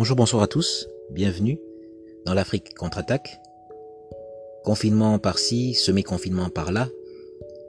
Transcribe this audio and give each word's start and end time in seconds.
Bonjour, 0.00 0.16
bonsoir 0.16 0.42
à 0.42 0.46
tous, 0.46 0.88
bienvenue 1.10 1.60
dans 2.24 2.32
l'Afrique 2.32 2.74
contre-attaque. 2.74 3.38
Confinement 4.64 5.18
par-ci, 5.18 5.74
semi-confinement 5.74 6.48
par-là, 6.48 6.88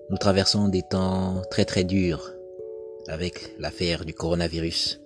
nous 0.09 0.15
traversons 0.15 0.69
des 0.69 0.81
temps 0.81 1.41
très 1.51 1.65
très 1.65 1.83
durs 1.83 2.31
avec 3.09 3.53
l'affaire 3.59 4.05
du 4.05 4.13
coronavirus. 4.13 5.01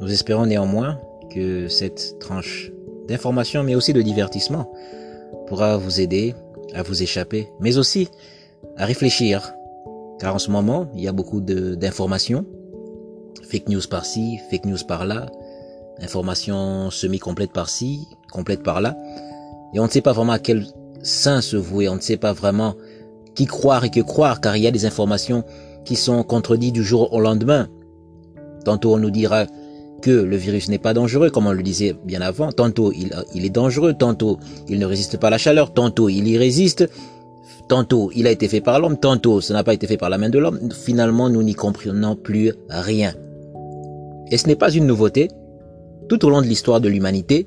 Nous 0.00 0.10
espérons 0.10 0.46
néanmoins 0.46 1.00
que 1.32 1.68
cette 1.68 2.18
tranche 2.18 2.72
d'information 3.06 3.62
mais 3.62 3.76
aussi 3.76 3.92
de 3.92 4.02
divertissement 4.02 4.68
pourra 5.46 5.76
vous 5.76 6.00
aider 6.00 6.34
à 6.74 6.82
vous 6.82 7.04
échapper, 7.04 7.46
mais 7.60 7.78
aussi 7.78 8.08
à 8.76 8.84
réfléchir. 8.84 9.54
Car 10.18 10.34
en 10.34 10.40
ce 10.40 10.50
moment, 10.50 10.90
il 10.96 11.02
y 11.02 11.08
a 11.08 11.12
beaucoup 11.12 11.40
d'informations, 11.40 12.44
fake 13.44 13.68
news 13.68 13.86
par-ci, 13.88 14.40
fake 14.50 14.64
news 14.64 14.84
par-là, 14.88 15.30
information 16.02 16.90
semi-complète 16.90 17.52
par-ci, 17.52 18.08
complète 18.30 18.62
par-là. 18.62 18.96
Et 19.74 19.80
on 19.80 19.84
ne 19.84 19.90
sait 19.90 20.00
pas 20.00 20.12
vraiment 20.12 20.32
à 20.32 20.38
quel 20.38 20.66
sein 21.02 21.40
se 21.40 21.56
vouer, 21.56 21.88
on 21.88 21.96
ne 21.96 22.00
sait 22.00 22.16
pas 22.16 22.32
vraiment 22.32 22.74
qui 23.34 23.46
croire 23.46 23.84
et 23.84 23.90
que 23.90 24.00
croire, 24.00 24.40
car 24.40 24.56
il 24.56 24.62
y 24.62 24.66
a 24.66 24.70
des 24.70 24.84
informations 24.84 25.44
qui 25.84 25.96
sont 25.96 26.22
contredites 26.22 26.74
du 26.74 26.84
jour 26.84 27.12
au 27.12 27.20
lendemain. 27.20 27.68
Tantôt 28.64 28.94
on 28.94 28.98
nous 28.98 29.10
dira 29.10 29.46
que 30.02 30.10
le 30.10 30.36
virus 30.36 30.68
n'est 30.68 30.78
pas 30.78 30.94
dangereux, 30.94 31.30
comme 31.30 31.46
on 31.46 31.52
le 31.52 31.62
disait 31.62 31.94
bien 32.04 32.20
avant, 32.20 32.52
tantôt 32.52 32.92
il, 32.92 33.14
il 33.34 33.44
est 33.44 33.50
dangereux, 33.50 33.94
tantôt 33.94 34.38
il 34.68 34.78
ne 34.78 34.86
résiste 34.86 35.16
pas 35.18 35.28
à 35.28 35.30
la 35.30 35.38
chaleur, 35.38 35.72
tantôt 35.72 36.08
il 36.08 36.26
y 36.28 36.36
résiste, 36.36 36.88
tantôt 37.68 38.10
il 38.14 38.26
a 38.26 38.30
été 38.30 38.48
fait 38.48 38.60
par 38.60 38.80
l'homme, 38.80 38.98
tantôt 38.98 39.40
ce 39.40 39.52
n'a 39.52 39.64
pas 39.64 39.74
été 39.74 39.86
fait 39.86 39.96
par 39.96 40.10
la 40.10 40.18
main 40.18 40.28
de 40.28 40.38
l'homme. 40.38 40.58
Finalement, 40.72 41.30
nous 41.30 41.42
n'y 41.42 41.54
comprenons 41.54 42.16
plus 42.16 42.52
rien. 42.68 43.14
Et 44.30 44.38
ce 44.38 44.46
n'est 44.46 44.56
pas 44.56 44.72
une 44.72 44.86
nouveauté, 44.86 45.28
tout 46.08 46.24
au 46.24 46.30
long 46.30 46.40
de 46.42 46.46
l'histoire 46.46 46.80
de 46.80 46.88
l'humanité, 46.88 47.46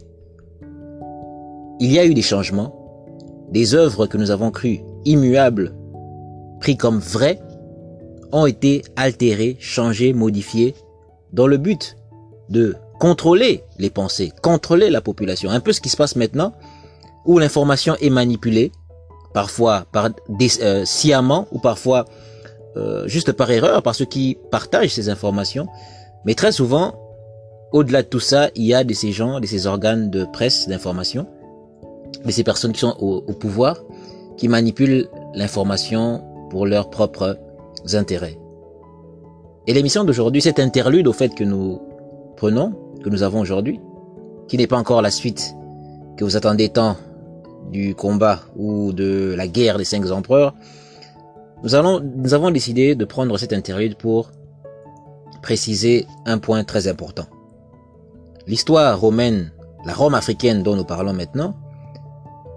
il 1.79 1.91
y 1.91 1.99
a 1.99 2.05
eu 2.05 2.13
des 2.13 2.21
changements, 2.21 2.73
des 3.51 3.75
œuvres 3.75 4.07
que 4.07 4.17
nous 4.17 4.31
avons 4.31 4.51
crues 4.51 4.81
immuables, 5.03 5.75
pris 6.59 6.77
comme 6.77 6.99
vraies, 6.99 7.39
ont 8.31 8.45
été 8.45 8.83
altérées, 8.95 9.57
changées, 9.59 10.13
modifiées, 10.13 10.75
dans 11.33 11.47
le 11.47 11.57
but 11.57 11.97
de 12.49 12.75
contrôler 12.99 13.63
les 13.77 13.89
pensées, 13.89 14.31
contrôler 14.41 14.89
la 14.89 15.01
population. 15.01 15.49
Un 15.49 15.59
peu 15.59 15.73
ce 15.73 15.81
qui 15.81 15.89
se 15.89 15.97
passe 15.97 16.15
maintenant, 16.15 16.53
où 17.25 17.39
l'information 17.39 17.95
est 18.01 18.09
manipulée, 18.09 18.71
parfois 19.33 19.85
par 19.91 20.09
euh, 20.61 20.85
sciemment 20.85 21.47
ou 21.51 21.59
parfois 21.59 22.05
euh, 22.77 23.07
juste 23.07 23.31
par 23.33 23.51
erreur 23.51 23.83
par 23.83 23.95
ceux 23.95 24.05
qui 24.05 24.37
partagent 24.51 24.93
ces 24.93 25.09
informations, 25.09 25.67
mais 26.25 26.35
très 26.35 26.51
souvent 26.51 27.04
au-delà 27.75 28.03
de 28.03 28.07
tout 28.07 28.21
ça, 28.21 28.51
il 28.55 28.63
y 28.63 28.73
a 28.73 28.85
de 28.85 28.93
ces 28.93 29.11
gens, 29.11 29.41
de 29.41 29.45
ces 29.45 29.67
organes 29.67 30.09
de 30.09 30.23
presse, 30.23 30.69
d'information, 30.69 31.27
de 32.23 32.31
ces 32.31 32.45
personnes 32.45 32.71
qui 32.71 32.79
sont 32.79 32.95
au, 33.01 33.21
pouvoir, 33.33 33.83
qui 34.37 34.47
manipulent 34.47 35.09
l'information 35.33 36.23
pour 36.49 36.65
leurs 36.67 36.89
propres 36.89 37.37
intérêts. 37.91 38.39
Et 39.67 39.73
l'émission 39.73 40.05
d'aujourd'hui, 40.05 40.41
cet 40.41 40.57
interlude 40.57 41.05
au 41.05 41.11
fait 41.11 41.35
que 41.35 41.43
nous 41.43 41.81
prenons, 42.37 42.71
que 43.03 43.09
nous 43.09 43.23
avons 43.23 43.41
aujourd'hui, 43.41 43.81
qui 44.47 44.55
n'est 44.57 44.67
pas 44.67 44.77
encore 44.77 45.01
la 45.01 45.11
suite 45.11 45.53
que 46.15 46.23
vous 46.23 46.37
attendez 46.37 46.69
tant 46.69 46.95
du 47.73 47.93
combat 47.93 48.39
ou 48.55 48.93
de 48.93 49.35
la 49.35 49.49
guerre 49.49 49.77
des 49.77 49.83
cinq 49.83 50.09
empereurs, 50.11 50.55
nous 51.61 51.75
avons 51.75 52.51
décidé 52.51 52.95
de 52.95 53.03
prendre 53.03 53.37
cet 53.37 53.51
interlude 53.51 53.97
pour 53.97 54.31
préciser 55.41 56.07
un 56.25 56.37
point 56.37 56.63
très 56.63 56.87
important. 56.87 57.25
L'histoire 58.47 58.99
romaine, 58.99 59.51
la 59.85 59.93
Rome 59.93 60.13
africaine 60.13 60.61
dont 60.61 60.75
nous 60.75 60.83
parlons 60.83 61.13
maintenant, 61.13 61.55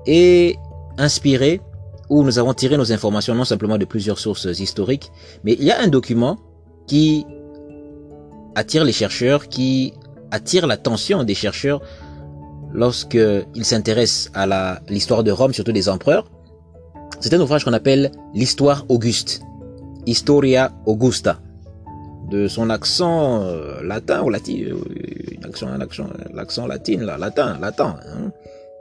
est 0.06 0.56
inspirée 0.98 1.60
où 2.10 2.22
nous 2.22 2.38
avons 2.38 2.54
tiré 2.54 2.76
nos 2.76 2.92
informations 2.92 3.34
non 3.34 3.44
simplement 3.44 3.78
de 3.78 3.84
plusieurs 3.84 4.18
sources 4.18 4.46
historiques, 4.58 5.10
mais 5.44 5.54
il 5.54 5.64
y 5.64 5.70
a 5.70 5.80
un 5.80 5.88
document 5.88 6.38
qui 6.86 7.26
attire 8.54 8.84
les 8.84 8.92
chercheurs, 8.92 9.48
qui 9.48 9.94
attire 10.30 10.66
l'attention 10.66 11.24
des 11.24 11.34
chercheurs 11.34 11.80
lorsqu'ils 12.72 13.64
s'intéressent 13.64 14.30
à 14.34 14.80
l'histoire 14.88 15.24
de 15.24 15.30
Rome, 15.30 15.52
surtout 15.52 15.72
des 15.72 15.88
empereurs. 15.88 16.30
C'est 17.20 17.32
un 17.34 17.40
ouvrage 17.40 17.64
qu'on 17.64 17.72
appelle 17.72 18.12
l'histoire 18.34 18.84
auguste, 18.88 19.40
Historia 20.06 20.72
Augusta 20.86 21.40
de 22.30 22.48
son 22.48 22.70
accent 22.70 23.42
euh, 23.42 23.82
latin 23.82 24.22
ou 24.22 24.30
latin, 24.30 24.52
euh, 24.52 25.46
accent, 25.46 25.68
accent, 25.80 26.06
l'accent 26.32 26.66
latin, 26.66 26.98
là, 27.04 27.16
latin, 27.18 27.58
latin. 27.60 27.96
Hein. 28.06 28.32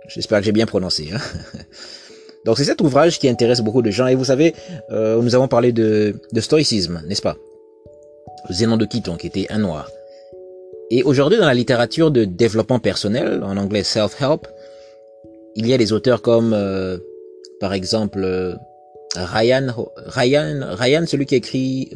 J'espère 0.07 0.39
que 0.39 0.45
j'ai 0.45 0.51
bien 0.51 0.65
prononcé. 0.65 1.09
Hein. 1.13 1.19
Donc 2.45 2.57
c'est 2.57 2.63
cet 2.63 2.81
ouvrage 2.81 3.19
qui 3.19 3.27
intéresse 3.27 3.61
beaucoup 3.61 3.81
de 3.81 3.91
gens. 3.91 4.07
Et 4.07 4.15
vous 4.15 4.25
savez, 4.25 4.53
euh, 4.91 5.21
nous 5.21 5.35
avons 5.35 5.47
parlé 5.47 5.71
de, 5.71 6.15
de 6.31 6.41
stoïcisme, 6.41 7.01
n'est-ce 7.07 7.21
pas? 7.21 7.37
Zénon 8.49 8.77
de 8.77 8.85
Quiton, 8.85 9.17
qui 9.17 9.27
était 9.27 9.47
un 9.49 9.59
noir. 9.59 9.89
Et 10.89 11.03
aujourd'hui, 11.03 11.37
dans 11.37 11.47
la 11.47 11.53
littérature 11.53 12.11
de 12.11 12.23
développement 12.23 12.79
personnel, 12.79 13.43
en 13.43 13.57
anglais 13.57 13.83
self-help, 13.83 14.47
il 15.55 15.67
y 15.67 15.73
a 15.73 15.77
des 15.77 15.91
auteurs 15.91 16.21
comme, 16.21 16.55
par 17.59 17.73
exemple, 17.73 18.55
Ryan, 19.17 19.73
Ryan, 19.97 20.61
Ryan, 20.77 21.03
celui 21.05 21.25
qui 21.25 21.35
écrit 21.35 21.89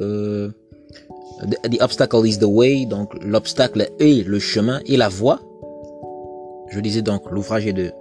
The 1.41 1.81
obstacle 1.81 2.25
is 2.25 2.37
the 2.37 2.45
way, 2.45 2.85
donc 2.85 3.13
l'obstacle 3.23 3.89
est 3.99 4.27
le 4.27 4.39
chemin 4.39 4.79
et 4.85 4.97
la 4.97 5.09
voie. 5.09 5.39
Je 6.69 6.79
disais 6.79 7.01
donc 7.01 7.29
l'ouvrage 7.31 7.65
est 7.65 7.73
de 7.73 7.91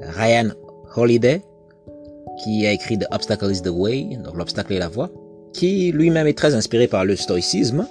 Ryan 0.00 0.48
Holiday, 0.96 1.42
qui 2.42 2.66
a 2.66 2.72
écrit 2.72 2.98
The 2.98 3.06
obstacle 3.10 3.50
is 3.50 3.62
the 3.62 3.68
way, 3.68 4.16
donc 4.24 4.36
l'obstacle 4.36 4.72
est 4.72 4.78
la 4.78 4.88
voie, 4.88 5.10
qui 5.52 5.92
lui-même 5.92 6.26
est 6.26 6.36
très 6.36 6.54
inspiré 6.54 6.86
par 6.88 7.04
le 7.04 7.16
stoïcisme. 7.16 7.86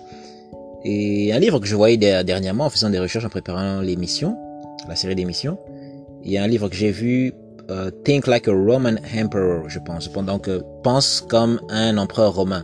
Et 0.84 1.32
un 1.32 1.38
livre 1.38 1.60
que 1.60 1.68
je 1.68 1.76
voyais 1.76 1.98
dernièrement 2.24 2.66
en 2.66 2.70
faisant 2.72 2.90
des 2.90 3.00
recherches 3.00 3.26
en 3.26 3.30
préparant 3.30 3.82
l'émission, 3.82 4.36
la 4.90 4.96
série 4.96 5.16
d'émissions, 5.16 5.60
il 6.24 6.32
y 6.32 6.38
a 6.38 6.44
un 6.44 6.48
livre 6.48 6.70
que 6.70 6.76
j'ai 6.76 6.92
vu, 6.92 7.34
euh, 7.70 7.92
Think 8.04 8.28
Like 8.28 8.48
a 8.48 8.52
Roman 8.52 8.96
Emperor, 9.16 9.70
je 9.70 9.80
pense, 9.80 10.08
que 10.08 10.64
pense 10.84 11.22
comme 11.22 11.60
un 11.70 11.98
empereur 11.98 12.34
romain. 12.34 12.64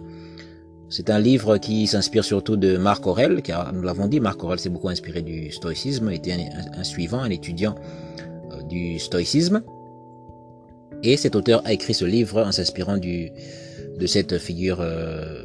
C'est 0.90 1.10
un 1.10 1.20
livre 1.20 1.58
qui 1.58 1.86
s'inspire 1.86 2.24
surtout 2.24 2.56
de 2.56 2.78
Marc 2.78 3.06
Aurel, 3.08 3.42
car 3.42 3.74
nous 3.74 3.82
l'avons 3.82 4.08
dit, 4.08 4.22
Marc 4.22 4.42
Aurel 4.44 4.58
s'est 4.58 4.70
beaucoup 4.70 4.88
inspiré 4.88 5.22
du 5.22 5.52
stoïcisme, 5.52 6.10
était 6.12 6.38
un, 6.78 6.84
suivant, 6.86 7.20
un 7.20 7.30
étudiant 7.30 7.76
euh, 8.52 8.62
du 8.64 8.98
stoïcisme. 8.98 9.64
Et 11.04 11.18
cet 11.18 11.36
auteur 11.36 11.62
a 11.66 11.74
écrit 11.74 11.94
ce 11.94 12.06
livre 12.06 12.42
en 12.42 12.52
s'inspirant 12.54 12.98
du 12.98 13.32
de 14.00 14.08
cette 14.08 14.38
figure 14.38 14.78
euh, 14.80 15.42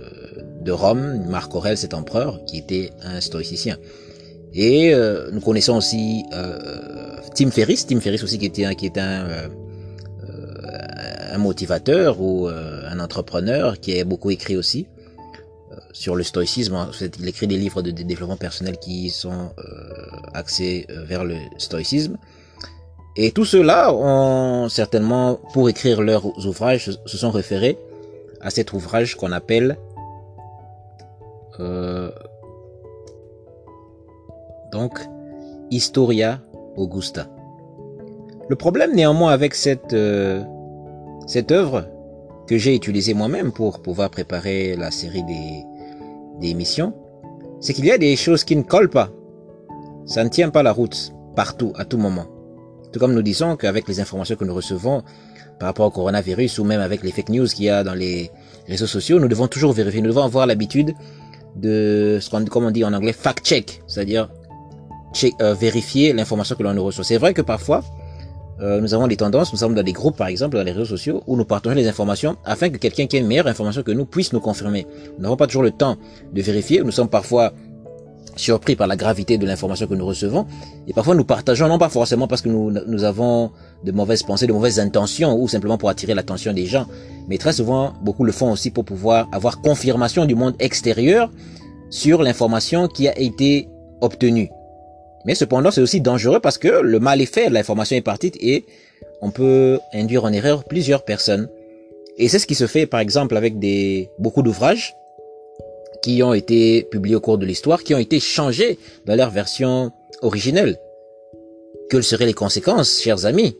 de 0.60 0.70
Rome, 0.70 1.24
Marc 1.28 1.52
Aurel, 1.56 1.76
cet 1.76 1.94
empereur, 1.94 2.44
qui 2.44 2.58
était 2.58 2.90
un 3.02 3.20
stoïcicien. 3.20 3.78
Et 4.54 4.94
euh, 4.94 5.30
nous 5.32 5.40
connaissons 5.40 5.76
aussi 5.76 6.24
Tim 7.34 7.50
Ferriss, 7.50 7.86
Tim 7.86 7.98
Ferriss 7.98 8.22
aussi 8.22 8.38
qui 8.38 8.46
était, 8.46 8.72
qui 8.76 8.86
est 8.86 8.98
un, 8.98 9.26
un 11.32 11.38
motivateur 11.38 12.20
ou 12.20 12.46
un 12.46 13.00
entrepreneur 13.00 13.80
qui 13.80 13.98
a 13.98 14.04
beaucoup 14.04 14.30
écrit 14.30 14.56
aussi 14.56 14.86
sur 15.92 16.16
le 16.16 16.22
stoïcisme. 16.22 16.88
Il 17.18 17.28
écrit 17.28 17.46
des 17.46 17.56
livres 17.56 17.82
de, 17.82 17.90
développement 17.90 18.36
personnel 18.36 18.78
qui 18.78 19.10
sont 19.10 19.50
euh, 19.58 19.62
axés 20.34 20.86
euh, 20.90 21.04
vers 21.04 21.24
le 21.24 21.36
stoïcisme. 21.58 22.16
Et 23.16 23.30
tous 23.30 23.44
ceux-là 23.44 23.92
ont 23.92 24.68
certainement, 24.68 25.38
pour 25.52 25.68
écrire 25.68 26.00
leurs 26.00 26.26
ouvrages, 26.46 26.90
se 27.04 27.18
sont 27.18 27.30
référés 27.30 27.78
à 28.40 28.50
cet 28.50 28.72
ouvrage 28.72 29.16
qu'on 29.16 29.32
appelle 29.32 29.76
euh, 31.60 32.10
donc 34.72 34.98
Historia 35.70 36.40
Augusta. 36.76 37.28
Le 38.48 38.56
problème 38.56 38.94
néanmoins 38.94 39.32
avec 39.32 39.54
cette 39.54 39.94
cette 41.26 41.52
œuvre 41.52 41.86
que 42.46 42.58
j'ai 42.58 42.74
utilisée 42.74 43.14
moi-même 43.14 43.52
pour 43.52 43.80
pouvoir 43.80 44.10
préparer 44.10 44.76
la 44.76 44.90
série 44.90 45.22
des 45.24 45.64
des 46.42 46.50
émissions, 46.50 46.92
c'est 47.60 47.72
qu'il 47.72 47.86
y 47.86 47.90
a 47.90 47.98
des 47.98 48.16
choses 48.16 48.44
qui 48.44 48.56
ne 48.56 48.62
collent 48.62 48.90
pas. 48.90 49.10
Ça 50.04 50.24
ne 50.24 50.28
tient 50.28 50.50
pas 50.50 50.62
la 50.62 50.72
route 50.72 51.12
partout, 51.34 51.72
à 51.76 51.84
tout 51.84 51.96
moment. 51.96 52.26
Tout 52.92 52.98
comme 53.00 53.14
nous 53.14 53.22
disons 53.22 53.56
qu'avec 53.56 53.88
les 53.88 54.00
informations 54.00 54.36
que 54.36 54.44
nous 54.44 54.54
recevons 54.54 55.02
par 55.58 55.68
rapport 55.68 55.86
au 55.86 55.90
coronavirus 55.90 56.58
ou 56.58 56.64
même 56.64 56.80
avec 56.80 57.02
les 57.02 57.12
fake 57.12 57.30
news 57.30 57.46
qu'il 57.46 57.64
y 57.64 57.70
a 57.70 57.84
dans 57.84 57.94
les 57.94 58.30
réseaux 58.66 58.86
sociaux, 58.86 59.18
nous 59.18 59.28
devons 59.28 59.48
toujours 59.48 59.72
vérifier. 59.72 60.02
Nous 60.02 60.08
devons 60.08 60.24
avoir 60.24 60.46
l'habitude 60.46 60.92
de 61.56 62.18
ce 62.20 62.28
qu'on, 62.28 62.44
on 62.54 62.70
dit 62.70 62.84
en 62.84 62.92
anglais, 62.92 63.12
fact-check, 63.12 63.82
c'est-à-dire 63.86 64.28
euh, 65.40 65.54
vérifier 65.54 66.12
l'information 66.12 66.56
que 66.56 66.62
l'on 66.62 66.74
nous 66.74 66.84
reçoit. 66.84 67.04
C'est 67.04 67.18
vrai 67.18 67.32
que 67.32 67.42
parfois, 67.42 67.82
euh, 68.60 68.80
nous 68.80 68.94
avons 68.94 69.06
des 69.06 69.16
tendances, 69.16 69.52
nous 69.52 69.58
sommes 69.58 69.74
dans 69.74 69.82
des 69.82 69.92
groupes 69.92 70.16
par 70.16 70.28
exemple, 70.28 70.56
dans 70.56 70.62
les 70.62 70.72
réseaux 70.72 70.84
sociaux, 70.84 71.22
où 71.26 71.36
nous 71.36 71.44
partageons 71.44 71.74
les 71.74 71.88
informations 71.88 72.36
afin 72.44 72.68
que 72.68 72.76
quelqu'un 72.76 73.06
qui 73.06 73.16
ait 73.16 73.20
une 73.20 73.26
meilleure 73.26 73.46
information 73.46 73.82
que 73.82 73.92
nous 73.92 74.04
puisse 74.04 74.32
nous 74.32 74.40
confirmer. 74.40 74.86
Nous 75.16 75.22
n'avons 75.22 75.36
pas 75.36 75.46
toujours 75.46 75.62
le 75.62 75.70
temps 75.70 75.96
de 76.32 76.42
vérifier, 76.42 76.82
nous 76.82 76.90
sommes 76.90 77.08
parfois 77.08 77.52
surpris 78.36 78.76
par 78.76 78.86
la 78.86 78.96
gravité 78.96 79.38
de 79.38 79.46
l'information 79.46 79.86
que 79.86 79.94
nous 79.94 80.06
recevons. 80.06 80.46
Et 80.86 80.92
parfois 80.92 81.14
nous 81.14 81.24
partageons, 81.24 81.68
non 81.68 81.78
pas 81.78 81.88
forcément 81.88 82.26
parce 82.28 82.42
que 82.42 82.48
nous, 82.48 82.70
nous 82.70 83.04
avons 83.04 83.50
de 83.84 83.92
mauvaises 83.92 84.22
pensées, 84.22 84.46
de 84.46 84.52
mauvaises 84.52 84.80
intentions, 84.80 85.38
ou 85.38 85.48
simplement 85.48 85.78
pour 85.78 85.88
attirer 85.88 86.14
l'attention 86.14 86.52
des 86.52 86.66
gens, 86.66 86.86
mais 87.28 87.38
très 87.38 87.52
souvent, 87.52 87.92
beaucoup 88.02 88.24
le 88.24 88.32
font 88.32 88.50
aussi 88.52 88.70
pour 88.70 88.84
pouvoir 88.84 89.28
avoir 89.32 89.60
confirmation 89.60 90.24
du 90.24 90.34
monde 90.34 90.54
extérieur 90.58 91.30
sur 91.90 92.22
l'information 92.22 92.88
qui 92.88 93.08
a 93.08 93.18
été 93.18 93.68
obtenue. 94.00 94.48
Mais 95.24 95.34
cependant, 95.34 95.70
c'est 95.70 95.80
aussi 95.80 96.00
dangereux 96.00 96.40
parce 96.40 96.58
que 96.58 96.68
le 96.68 96.98
mal 96.98 97.20
est 97.20 97.32
fait, 97.32 97.48
l'information 97.48 97.96
est 97.96 98.02
partie 98.02 98.32
et 98.40 98.64
on 99.20 99.30
peut 99.30 99.78
induire 99.92 100.24
en 100.24 100.32
erreur 100.32 100.64
plusieurs 100.64 101.04
personnes. 101.04 101.48
Et 102.18 102.28
c'est 102.28 102.38
ce 102.38 102.46
qui 102.46 102.54
se 102.54 102.66
fait 102.66 102.86
par 102.86 103.00
exemple 103.00 103.36
avec 103.36 103.58
des 103.58 104.10
beaucoup 104.18 104.42
d'ouvrages 104.42 104.94
qui 106.02 106.22
ont 106.22 106.34
été 106.34 106.82
publiés 106.90 107.14
au 107.14 107.20
cours 107.20 107.38
de 107.38 107.46
l'histoire, 107.46 107.84
qui 107.84 107.94
ont 107.94 107.98
été 107.98 108.18
changés 108.18 108.78
dans 109.06 109.14
leur 109.14 109.30
version 109.30 109.92
originelle. 110.20 110.78
Quelles 111.88 112.02
seraient 112.02 112.26
les 112.26 112.34
conséquences, 112.34 113.00
chers 113.00 113.24
amis, 113.24 113.56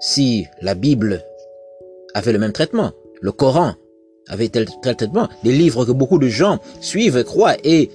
si 0.00 0.46
la 0.60 0.74
Bible 0.74 1.24
avait 2.14 2.32
le 2.32 2.38
même 2.38 2.52
traitement, 2.52 2.92
le 3.20 3.32
Coran 3.32 3.74
avait 4.28 4.48
tel, 4.48 4.66
traitement, 4.82 5.28
des 5.44 5.52
livres 5.52 5.84
que 5.84 5.92
beaucoup 5.92 6.18
de 6.18 6.28
gens 6.28 6.58
suivent, 6.80 7.22
croient 7.24 7.56
et 7.64 7.90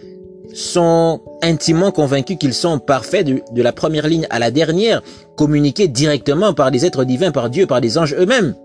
sont 0.54 1.22
intimement 1.42 1.92
convaincus 1.92 2.38
qu'ils 2.38 2.54
sont 2.54 2.80
parfaits 2.80 3.26
de, 3.26 3.62
la 3.62 3.72
première 3.72 4.08
ligne 4.08 4.28
à 4.30 4.40
la 4.40 4.52
dernière, 4.52 5.02
communiqués 5.36 5.88
directement 5.88 6.54
par 6.54 6.72
des 6.72 6.86
êtres 6.86 7.04
divins, 7.04 7.32
par 7.32 7.50
Dieu, 7.50 7.66
par 7.66 7.82
des 7.82 7.98
anges 7.98 8.16
eux-mêmes. 8.18 8.56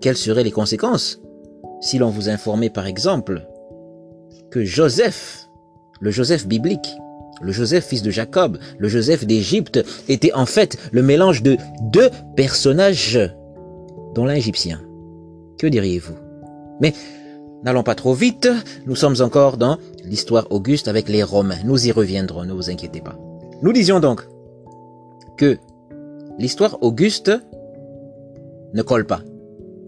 Quelles 0.00 0.16
seraient 0.16 0.44
les 0.44 0.50
conséquences 0.50 1.20
si 1.80 1.98
l'on 1.98 2.10
vous 2.10 2.28
informait 2.28 2.70
par 2.70 2.86
exemple 2.86 3.42
que 4.50 4.64
Joseph, 4.64 5.48
le 6.00 6.10
Joseph 6.10 6.46
biblique, 6.46 6.88
le 7.42 7.52
Joseph 7.52 7.86
fils 7.86 8.02
de 8.02 8.10
Jacob, 8.10 8.58
le 8.78 8.88
Joseph 8.88 9.26
d'Égypte, 9.26 9.84
était 10.08 10.32
en 10.32 10.46
fait 10.46 10.78
le 10.92 11.02
mélange 11.02 11.42
de 11.42 11.56
deux 11.80 12.08
personnages, 12.36 13.18
dont 14.14 14.24
l'un 14.24 14.34
égyptien. 14.34 14.80
Que 15.58 15.66
diriez-vous? 15.66 16.14
Mais 16.80 16.94
n'allons 17.64 17.82
pas 17.82 17.94
trop 17.94 18.14
vite, 18.14 18.48
nous 18.86 18.96
sommes 18.96 19.16
encore 19.20 19.56
dans 19.56 19.78
l'histoire 20.04 20.46
auguste 20.50 20.88
avec 20.88 21.08
les 21.08 21.22
Romains. 21.22 21.62
Nous 21.64 21.86
y 21.86 21.92
reviendrons, 21.92 22.44
ne 22.44 22.52
vous 22.52 22.70
inquiétez 22.70 23.00
pas. 23.00 23.18
Nous 23.62 23.72
disions 23.72 24.00
donc 24.00 24.26
que 25.36 25.58
l'histoire 26.38 26.78
auguste 26.82 27.30
ne 28.74 28.82
colle 28.82 29.06
pas. 29.06 29.22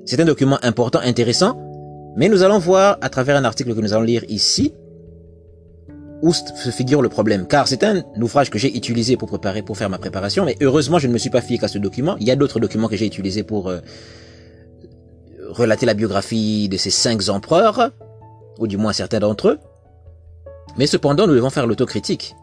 C'est 0.04 0.20
un 0.20 0.24
document 0.24 0.58
important, 0.62 1.00
intéressant, 1.00 1.58
mais 2.16 2.28
nous 2.28 2.42
allons 2.42 2.58
voir 2.58 2.98
à 3.00 3.08
travers 3.08 3.36
un 3.36 3.44
article 3.44 3.74
que 3.74 3.80
nous 3.80 3.92
allons 3.92 4.02
lire 4.02 4.24
ici 4.28 4.74
où 6.22 6.32
se 6.32 6.70
figure 6.70 7.02
le 7.02 7.08
problème. 7.08 7.46
Car 7.46 7.68
c'est 7.68 7.84
un 7.84 8.02
ouvrage 8.20 8.50
que 8.50 8.58
j'ai 8.58 8.74
utilisé 8.74 9.16
pour 9.16 9.28
préparer, 9.28 9.62
pour 9.62 9.76
faire 9.76 9.90
ma 9.90 9.98
préparation, 9.98 10.44
mais 10.44 10.56
heureusement 10.60 10.98
je 10.98 11.08
ne 11.08 11.12
me 11.12 11.18
suis 11.18 11.30
pas 11.30 11.40
fié 11.40 11.58
qu'à 11.58 11.68
ce 11.68 11.78
document. 11.78 12.16
Il 12.18 12.26
y 12.26 12.30
a 12.30 12.36
d'autres 12.36 12.60
documents 12.60 12.88
que 12.88 12.96
j'ai 12.96 13.06
utilisés 13.06 13.42
pour 13.42 13.68
euh, 13.68 13.80
relater 15.50 15.86
la 15.86 15.94
biographie 15.94 16.68
de 16.68 16.76
ces 16.76 16.90
cinq 16.90 17.28
empereurs, 17.28 17.90
ou 18.58 18.66
du 18.66 18.76
moins 18.76 18.92
certains 18.92 19.20
d'entre 19.20 19.48
eux. 19.48 19.58
Mais 20.76 20.86
cependant, 20.86 21.26
nous 21.26 21.34
devons 21.34 21.50
faire 21.50 21.66
l'autocritique. 21.66 22.34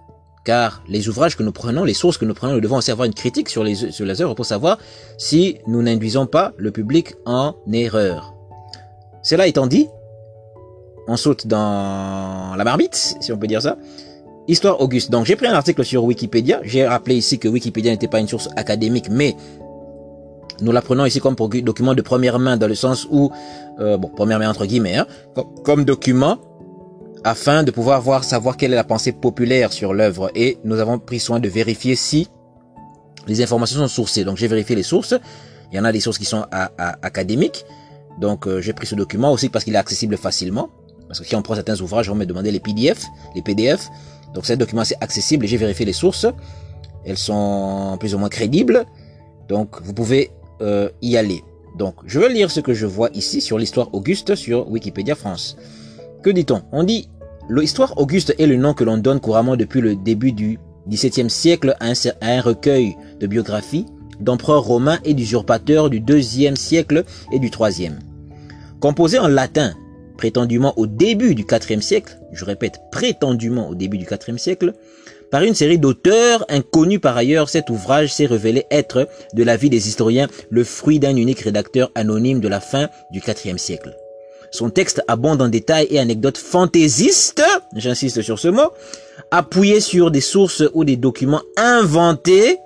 Car 0.43 0.81
les 0.87 1.07
ouvrages 1.07 1.37
que 1.37 1.43
nous 1.43 1.51
prenons, 1.51 1.83
les 1.83 1.93
sources 1.93 2.17
que 2.17 2.25
nous 2.25 2.33
prenons, 2.33 2.53
nous 2.53 2.61
devons 2.61 2.77
aussi 2.77 2.89
avoir 2.89 3.05
une 3.05 3.13
critique 3.13 3.47
sur 3.49 3.63
les, 3.63 4.21
œuvres 4.21 4.33
pour 4.33 4.45
savoir 4.45 4.79
si 5.17 5.59
nous 5.67 5.83
n'induisons 5.83 6.25
pas 6.25 6.53
le 6.57 6.71
public 6.71 7.13
en 7.25 7.55
erreur. 7.71 8.33
Cela 9.21 9.45
étant 9.45 9.67
dit, 9.67 9.87
on 11.07 11.15
saute 11.15 11.45
dans 11.45 12.55
la 12.55 12.63
marmite, 12.63 13.17
si 13.19 13.31
on 13.31 13.37
peut 13.37 13.47
dire 13.47 13.61
ça. 13.61 13.77
Histoire 14.47 14.81
Auguste. 14.81 15.11
Donc 15.11 15.25
j'ai 15.27 15.35
pris 15.35 15.45
un 15.45 15.53
article 15.53 15.85
sur 15.85 16.03
Wikipédia. 16.03 16.61
J'ai 16.63 16.87
rappelé 16.87 17.15
ici 17.15 17.37
que 17.37 17.47
Wikipédia 17.47 17.91
n'était 17.91 18.07
pas 18.07 18.19
une 18.19 18.27
source 18.27 18.49
académique, 18.55 19.09
mais 19.11 19.35
nous 20.61 20.71
la 20.71 20.81
prenons 20.81 21.05
ici 21.05 21.19
comme 21.19 21.35
document 21.35 21.93
de 21.93 22.01
première 22.01 22.39
main 22.39 22.57
dans 22.57 22.67
le 22.67 22.75
sens 22.75 23.07
où, 23.09 23.31
euh, 23.79 23.97
bon, 23.97 24.09
première 24.09 24.39
main 24.39 24.49
entre 24.49 24.65
guillemets, 24.65 24.95
hein, 24.95 25.07
comme, 25.63 25.85
document 25.85 26.37
afin 27.23 27.63
de 27.63 27.71
pouvoir 27.71 28.01
voir, 28.01 28.23
savoir 28.23 28.57
quelle 28.57 28.73
est 28.73 28.75
la 28.75 28.83
pensée 28.83 29.11
populaire 29.11 29.71
sur 29.71 29.93
l'œuvre. 29.93 30.31
Et 30.35 30.57
nous 30.63 30.79
avons 30.79 30.99
pris 30.99 31.19
soin 31.19 31.39
de 31.39 31.47
vérifier 31.47 31.95
si 31.95 32.27
les 33.27 33.41
informations 33.41 33.79
sont 33.79 33.87
sourcées. 33.87 34.23
Donc 34.23 34.37
j'ai 34.37 34.47
vérifié 34.47 34.75
les 34.75 34.83
sources. 34.83 35.15
Il 35.71 35.77
y 35.77 35.79
en 35.79 35.85
a 35.85 35.91
des 35.91 35.99
sources 35.99 36.17
qui 36.17 36.25
sont 36.25 36.45
académiques. 36.77 37.65
Donc 38.19 38.47
euh, 38.47 38.61
j'ai 38.61 38.73
pris 38.73 38.87
ce 38.87 38.95
document 38.95 39.31
aussi 39.31 39.49
parce 39.49 39.63
qu'il 39.63 39.75
est 39.75 39.79
accessible 39.79 40.17
facilement. 40.17 40.69
Parce 41.07 41.19
que 41.19 41.25
si 41.25 41.35
on 41.35 41.41
prend 41.41 41.55
certains 41.55 41.79
ouvrages, 41.81 42.09
on 42.09 42.15
me 42.15 42.25
demander 42.25 42.51
les 42.51 42.59
PDF, 42.59 43.05
les 43.35 43.41
PDF. 43.41 43.89
Donc 44.33 44.45
c'est 44.45 44.57
document 44.57 44.81
assez 44.81 44.95
accessible 45.01 45.45
et 45.45 45.47
j'ai 45.47 45.57
vérifié 45.57 45.85
les 45.85 45.93
sources. 45.93 46.25
Elles 47.05 47.17
sont 47.17 47.97
plus 47.99 48.15
ou 48.15 48.17
moins 48.17 48.29
crédibles. 48.29 48.85
Donc 49.47 49.81
vous 49.81 49.93
pouvez 49.93 50.31
euh, 50.61 50.89
y 51.01 51.17
aller. 51.17 51.43
Donc 51.77 51.95
je 52.05 52.19
vais 52.19 52.29
lire 52.29 52.51
ce 52.51 52.59
que 52.59 52.73
je 52.73 52.85
vois 52.85 53.09
ici 53.13 53.41
sur 53.41 53.57
l'histoire 53.57 53.93
Auguste 53.93 54.35
sur 54.35 54.69
Wikipédia 54.69 55.15
France. 55.15 55.57
Que 56.23 56.29
dit-on? 56.29 56.61
On 56.71 56.83
dit 56.83 57.09
l'histoire 57.49 57.97
Auguste 57.97 58.35
est 58.37 58.45
le 58.45 58.55
nom 58.55 58.75
que 58.75 58.83
l'on 58.83 58.97
donne 58.97 59.19
couramment 59.19 59.55
depuis 59.55 59.81
le 59.81 59.95
début 59.95 60.31
du 60.31 60.59
XVIIe 60.87 61.31
siècle 61.31 61.75
à 61.79 61.87
un, 62.21 62.41
recueil 62.41 62.95
de 63.19 63.25
biographies 63.25 63.87
d'empereurs 64.19 64.63
romains 64.63 64.99
et 65.03 65.15
d'usurpateurs 65.15 65.89
du 65.89 65.99
deuxième 65.99 66.55
siècle 66.55 67.05
et 67.31 67.39
du 67.39 67.49
troisième. 67.49 67.97
Composé 68.79 69.17
en 69.17 69.27
latin, 69.27 69.73
prétendument 70.15 70.77
au 70.77 70.85
début 70.85 71.33
du 71.33 71.43
IVe 71.43 71.81
siècle, 71.81 72.19
je 72.31 72.45
répète, 72.45 72.79
prétendument 72.91 73.67
au 73.69 73.73
début 73.73 73.97
du 73.97 74.05
IVe 74.05 74.37
siècle, 74.37 74.73
par 75.31 75.41
une 75.41 75.55
série 75.55 75.79
d'auteurs 75.79 76.45
inconnus 76.49 77.01
par 77.01 77.17
ailleurs, 77.17 77.49
cet 77.49 77.71
ouvrage 77.71 78.13
s'est 78.13 78.27
révélé 78.27 78.67
être, 78.69 79.07
de 79.33 79.43
l'avis 79.43 79.71
des 79.71 79.87
historiens, 79.87 80.27
le 80.51 80.63
fruit 80.63 80.99
d'un 80.99 81.15
unique 81.15 81.39
rédacteur 81.39 81.89
anonyme 81.95 82.41
de 82.41 82.47
la 82.47 82.59
fin 82.59 82.89
du 83.11 83.21
IVe 83.25 83.57
siècle. 83.57 83.95
Son 84.51 84.69
texte 84.69 85.01
abonde 85.07 85.41
en 85.41 85.47
détails 85.47 85.87
et 85.89 85.99
anecdotes 85.99 86.37
fantaisistes, 86.37 87.43
j'insiste 87.75 88.21
sur 88.21 88.37
ce 88.37 88.49
mot, 88.49 88.71
appuyés 89.31 89.79
sur 89.79 90.11
des 90.11 90.21
sources 90.21 90.63
ou 90.73 90.83
des 90.83 90.97
documents 90.97 91.41
inventés 91.57 92.59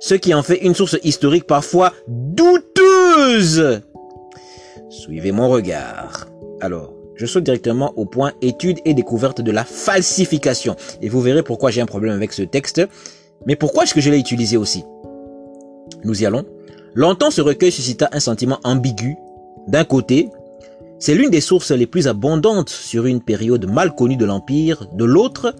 ce 0.00 0.14
qui 0.14 0.34
en 0.34 0.42
fait 0.42 0.58
une 0.58 0.74
source 0.74 0.96
historique 1.02 1.46
parfois 1.46 1.92
douteuse. 2.06 3.80
Suivez 4.88 5.32
mon 5.32 5.48
regard. 5.48 6.26
Alors, 6.60 6.92
je 7.16 7.26
saute 7.26 7.44
directement 7.44 7.92
au 7.96 8.04
point 8.04 8.32
étude 8.42 8.78
et 8.84 8.94
découverte 8.94 9.40
de 9.40 9.50
la 9.50 9.64
falsification. 9.64 10.76
Et 11.02 11.08
vous 11.08 11.20
verrez 11.20 11.42
pourquoi 11.42 11.70
j'ai 11.70 11.80
un 11.80 11.86
problème 11.86 12.14
avec 12.14 12.32
ce 12.32 12.42
texte. 12.42 12.80
Mais 13.46 13.56
pourquoi 13.56 13.84
est-ce 13.84 13.94
que 13.94 14.00
je 14.00 14.10
l'ai 14.10 14.18
utilisé 14.18 14.56
aussi? 14.56 14.84
Nous 16.04 16.22
y 16.22 16.26
allons. 16.26 16.44
Longtemps, 16.94 17.30
ce 17.30 17.40
recueil 17.40 17.72
suscita 17.72 18.08
un 18.12 18.20
sentiment 18.20 18.60
ambigu. 18.64 19.16
D'un 19.66 19.84
côté, 19.84 20.30
c'est 20.98 21.14
l'une 21.14 21.30
des 21.30 21.40
sources 21.40 21.70
les 21.70 21.86
plus 21.86 22.08
abondantes 22.08 22.70
sur 22.70 23.06
une 23.06 23.20
période 23.20 23.70
mal 23.70 23.94
connue 23.94 24.16
de 24.16 24.24
l'Empire. 24.24 24.86
De 24.94 25.04
l'autre, 25.04 25.54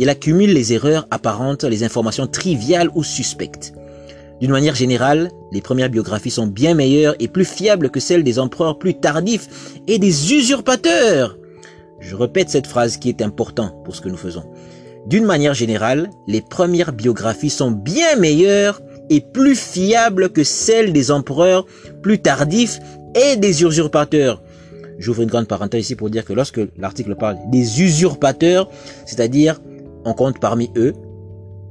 il 0.00 0.08
accumule 0.08 0.52
les 0.52 0.72
erreurs 0.72 1.06
apparentes, 1.10 1.62
les 1.62 1.84
informations 1.84 2.26
triviales 2.26 2.90
ou 2.94 3.04
suspectes. 3.04 3.72
D'une 4.40 4.50
manière 4.50 4.74
générale, 4.74 5.30
les 5.52 5.60
premières 5.60 5.90
biographies 5.90 6.30
sont 6.30 6.46
bien 6.46 6.74
meilleures 6.74 7.14
et 7.20 7.28
plus 7.28 7.44
fiables 7.44 7.90
que 7.90 8.00
celles 8.00 8.24
des 8.24 8.38
empereurs 8.38 8.78
plus 8.78 8.94
tardifs 8.94 9.48
et 9.86 9.98
des 9.98 10.32
usurpateurs. 10.32 11.36
Je 12.00 12.16
répète 12.16 12.48
cette 12.48 12.66
phrase 12.66 12.96
qui 12.96 13.10
est 13.10 13.22
importante 13.22 13.84
pour 13.84 13.94
ce 13.94 14.00
que 14.00 14.08
nous 14.08 14.16
faisons. 14.16 14.44
D'une 15.06 15.24
manière 15.24 15.54
générale, 15.54 16.10
les 16.26 16.40
premières 16.40 16.92
biographies 16.92 17.50
sont 17.50 17.70
bien 17.70 18.16
meilleures 18.16 18.80
et 19.08 19.20
plus 19.20 19.56
fiables 19.56 20.30
que 20.30 20.42
celles 20.42 20.92
des 20.92 21.10
empereurs 21.10 21.66
plus 22.02 22.18
tardifs 22.18 22.80
et 23.14 23.36
des 23.36 23.62
usurpateurs. 23.62 24.42
J'ouvre 25.00 25.22
une 25.22 25.30
grande 25.30 25.48
parenthèse 25.48 25.86
ici 25.86 25.96
pour 25.96 26.10
dire 26.10 26.26
que 26.26 26.34
lorsque 26.34 26.60
l'article 26.76 27.16
parle 27.16 27.38
des 27.50 27.82
usurpateurs, 27.82 28.68
c'est-à-dire 29.06 29.60
on 30.04 30.12
compte 30.12 30.38
parmi 30.38 30.70
eux, 30.76 30.92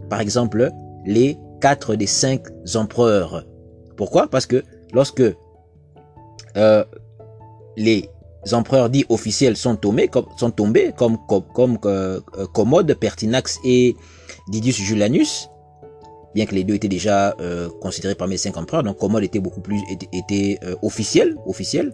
par 0.10 0.20
exemple, 0.20 0.72
les 1.06 1.38
quatre 1.62 1.96
des 1.96 2.08
cinq 2.08 2.42
empereurs. 2.76 3.46
Pourquoi? 3.96 4.28
Parce 4.28 4.48
que 4.48 4.64
lorsque 4.94 5.24
euh, 6.58 6.84
les 7.78 8.10
empereurs 8.52 8.90
dits 8.90 9.06
officiels 9.10 9.56
sont 9.56 9.76
tombés, 9.76 10.08
comme, 10.08 10.26
sont 10.38 10.50
tombés, 10.50 10.92
comme, 10.98 11.18
comme, 11.28 11.78
euh, 11.86 12.20
Commode, 12.54 12.92
Pertinax 12.96 13.60
et 13.64 13.96
Didius 14.50 14.78
Julianus, 14.78 15.50
bien 16.34 16.48
que 16.48 16.56
les 16.56 16.64
deux 16.64 16.74
étaient 16.74 16.88
déjà 16.88 17.36
euh, 17.40 17.70
considérés 17.80 18.16
parmi 18.16 18.34
les 18.34 18.38
cinq 18.40 18.58
empereurs, 18.58 18.82
donc 18.82 18.98
Commode 18.98 19.24
était 19.24 19.40
beaucoup 19.40 19.62
plus 19.62 19.82
était, 20.14 20.60
officiel, 20.82 21.36
officiel. 21.46 21.94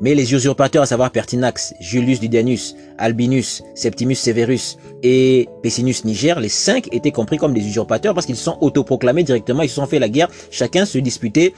Mais 0.00 0.14
les 0.14 0.32
usurpateurs, 0.32 0.82
à 0.82 0.86
savoir 0.86 1.10
Pertinax, 1.10 1.74
Julius 1.78 2.20
Didianus, 2.20 2.74
Albinus, 2.96 3.62
Septimus 3.74 4.14
Severus 4.14 4.78
et 5.02 5.48
Pessinus 5.62 6.04
Niger, 6.04 6.40
les 6.40 6.48
cinq 6.48 6.88
étaient 6.92 7.10
compris 7.10 7.36
comme 7.36 7.52
des 7.52 7.66
usurpateurs 7.66 8.14
parce 8.14 8.26
qu'ils 8.26 8.36
sont 8.36 8.56
autoproclamés 8.60 9.24
directement, 9.24 9.62
ils 9.62 9.68
se 9.68 9.74
sont 9.74 9.86
fait 9.86 9.98
la 9.98 10.08
guerre, 10.08 10.28
chacun 10.50 10.86
se 10.86 10.98
disputait 10.98 11.52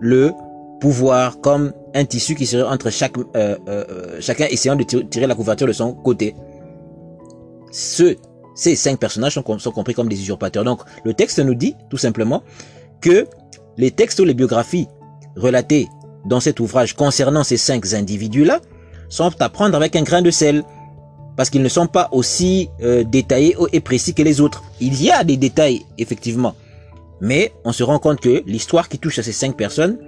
le 0.00 0.32
pouvoir 0.80 1.40
comme 1.40 1.72
un 1.94 2.04
tissu 2.04 2.36
qui 2.36 2.46
serait 2.46 2.62
entre 2.62 2.90
chaque, 2.90 3.18
euh, 3.18 3.56
euh, 3.68 4.18
chacun 4.20 4.46
essayant 4.46 4.76
de 4.76 4.84
tirer 4.84 5.26
la 5.26 5.34
couverture 5.34 5.66
de 5.66 5.72
son 5.72 5.92
côté. 5.92 6.34
ce, 7.72 8.16
ces 8.54 8.74
cinq 8.74 8.98
personnages 8.98 9.34
sont, 9.34 9.58
sont 9.58 9.70
compris 9.70 9.94
comme 9.94 10.08
des 10.08 10.20
usurpateurs. 10.20 10.64
Donc, 10.64 10.80
le 11.04 11.14
texte 11.14 11.38
nous 11.38 11.54
dit, 11.54 11.76
tout 11.90 11.96
simplement, 11.96 12.42
que 13.00 13.26
les 13.76 13.92
textes 13.92 14.18
ou 14.20 14.24
les 14.24 14.34
biographies 14.34 14.88
relatées 15.36 15.88
dans 16.24 16.40
cet 16.40 16.60
ouvrage 16.60 16.94
concernant 16.94 17.44
ces 17.44 17.56
cinq 17.56 17.92
individus-là 17.92 18.60
sont 19.08 19.30
à 19.40 19.48
prendre 19.48 19.76
avec 19.76 19.96
un 19.96 20.02
grain 20.02 20.22
de 20.22 20.30
sel 20.30 20.64
parce 21.36 21.50
qu'ils 21.50 21.62
ne 21.62 21.68
sont 21.68 21.86
pas 21.86 22.08
aussi 22.12 22.68
euh, 22.82 23.04
détaillés 23.04 23.56
et 23.72 23.80
précis 23.80 24.12
que 24.12 24.22
les 24.22 24.40
autres. 24.40 24.64
Il 24.80 25.00
y 25.00 25.10
a 25.10 25.22
des 25.22 25.36
détails, 25.36 25.86
effectivement, 25.96 26.54
mais 27.20 27.52
on 27.64 27.72
se 27.72 27.84
rend 27.84 27.98
compte 27.98 28.20
que 28.20 28.42
l'histoire 28.46 28.88
qui 28.88 28.98
touche 28.98 29.18
à 29.20 29.22
ces 29.22 29.32
cinq 29.32 29.56
personnes 29.56 29.98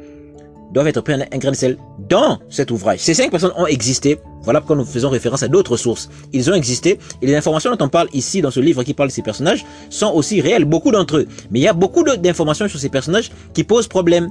doivent 0.72 0.88
être 0.88 1.00
pris 1.00 1.14
un 1.14 1.38
grain 1.38 1.50
de 1.50 1.56
sel 1.56 1.78
dans 2.08 2.38
cet 2.48 2.70
ouvrage. 2.70 3.00
Ces 3.00 3.14
cinq 3.14 3.30
personnes 3.30 3.52
ont 3.56 3.66
existé. 3.66 4.18
Voilà 4.42 4.60
pourquoi 4.60 4.76
nous 4.76 4.84
faisons 4.84 5.10
référence 5.10 5.42
à 5.42 5.48
d'autres 5.48 5.76
sources. 5.76 6.08
Ils 6.32 6.50
ont 6.50 6.54
existé 6.54 6.98
et 7.20 7.26
les 7.26 7.34
informations 7.34 7.74
dont 7.74 7.84
on 7.84 7.88
parle 7.88 8.08
ici 8.12 8.40
dans 8.40 8.50
ce 8.50 8.60
livre 8.60 8.82
qui 8.82 8.94
parle 8.94 9.08
de 9.08 9.14
ces 9.14 9.22
personnages 9.22 9.64
sont 9.88 10.12
aussi 10.12 10.40
réelles, 10.40 10.64
beaucoup 10.64 10.92
d'entre 10.92 11.18
eux. 11.18 11.28
Mais 11.50 11.58
il 11.58 11.62
y 11.62 11.68
a 11.68 11.72
beaucoup 11.72 12.04
d'informations 12.04 12.68
sur 12.68 12.78
ces 12.78 12.88
personnages 12.88 13.30
qui 13.52 13.64
posent 13.64 13.88
problème. 13.88 14.30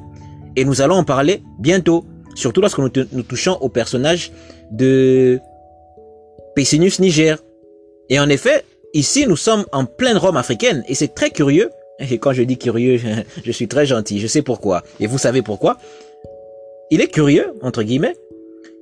Et 0.60 0.66
nous 0.66 0.82
allons 0.82 0.96
en 0.96 1.06
parler 1.06 1.42
bientôt. 1.58 2.04
Surtout 2.36 2.60
lorsque 2.60 2.80
nous, 2.80 2.90
touchons 2.90 3.58
au 3.62 3.70
personnage 3.70 4.34
de 4.72 5.40
Pessinus 6.54 7.00
Niger. 7.00 7.38
Et 8.10 8.20
en 8.20 8.28
effet, 8.28 8.66
ici 8.94 9.26
nous 9.26 9.38
sommes 9.38 9.64
en 9.72 9.86
pleine 9.86 10.18
Rome 10.18 10.36
africaine 10.36 10.84
et 10.90 10.96
c'est 10.96 11.16
très 11.16 11.30
curieux. 11.30 11.70
Et 12.02 12.18
quand 12.18 12.34
je 12.34 12.44
dis 12.44 12.58
curieux, 12.58 13.00
je 13.46 13.52
suis 13.54 13.70
très 13.70 13.86
gentil, 13.86 14.20
je 14.20 14.28
sais 14.28 14.42
pourquoi. 14.42 14.84
Et 15.00 15.08
vous 15.08 15.18
savez 15.18 15.42
pourquoi 15.42 15.78
il 16.92 17.00
est 17.00 17.08
curieux, 17.08 17.54
entre 17.62 17.82
guillemets, 17.82 18.18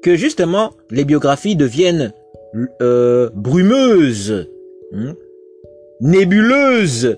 que 0.01 0.15
justement 0.15 0.74
les 0.89 1.05
biographies 1.05 1.55
deviennent 1.55 2.12
euh, 2.81 3.29
brumeuses, 3.36 4.50
hein, 4.96 5.13
nébuleuses, 6.01 7.17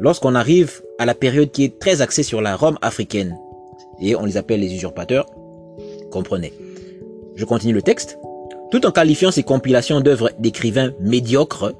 lorsqu'on 0.00 0.34
arrive 0.34 0.82
à 0.98 1.06
la 1.06 1.14
période 1.14 1.52
qui 1.52 1.62
est 1.62 1.78
très 1.78 2.00
axée 2.00 2.24
sur 2.24 2.40
la 2.40 2.56
Rome 2.56 2.78
africaine. 2.82 3.38
Et 4.00 4.16
on 4.16 4.24
les 4.24 4.36
appelle 4.36 4.60
les 4.60 4.74
usurpateurs. 4.74 5.26
Comprenez. 6.10 6.52
Je 7.36 7.44
continue 7.44 7.72
le 7.72 7.82
texte. 7.82 8.18
Tout 8.70 8.86
en 8.86 8.90
qualifiant 8.90 9.30
ces 9.30 9.42
compilations 9.42 10.00
d'œuvres 10.00 10.30
d'écrivains 10.38 10.92
médiocres, 11.00 11.72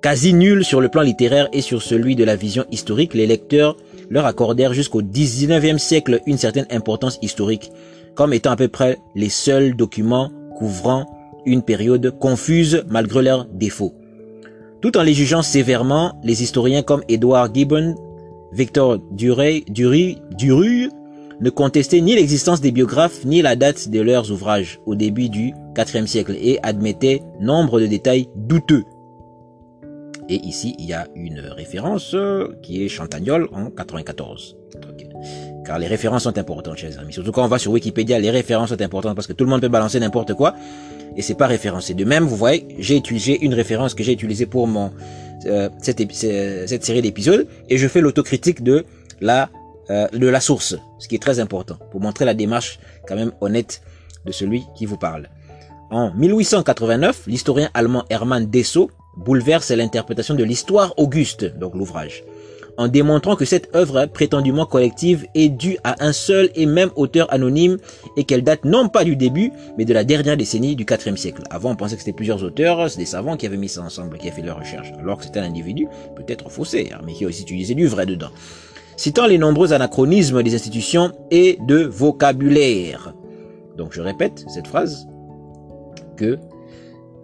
quasi 0.00 0.32
nulles 0.32 0.64
sur 0.64 0.80
le 0.80 0.88
plan 0.88 1.02
littéraire 1.02 1.48
et 1.52 1.60
sur 1.60 1.82
celui 1.82 2.16
de 2.16 2.24
la 2.24 2.36
vision 2.36 2.64
historique, 2.70 3.14
les 3.14 3.26
lecteurs 3.26 3.76
leur 4.08 4.24
accordèrent 4.24 4.72
jusqu'au 4.72 5.02
19e 5.02 5.78
siècle 5.78 6.20
une 6.26 6.38
certaine 6.38 6.66
importance 6.70 7.18
historique, 7.22 7.70
comme 8.14 8.32
étant 8.32 8.52
à 8.52 8.56
peu 8.56 8.68
près 8.68 8.98
les 9.14 9.28
seuls 9.28 9.74
documents 9.74 10.30
couvrant 10.56 11.06
une 11.44 11.62
période 11.62 12.18
confuse 12.18 12.84
malgré 12.88 13.22
leurs 13.22 13.44
défauts. 13.46 13.94
Tout 14.80 14.96
en 14.96 15.02
les 15.02 15.14
jugeant 15.14 15.42
sévèrement, 15.42 16.18
les 16.22 16.42
historiens 16.42 16.82
comme 16.82 17.02
Edward 17.08 17.54
Gibbon, 17.54 17.94
Victor 18.52 18.98
Duray, 19.12 19.64
Dury, 19.68 20.18
Duru 20.36 20.88
ne 21.40 21.50
contestaient 21.50 22.00
ni 22.00 22.14
l'existence 22.14 22.60
des 22.60 22.72
biographes 22.72 23.24
ni 23.24 23.42
la 23.42 23.56
date 23.56 23.88
de 23.88 24.00
leurs 24.00 24.30
ouvrages 24.30 24.80
au 24.86 24.94
début 24.94 25.28
du 25.28 25.52
IVe 25.76 26.06
siècle 26.06 26.36
et 26.40 26.58
admettaient 26.62 27.22
nombre 27.40 27.80
de 27.80 27.86
détails 27.86 28.28
douteux 28.36 28.84
et 30.28 30.44
ici, 30.44 30.74
il 30.78 30.86
y 30.86 30.92
a 30.92 31.06
une 31.14 31.38
référence 31.38 32.12
euh, 32.14 32.48
qui 32.62 32.84
est 32.84 32.88
Chantagnol 32.88 33.48
en 33.52 33.70
94. 33.70 34.56
Car 35.64 35.78
les 35.78 35.86
références 35.86 36.24
sont 36.24 36.36
importantes, 36.36 36.78
chers 36.78 36.98
amis. 36.98 37.12
Surtout 37.12 37.32
quand 37.32 37.44
on 37.44 37.48
va 37.48 37.58
sur 37.58 37.72
Wikipédia, 37.72 38.18
les 38.18 38.30
références 38.30 38.70
sont 38.70 38.82
importantes 38.82 39.14
parce 39.14 39.26
que 39.26 39.32
tout 39.32 39.44
le 39.44 39.50
monde 39.50 39.60
peut 39.60 39.68
balancer 39.68 40.00
n'importe 40.00 40.34
quoi 40.34 40.54
et 41.16 41.22
c'est 41.22 41.34
pas 41.34 41.46
référencé. 41.46 41.94
De 41.94 42.04
même, 42.04 42.24
vous 42.24 42.36
voyez, 42.36 42.66
j'ai 42.78 42.96
utilisé 42.96 43.38
une 43.40 43.54
référence 43.54 43.94
que 43.94 44.02
j'ai 44.02 44.12
utilisée 44.12 44.46
pour 44.46 44.66
mon 44.66 44.90
euh, 45.46 45.68
cette, 45.78 46.12
cette, 46.12 46.84
série 46.84 47.02
d'épisodes 47.02 47.46
et 47.68 47.78
je 47.78 47.88
fais 47.88 48.00
l'autocritique 48.00 48.62
de 48.62 48.84
la 49.20 49.48
euh, 49.90 50.08
de 50.08 50.26
la 50.26 50.40
source, 50.40 50.76
ce 50.98 51.08
qui 51.08 51.14
est 51.14 51.22
très 51.22 51.40
important 51.40 51.76
pour 51.90 52.00
montrer 52.00 52.24
la 52.24 52.34
démarche 52.34 52.78
quand 53.06 53.16
même 53.16 53.32
honnête 53.40 53.82
de 54.24 54.32
celui 54.32 54.64
qui 54.76 54.86
vous 54.86 54.96
parle. 54.96 55.28
En 55.90 56.12
1889, 56.14 57.24
l'historien 57.28 57.70
allemand 57.74 58.04
Hermann 58.10 58.46
Dessau 58.46 58.90
bouleverse 59.16 59.70
l'interprétation 59.70 60.34
de 60.34 60.44
l'histoire 60.44 60.92
auguste, 60.96 61.44
donc 61.58 61.74
l'ouvrage, 61.74 62.24
en 62.76 62.88
démontrant 62.88 63.36
que 63.36 63.44
cette 63.44 63.74
œuvre 63.74 64.06
prétendument 64.06 64.66
collective 64.66 65.26
est 65.34 65.48
due 65.48 65.78
à 65.84 66.04
un 66.04 66.12
seul 66.12 66.50
et 66.54 66.66
même 66.66 66.90
auteur 66.96 67.32
anonyme 67.32 67.78
et 68.16 68.24
qu'elle 68.24 68.42
date 68.42 68.64
non 68.64 68.88
pas 68.88 69.04
du 69.04 69.16
début, 69.16 69.52
mais 69.78 69.84
de 69.84 69.94
la 69.94 70.04
dernière 70.04 70.36
décennie 70.36 70.76
du 70.76 70.84
IVe 70.84 71.16
siècle. 71.16 71.42
Avant, 71.50 71.70
on 71.70 71.76
pensait 71.76 71.94
que 71.94 72.02
c'était 72.02 72.12
plusieurs 72.12 72.42
auteurs, 72.42 72.88
des 72.96 73.06
savants 73.06 73.36
qui 73.36 73.46
avaient 73.46 73.56
mis 73.56 73.68
ça 73.68 73.82
ensemble, 73.82 74.18
qui 74.18 74.26
avaient 74.26 74.36
fait 74.36 74.42
leur 74.42 74.58
recherche, 74.58 74.92
alors 74.98 75.18
que 75.18 75.24
c'était 75.24 75.40
un 75.40 75.44
individu, 75.44 75.88
peut-être 76.16 76.50
faussé, 76.50 76.90
mais 77.04 77.14
qui 77.14 77.24
a 77.24 77.28
aussi 77.28 77.42
utilisé 77.42 77.74
du 77.74 77.86
vrai 77.86 78.06
dedans. 78.06 78.30
Citant 78.96 79.26
les 79.26 79.38
nombreux 79.38 79.72
anachronismes 79.72 80.42
des 80.42 80.54
institutions 80.54 81.12
et 81.30 81.58
de 81.66 81.84
vocabulaire. 81.84 83.14
Donc 83.76 83.92
je 83.92 84.00
répète 84.00 84.44
cette 84.48 84.66
phrase 84.66 85.06
que 86.16 86.38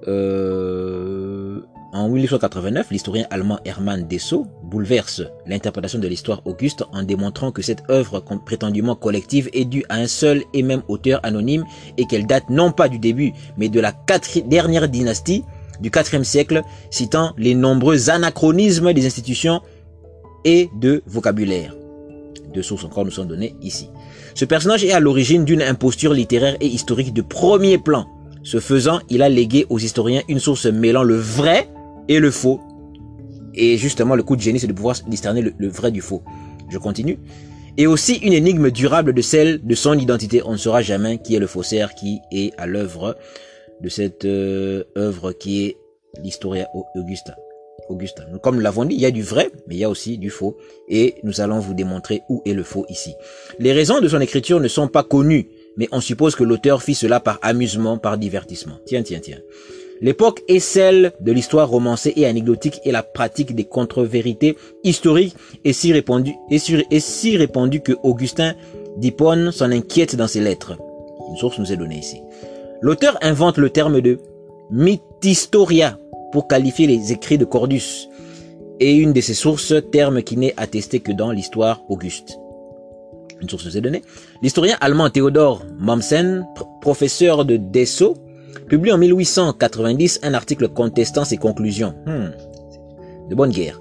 euh, 0.07 1.61
en 1.95 2.09
1889, 2.09 2.91
l'historien 2.91 3.27
allemand 3.31 3.59
Hermann 3.65 4.07
Dessau 4.07 4.47
bouleverse 4.63 5.23
l'interprétation 5.47 5.99
de 5.99 6.09
l'histoire 6.09 6.43
auguste 6.47 6.85
en 6.93 7.03
démontrant 7.03 7.53
que 7.53 7.63
cette 7.63 7.83
œuvre 7.91 8.21
prétendument 8.45 8.95
collective 8.95 9.49
est 9.53 9.65
due 9.65 9.85
à 9.89 9.97
un 9.97 10.07
seul 10.07 10.43
et 10.55 10.63
même 10.63 10.83
auteur 10.89 11.21
anonyme 11.23 11.65
et 11.97 12.07
qu'elle 12.07 12.27
date 12.27 12.51
non 12.51 12.73
pas 12.73 12.89
du 12.89 12.99
début, 12.99 13.33
mais 13.57 13.69
de 13.69 13.81
la 13.81 13.93
dernière 14.47 14.89
dynastie 14.89 15.45
du 15.81 15.91
IVe 15.91 16.23
siècle, 16.23 16.63
citant 16.91 17.33
les 17.37 17.55
nombreux 17.55 18.09
anachronismes 18.09 18.93
des 18.93 19.07
institutions 19.07 19.61
et 20.45 20.69
de 20.75 21.03
vocabulaire. 21.07 21.75
Deux 22.53 22.63
sources 22.63 22.85
encore 22.85 23.05
nous 23.05 23.11
sont 23.11 23.25
données 23.25 23.55
ici. 23.63 23.89
Ce 24.35 24.45
personnage 24.45 24.85
est 24.85 24.93
à 24.93 25.01
l'origine 25.01 25.45
d'une 25.45 25.63
imposture 25.63 26.13
littéraire 26.13 26.57
et 26.61 26.67
historique 26.67 27.13
de 27.13 27.23
premier 27.23 27.79
plan. 27.79 28.07
Ce 28.43 28.61
faisant, 28.61 29.01
il 29.09 29.23
a 29.23 29.29
légué 29.29 29.67
aux 29.71 29.79
historiens 29.79 30.23
une 30.29 30.41
source 30.41 30.67
mêlant 30.67 31.03
le 31.03 31.17
vrai 31.17 31.69
et 32.09 32.19
le 32.19 32.31
faux. 32.31 32.61
Et 33.55 33.77
justement, 33.77 34.15
le 34.17 34.23
coup 34.23 34.37
de 34.37 34.41
génie, 34.41 34.59
c'est 34.59 34.67
de 34.67 34.73
pouvoir 34.73 34.97
discerner 35.07 35.43
le, 35.43 35.69
vrai 35.69 35.91
du 35.91 36.01
faux. 36.01 36.23
Je 36.71 36.79
continue. 36.79 37.19
Et 37.77 37.87
aussi 37.87 38.17
une 38.17 38.33
énigme 38.33 38.71
durable 38.71 39.13
de 39.15 39.23
celle 39.23 39.65
de 39.65 39.75
son 39.75 39.99
identité. 39.99 40.43
On 40.45 40.53
ne 40.53 40.57
saura 40.57 40.83
jamais 40.83 41.19
qui 41.19 41.35
est 41.35 41.39
le 41.39 41.47
faussaire 41.47 41.95
qui 41.95 42.21
est 42.31 42.53
à 42.59 42.67
l'œuvre 42.67 43.17
de 43.81 43.89
cette 43.89 44.25
euh, 44.25 44.85
œuvre 44.97 45.33
qui 45.33 45.65
est 45.65 45.77
l'historien 46.23 46.67
Augustin. 46.95 47.35
Augustin. 47.93 48.25
Comme 48.43 48.57
nous 48.57 48.61
l'avons 48.61 48.85
dit, 48.85 48.95
il 48.95 49.01
y 49.01 49.07
a 49.07 49.11
du 49.11 49.23
vrai, 49.23 49.51
mais 49.67 49.77
il 49.77 49.79
y 49.79 49.85
a 49.85 49.91
aussi 49.91 50.19
du 50.19 50.31
faux. 50.31 50.57
Et 50.89 51.17
nous 51.23 51.41
allons 51.41 51.61
vous 51.61 51.75
démontrer 51.75 52.23
où 52.29 52.43
est 52.45 52.55
le 52.55 52.63
faux 52.63 52.87
ici. 52.89 53.15
Les 53.59 53.73
raisons 53.73 54.01
de 54.01 54.09
son 54.09 54.21
écriture 54.21 54.61
ne 54.61 54.69
sont 54.69 54.89
pas 54.89 55.03
connues, 55.03 55.49
mais 55.77 55.89
on 55.93 56.01
suppose 56.01 56.35
que 56.35 56.45
l'auteur 56.45 56.83
fit 56.83 56.95
cela 56.95 57.21
par 57.21 57.39
amusement, 57.43 57.99
par 57.99 58.19
divertissement. 58.19 58.79
Tiens, 58.87 59.03
tiens, 59.03 59.21
tiens. 59.23 59.39
L'époque 60.03 60.43
est 60.49 60.59
celle 60.59 61.13
de 61.21 61.31
l'histoire 61.31 61.69
romancée 61.69 62.13
et 62.17 62.27
anecdotique 62.27 62.81
et 62.85 62.91
la 62.91 63.05
pratique 63.05 63.55
des 63.55 63.65
contre-vérités 63.65 64.57
historiques 64.83 65.37
est 65.65 65.73
si 65.73 65.93
répandue, 65.93 66.35
est, 66.51 66.99
si 66.99 67.37
répandue 67.37 67.83
que 67.83 67.93
Augustin 68.03 68.55
d'Hippone 68.97 69.53
s'en 69.53 69.71
inquiète 69.71 70.17
dans 70.17 70.27
ses 70.27 70.41
lettres. 70.41 70.77
Une 71.31 71.37
source 71.37 71.61
nous 71.61 71.73
est 71.73 71.77
donnée 71.77 71.99
ici. 71.99 72.21
L'auteur 72.81 73.17
invente 73.23 73.59
le 73.59 73.71
terme 73.71 74.01
de 74.01 74.19
mythistoria 74.73 76.01
pour 76.33 76.49
qualifier 76.49 76.87
les 76.87 77.13
écrits 77.13 77.39
de 77.39 77.45
Cordus 77.45 78.09
et 78.81 78.97
une 78.97 79.13
de 79.13 79.21
ces 79.21 79.35
sources, 79.35 79.75
terme 79.93 80.23
qui 80.23 80.37
n'est 80.37 80.55
attesté 80.57 81.01
que 81.01 81.13
dans 81.13 81.31
l'histoire 81.31 81.83
auguste. 81.89 82.39
Une 83.41 83.49
source 83.49 83.75
est 83.75 83.81
donnée. 83.81 84.03
L'historien 84.43 84.77
allemand 84.81 85.11
Théodore 85.11 85.63
Mommsen, 85.79 86.47
professeur 86.81 87.45
de 87.45 87.57
Dessau, 87.57 88.15
publie 88.69 88.93
en 88.93 88.99
1890 88.99 90.21
un 90.23 90.35
article 90.35 90.69
contestant 90.69 91.25
ses 91.25 91.37
conclusions. 91.37 91.95
Hmm. 92.07 92.31
De 93.29 93.35
bonne 93.35 93.51
guerre. 93.51 93.81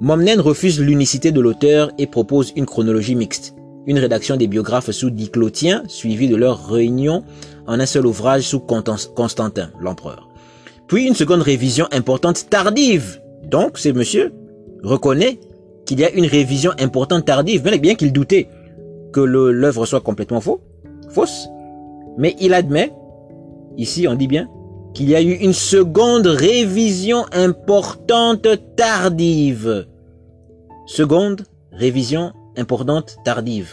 Momnen 0.00 0.40
refuse 0.40 0.80
l'unicité 0.80 1.32
de 1.32 1.40
l'auteur 1.40 1.90
et 1.98 2.06
propose 2.06 2.52
une 2.54 2.66
chronologie 2.66 3.16
mixte, 3.16 3.54
une 3.86 3.98
rédaction 3.98 4.36
des 4.36 4.46
biographes 4.46 4.92
sous 4.92 5.10
Diclotien, 5.10 5.82
suivie 5.88 6.28
de 6.28 6.36
leur 6.36 6.68
réunion 6.68 7.24
en 7.66 7.80
un 7.80 7.86
seul 7.86 8.06
ouvrage 8.06 8.42
sous 8.42 8.60
Constantin, 8.60 9.70
l'empereur. 9.80 10.27
Puis 10.88 11.06
une 11.06 11.14
seconde 11.14 11.42
révision 11.42 11.86
importante 11.92 12.48
tardive. 12.50 13.20
Donc, 13.44 13.78
ce 13.78 13.90
monsieur 13.90 14.32
reconnaît 14.82 15.38
qu'il 15.86 16.00
y 16.00 16.04
a 16.04 16.10
une 16.10 16.26
révision 16.26 16.72
importante 16.80 17.26
tardive, 17.26 17.62
bien 17.62 17.94
qu'il 17.94 18.12
doutait 18.12 18.48
que 19.12 19.20
l'œuvre 19.20 19.86
soit 19.86 20.00
complètement 20.00 20.40
faux, 20.40 20.60
fausse. 21.10 21.48
Mais 22.16 22.34
il 22.40 22.52
admet 22.54 22.92
Ici, 23.78 24.08
on 24.08 24.14
dit 24.14 24.26
bien 24.26 24.48
qu'il 24.92 25.08
y 25.08 25.14
a 25.14 25.22
eu 25.22 25.32
une 25.32 25.52
seconde 25.52 26.26
révision 26.26 27.24
importante 27.32 28.48
tardive. 28.74 29.86
Seconde 30.86 31.44
révision 31.70 32.32
importante 32.56 33.18
tardive. 33.24 33.70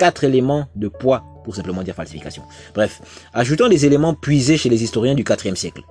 Quatre 0.00 0.24
éléments 0.24 0.66
de 0.74 0.88
poids 0.88 1.22
pour 1.44 1.54
simplement 1.54 1.82
dire 1.84 1.94
falsification. 1.94 2.42
Bref, 2.74 3.00
ajoutons 3.32 3.68
des 3.68 3.86
éléments 3.86 4.14
puisés 4.14 4.56
chez 4.56 4.68
les 4.68 4.82
historiens 4.82 5.14
du 5.14 5.22
IVe 5.22 5.54
siècle. 5.54 5.82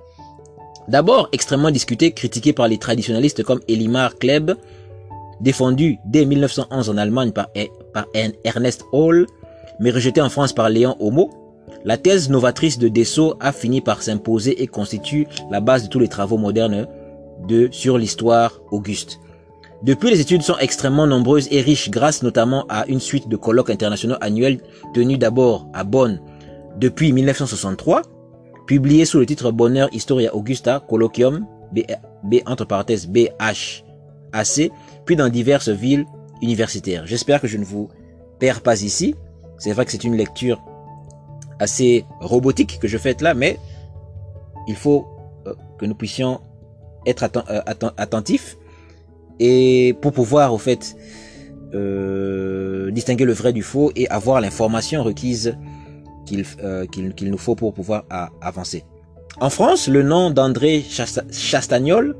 D'abord 0.90 1.28
extrêmement 1.30 1.70
discuté, 1.70 2.10
critiqué 2.10 2.52
par 2.52 2.66
les 2.66 2.76
traditionalistes 2.76 3.44
comme 3.44 3.60
Elimar 3.68 4.16
Kleb, 4.16 4.50
défendu 5.40 5.98
dès 6.04 6.24
1911 6.24 6.90
en 6.90 6.96
Allemagne 6.96 7.30
par, 7.30 7.46
e, 7.56 8.32
Ernest 8.42 8.84
Hall, 8.90 9.28
mais 9.78 9.92
rejeté 9.92 10.20
en 10.20 10.28
France 10.28 10.52
par 10.52 10.68
Léon 10.68 10.96
Homo, 10.98 11.30
la 11.84 11.96
thèse 11.96 12.28
novatrice 12.28 12.76
de 12.80 12.88
Dessau 12.88 13.36
a 13.38 13.52
fini 13.52 13.80
par 13.80 14.02
s'imposer 14.02 14.60
et 14.60 14.66
constitue 14.66 15.28
la 15.48 15.60
base 15.60 15.84
de 15.84 15.88
tous 15.88 16.00
les 16.00 16.08
travaux 16.08 16.38
modernes 16.38 16.88
de, 17.46 17.68
sur 17.70 17.96
l'histoire 17.96 18.60
auguste. 18.72 19.20
Depuis, 19.84 20.10
les 20.10 20.20
études 20.20 20.42
sont 20.42 20.58
extrêmement 20.58 21.06
nombreuses 21.06 21.46
et 21.52 21.60
riches 21.60 21.88
grâce 21.88 22.24
notamment 22.24 22.66
à 22.68 22.84
une 22.88 23.00
suite 23.00 23.28
de 23.28 23.36
colloques 23.36 23.70
internationaux 23.70 24.16
annuels 24.20 24.58
tenus 24.92 25.20
d'abord 25.20 25.68
à 25.72 25.84
Bonn 25.84 26.20
depuis 26.78 27.12
1963, 27.12 28.02
publiés 28.70 29.04
sous 29.04 29.18
le 29.18 29.26
titre 29.26 29.50
Bonheur 29.50 29.88
Historia 29.92 30.32
Augusta 30.32 30.80
Colloquium 30.88 31.44
B, 31.72 31.80
B 32.22 32.36
entre 32.46 32.64
parenthèses 32.64 33.08
BHAC, 33.08 33.82
puis 35.04 35.16
dans 35.16 35.28
diverses 35.28 35.70
villes 35.70 36.06
universitaires. 36.40 37.04
J'espère 37.04 37.40
que 37.40 37.48
je 37.48 37.56
ne 37.56 37.64
vous 37.64 37.88
perds 38.38 38.60
pas 38.60 38.80
ici. 38.82 39.16
C'est 39.58 39.72
vrai 39.72 39.84
que 39.86 39.90
c'est 39.90 40.04
une 40.04 40.16
lecture 40.16 40.62
assez 41.58 42.04
robotique 42.20 42.78
que 42.80 42.86
je 42.86 42.96
fais 42.96 43.16
là, 43.20 43.34
mais 43.34 43.58
il 44.68 44.76
faut 44.76 45.04
euh, 45.48 45.54
que 45.76 45.84
nous 45.84 45.96
puissions 45.96 46.40
être 47.06 47.24
euh, 47.24 47.90
attentifs 47.96 48.56
et 49.40 49.96
pour 50.00 50.12
pouvoir 50.12 50.54
au 50.54 50.58
fait 50.58 50.94
euh, 51.74 52.92
distinguer 52.92 53.24
le 53.24 53.32
vrai 53.32 53.52
du 53.52 53.64
faux 53.64 53.90
et 53.96 54.06
avoir 54.10 54.40
l'information 54.40 55.02
requise 55.02 55.56
qu'il 56.30 56.44
qu'il 57.16 57.30
nous 57.30 57.38
faut 57.38 57.54
pour 57.54 57.74
pouvoir 57.74 58.04
avancer. 58.40 58.84
En 59.40 59.50
France, 59.50 59.88
le 59.88 60.02
nom 60.02 60.30
d'André 60.30 60.84
Chastagnol 61.30 62.16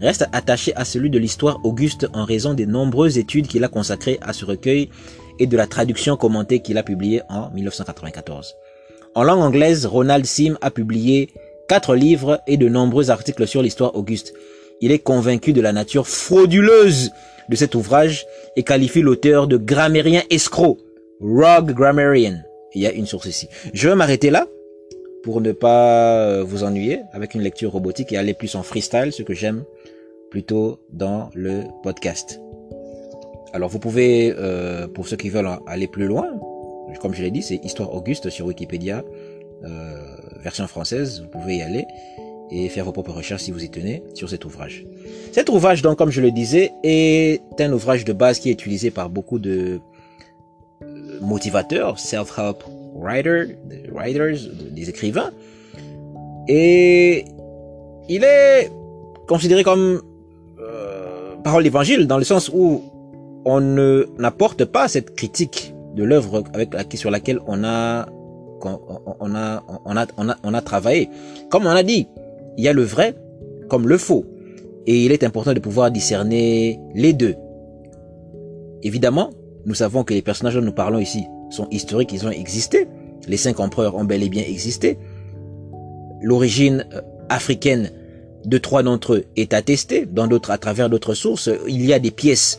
reste 0.00 0.26
attaché 0.32 0.74
à 0.76 0.84
celui 0.84 1.10
de 1.10 1.18
l'histoire 1.18 1.58
auguste 1.64 2.06
en 2.12 2.24
raison 2.24 2.54
des 2.54 2.66
nombreuses 2.66 3.18
études 3.18 3.46
qu'il 3.46 3.64
a 3.64 3.68
consacrées 3.68 4.18
à 4.22 4.32
ce 4.32 4.44
recueil 4.44 4.90
et 5.38 5.46
de 5.46 5.56
la 5.56 5.66
traduction 5.66 6.16
commentée 6.16 6.60
qu'il 6.60 6.78
a 6.78 6.82
publiée 6.82 7.22
en 7.28 7.50
1994. 7.50 8.54
En 9.14 9.22
langue 9.24 9.40
anglaise, 9.40 9.86
Ronald 9.86 10.24
Sim 10.24 10.56
a 10.60 10.70
publié 10.70 11.30
quatre 11.68 11.94
livres 11.94 12.40
et 12.46 12.56
de 12.56 12.68
nombreux 12.68 13.10
articles 13.10 13.46
sur 13.46 13.62
l'histoire 13.62 13.94
auguste. 13.94 14.34
Il 14.80 14.92
est 14.92 14.98
convaincu 14.98 15.52
de 15.52 15.60
la 15.60 15.72
nature 15.72 16.06
frauduleuse 16.06 17.10
de 17.48 17.56
cet 17.56 17.74
ouvrage 17.74 18.26
et 18.56 18.62
qualifie 18.62 19.02
l'auteur 19.02 19.46
de 19.46 19.56
grammairien 19.56 20.22
escroc, 20.30 20.78
rogue 21.20 21.72
grammarian. 21.72 22.42
Il 22.74 22.82
y 22.82 22.86
a 22.86 22.92
une 22.92 23.06
source 23.06 23.26
ici. 23.26 23.48
Je 23.72 23.88
vais 23.88 23.94
m'arrêter 23.94 24.30
là 24.30 24.46
pour 25.22 25.40
ne 25.40 25.52
pas 25.52 26.24
euh, 26.24 26.44
vous 26.44 26.64
ennuyer 26.64 27.00
avec 27.12 27.34
une 27.34 27.42
lecture 27.42 27.72
robotique 27.72 28.12
et 28.12 28.16
aller 28.16 28.34
plus 28.34 28.54
en 28.54 28.62
freestyle, 28.62 29.12
ce 29.12 29.22
que 29.22 29.34
j'aime 29.34 29.64
plutôt 30.30 30.78
dans 30.92 31.30
le 31.34 31.64
podcast. 31.82 32.40
Alors 33.52 33.68
vous 33.68 33.80
pouvez, 33.80 34.32
euh, 34.38 34.86
pour 34.86 35.08
ceux 35.08 35.16
qui 35.16 35.28
veulent 35.28 35.50
aller 35.66 35.88
plus 35.88 36.06
loin, 36.06 36.26
comme 37.00 37.14
je 37.14 37.22
l'ai 37.22 37.30
dit, 37.30 37.42
c'est 37.42 37.56
Histoire 37.64 37.92
Auguste 37.94 38.30
sur 38.30 38.46
Wikipédia, 38.46 39.04
euh, 39.64 40.16
version 40.42 40.66
française, 40.66 41.20
vous 41.22 41.28
pouvez 41.28 41.56
y 41.56 41.62
aller 41.62 41.86
et 42.50 42.68
faire 42.68 42.84
vos 42.84 42.92
propres 42.92 43.12
recherches 43.12 43.42
si 43.42 43.50
vous 43.52 43.62
y 43.64 43.70
tenez 43.70 44.02
sur 44.14 44.28
cet 44.28 44.44
ouvrage. 44.44 44.84
Cet 45.32 45.48
ouvrage, 45.48 45.82
donc, 45.82 45.98
comme 45.98 46.10
je 46.10 46.20
le 46.20 46.32
disais, 46.32 46.72
est 46.82 47.40
un 47.60 47.72
ouvrage 47.72 48.04
de 48.04 48.12
base 48.12 48.40
qui 48.40 48.50
est 48.50 48.52
utilisé 48.52 48.90
par 48.90 49.08
beaucoup 49.08 49.38
de 49.38 49.80
motivateurs, 51.20 51.98
self-help 51.98 52.64
writers, 52.94 53.48
writers, 53.92 54.36
des 54.72 54.90
écrivains, 54.90 55.30
et 56.48 57.24
il 58.08 58.24
est 58.24 58.70
considéré 59.28 59.62
comme 59.62 60.00
euh, 60.60 61.36
parole 61.44 61.62
d'évangile 61.62 62.06
dans 62.06 62.18
le 62.18 62.24
sens 62.24 62.50
où 62.52 62.82
on 63.44 63.60
ne 63.60 64.06
n'apporte 64.18 64.64
pas 64.64 64.88
cette 64.88 65.14
critique 65.14 65.74
de 65.94 66.04
l'œuvre 66.04 66.42
avec 66.52 66.74
sur 66.96 67.10
laquelle 67.10 67.40
on 67.46 67.64
a 67.64 68.06
on 68.62 69.34
a 69.34 69.62
on 69.84 69.96
a 69.96 70.06
on 70.16 70.28
a 70.28 70.36
on 70.42 70.54
a 70.54 70.60
travaillé. 70.60 71.08
Comme 71.50 71.66
on 71.66 71.70
a 71.70 71.82
dit, 71.82 72.08
il 72.56 72.64
y 72.64 72.68
a 72.68 72.72
le 72.72 72.82
vrai 72.82 73.14
comme 73.68 73.88
le 73.88 73.96
faux 73.96 74.26
et 74.86 75.04
il 75.04 75.12
est 75.12 75.24
important 75.24 75.52
de 75.52 75.60
pouvoir 75.60 75.90
discerner 75.90 76.80
les 76.94 77.12
deux. 77.12 77.36
Évidemment, 78.82 79.30
nous 79.66 79.74
savons 79.74 80.04
que 80.04 80.14
les 80.14 80.22
personnages 80.22 80.54
dont 80.54 80.62
nous 80.62 80.72
parlons 80.72 80.98
ici 80.98 81.26
sont 81.50 81.68
historiques, 81.70 82.12
ils 82.12 82.26
ont 82.26 82.30
existé. 82.30 82.88
Les 83.28 83.36
cinq 83.36 83.60
empereurs 83.60 83.96
ont 83.96 84.04
bel 84.04 84.22
et 84.22 84.28
bien 84.28 84.42
existé. 84.42 84.98
L'origine 86.22 86.86
euh, 86.94 87.00
africaine 87.28 87.90
de 88.44 88.58
trois 88.58 88.82
d'entre 88.82 89.14
eux 89.14 89.24
est 89.36 89.52
attestée 89.52 90.06
dans 90.06 90.26
d'autres 90.26 90.50
à 90.50 90.58
travers 90.58 90.88
d'autres 90.88 91.14
sources. 91.14 91.50
Il 91.68 91.84
y 91.84 91.92
a 91.92 91.98
des 91.98 92.10
pièces 92.10 92.58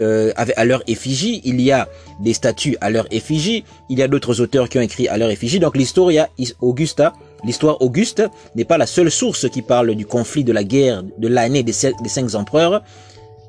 euh, 0.00 0.32
à 0.36 0.64
leur 0.64 0.82
effigie, 0.86 1.40
il 1.44 1.60
y 1.60 1.72
a 1.72 1.88
des 2.22 2.32
statues 2.32 2.76
à 2.80 2.88
leur 2.88 3.06
effigie, 3.10 3.64
il 3.90 3.98
y 3.98 4.02
a 4.02 4.06
d'autres 4.06 4.40
auteurs 4.40 4.68
qui 4.68 4.78
ont 4.78 4.82
écrit 4.82 5.08
à 5.08 5.18
leur 5.18 5.28
effigie. 5.28 5.58
Donc 5.58 5.76
l'Historia 5.76 6.28
Augusta, 6.60 7.14
l'histoire 7.44 7.82
Auguste, 7.82 8.22
n'est 8.54 8.64
pas 8.64 8.78
la 8.78 8.86
seule 8.86 9.10
source 9.10 9.48
qui 9.48 9.60
parle 9.60 9.96
du 9.96 10.06
conflit, 10.06 10.44
de 10.44 10.52
la 10.52 10.62
guerre, 10.62 11.02
de 11.02 11.26
l'année 11.26 11.64
des, 11.64 11.72
cinq 11.72 12.34
empereurs, 12.34 12.84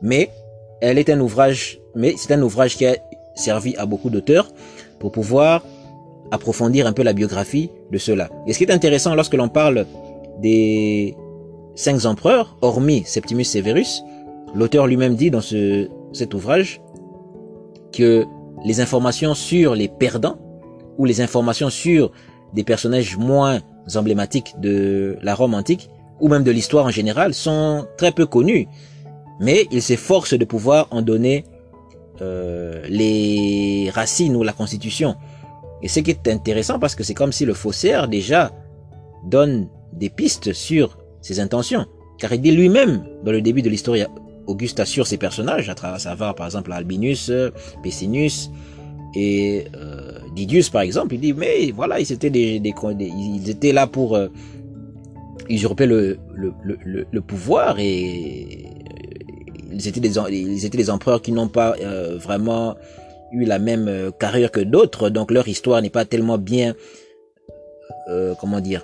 mais 0.01 0.31
elle 0.81 0.97
est 0.97 1.09
un 1.09 1.19
ouvrage, 1.19 1.79
mais 1.95 2.15
c'est 2.17 2.33
un 2.33 2.41
ouvrage 2.41 2.75
qui 2.77 2.85
a 2.85 2.95
servi 3.35 3.75
à 3.77 3.85
beaucoup 3.85 4.09
d'auteurs 4.09 4.51
pour 4.99 5.11
pouvoir 5.11 5.63
approfondir 6.31 6.87
un 6.87 6.93
peu 6.93 7.03
la 7.03 7.13
biographie 7.13 7.71
de 7.91 7.97
ceux-là. 7.97 8.29
Et 8.47 8.53
ce 8.53 8.57
qui 8.57 8.65
est 8.65 8.71
intéressant 8.71 9.15
lorsque 9.15 9.33
l'on 9.33 9.49
parle 9.49 9.85
des 10.41 11.15
cinq 11.75 12.05
empereurs, 12.05 12.57
hormis 12.61 13.03
Septimus 13.05 13.45
Severus, 13.45 14.03
l'auteur 14.53 14.87
lui-même 14.87 15.15
dit 15.15 15.31
dans 15.31 15.41
ce, 15.41 15.89
cet 16.13 16.33
ouvrage 16.33 16.81
que 17.91 18.25
les 18.65 18.81
informations 18.81 19.33
sur 19.33 19.75
les 19.75 19.87
perdants 19.87 20.37
ou 20.97 21.05
les 21.05 21.21
informations 21.21 21.69
sur 21.69 22.11
des 22.53 22.63
personnages 22.63 23.17
moins 23.17 23.59
emblématiques 23.95 24.55
de 24.59 25.17
la 25.21 25.33
Rome 25.33 25.53
antique 25.53 25.89
ou 26.19 26.27
même 26.27 26.43
de 26.43 26.51
l'histoire 26.51 26.85
en 26.85 26.89
général 26.89 27.33
sont 27.33 27.85
très 27.97 28.11
peu 28.11 28.25
connus. 28.25 28.67
Mais 29.39 29.67
il 29.71 29.81
s'efforce 29.81 30.33
de 30.33 30.45
pouvoir 30.45 30.87
en 30.91 31.01
donner 31.01 31.45
euh, 32.21 32.83
les 32.89 33.89
racines 33.93 34.35
ou 34.35 34.43
la 34.43 34.53
constitution. 34.53 35.15
Et 35.81 35.87
ce 35.87 36.01
qui 36.01 36.11
est 36.11 36.27
intéressant 36.27 36.79
parce 36.79 36.95
que 36.95 37.03
c'est 37.03 37.13
comme 37.13 37.31
si 37.31 37.45
le 37.45 37.53
faussaire 37.53 38.07
déjà 38.07 38.51
donne 39.25 39.67
des 39.93 40.09
pistes 40.09 40.53
sur 40.53 40.97
ses 41.21 41.39
intentions. 41.39 41.85
Car 42.17 42.33
il 42.33 42.41
dit 42.41 42.51
lui-même 42.51 43.05
dans 43.23 43.31
le 43.31 43.41
début 43.41 43.61
de 43.61 43.69
l'histoire 43.69 43.97
Auguste 44.47 44.79
assure 44.79 45.05
ses 45.05 45.17
personnages, 45.17 45.69
à 45.69 45.75
travers 45.75 46.01
savoir 46.01 46.33
par 46.33 46.47
exemple 46.47 46.73
Albinus, 46.73 47.31
Pessinus 47.83 48.49
et 49.15 49.65
euh, 49.75 50.19
Didius 50.35 50.69
par 50.69 50.81
exemple. 50.81 51.13
Il 51.15 51.21
dit 51.21 51.33
mais 51.33 51.71
voilà 51.71 51.99
ils 51.99 52.11
étaient 52.11 52.29
ils 52.29 53.49
étaient 53.49 53.71
là 53.71 53.85
pour 53.85 54.15
euh, 54.15 54.27
usurper 55.49 55.85
le, 55.85 56.19
le, 56.35 57.21
pouvoir 57.21 57.79
et 57.79 58.65
ils 59.71 59.87
étaient 59.87 59.99
des 59.99 60.17
ils 60.31 60.65
étaient 60.65 60.77
des 60.77 60.89
empereurs 60.89 61.21
qui 61.21 61.31
n'ont 61.31 61.47
pas 61.47 61.75
euh, 61.81 62.17
vraiment 62.17 62.75
eu 63.31 63.45
la 63.45 63.59
même 63.59 63.87
euh, 63.87 64.11
carrière 64.11 64.51
que 64.51 64.59
d'autres 64.59 65.09
donc 65.09 65.31
leur 65.31 65.47
histoire 65.47 65.81
n'est 65.81 65.89
pas 65.89 66.05
tellement 66.05 66.37
bien 66.37 66.75
comment 68.39 68.59
dire 68.59 68.83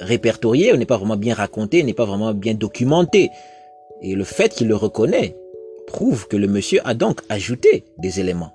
répertoriée, 0.00 0.76
n'est 0.76 0.86
pas 0.86 0.96
vraiment 0.96 1.16
bien 1.16 1.34
racontée, 1.34 1.82
n'est 1.82 1.94
pas 1.94 2.04
vraiment 2.04 2.34
bien 2.34 2.54
documentée. 2.54 3.30
Et 4.02 4.14
le 4.14 4.24
fait 4.24 4.54
qu'il 4.54 4.68
le 4.68 4.76
reconnaît 4.76 5.36
prouve 5.86 6.26
que 6.28 6.36
le 6.36 6.46
monsieur 6.46 6.80
a 6.84 6.94
donc 6.94 7.20
ajouté 7.28 7.84
des 7.98 8.20
éléments. 8.20 8.52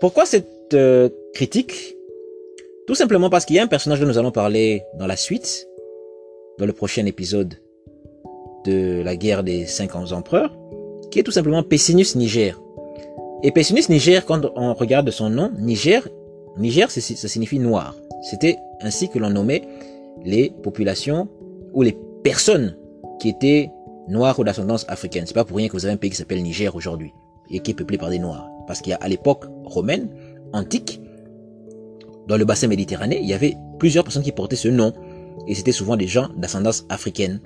Pourquoi 0.00 0.26
cette 0.26 0.74
euh, 0.74 1.08
critique? 1.34 1.96
Tout 2.86 2.94
simplement 2.94 3.30
parce 3.30 3.44
qu'il 3.44 3.56
y 3.56 3.58
a 3.58 3.62
un 3.62 3.68
personnage 3.68 4.00
dont 4.00 4.06
nous 4.06 4.18
allons 4.18 4.32
parler 4.32 4.82
dans 4.98 5.06
la 5.06 5.16
suite, 5.16 5.68
dans 6.58 6.66
le 6.66 6.72
prochain 6.72 7.06
épisode 7.06 7.54
de 8.64 9.02
la 9.02 9.16
guerre 9.16 9.42
des 9.42 9.66
cinq 9.66 9.94
empereurs, 9.94 10.56
qui 11.10 11.18
est 11.18 11.22
tout 11.22 11.32
simplement 11.32 11.62
Pessinus 11.62 12.16
Niger. 12.16 12.60
Et 13.42 13.50
Pessinus 13.50 13.88
Niger, 13.88 14.24
quand 14.24 14.40
on 14.56 14.72
regarde 14.74 15.10
son 15.10 15.30
nom, 15.30 15.50
Niger, 15.58 16.08
Niger, 16.56 16.90
ça 16.90 17.00
signifie 17.00 17.58
noir. 17.58 17.96
C'était 18.22 18.56
ainsi 18.80 19.08
que 19.08 19.18
l'on 19.18 19.30
nommait 19.30 19.62
les 20.24 20.50
populations 20.62 21.28
ou 21.72 21.82
les 21.82 21.96
personnes 22.22 22.76
qui 23.18 23.30
étaient 23.30 23.70
noirs 24.08 24.38
ou 24.38 24.44
d'ascendance 24.44 24.84
africaine. 24.88 25.24
C'est 25.26 25.34
pas 25.34 25.44
pour 25.44 25.56
rien 25.56 25.68
que 25.68 25.72
vous 25.72 25.84
avez 25.84 25.94
un 25.94 25.96
pays 25.96 26.10
qui 26.10 26.16
s'appelle 26.16 26.42
Niger 26.42 26.74
aujourd'hui 26.74 27.12
et 27.50 27.60
qui 27.60 27.72
est 27.72 27.74
peuplé 27.74 27.98
par 27.98 28.10
des 28.10 28.18
noirs. 28.18 28.48
Parce 28.66 28.80
qu'il 28.80 28.90
y 28.90 28.94
a 28.94 28.98
à 29.00 29.08
l'époque 29.08 29.44
romaine, 29.64 30.08
antique, 30.52 31.00
dans 32.28 32.36
le 32.36 32.44
bassin 32.44 32.68
méditerranéen, 32.68 33.18
il 33.20 33.28
y 33.28 33.34
avait 33.34 33.56
plusieurs 33.78 34.04
personnes 34.04 34.22
qui 34.22 34.32
portaient 34.32 34.56
ce 34.56 34.68
nom. 34.68 34.92
Et 35.48 35.54
c'était 35.54 35.72
souvent 35.72 35.96
des 35.96 36.06
gens 36.06 36.28
d'ascendance 36.36 36.84
africaine 36.88 37.40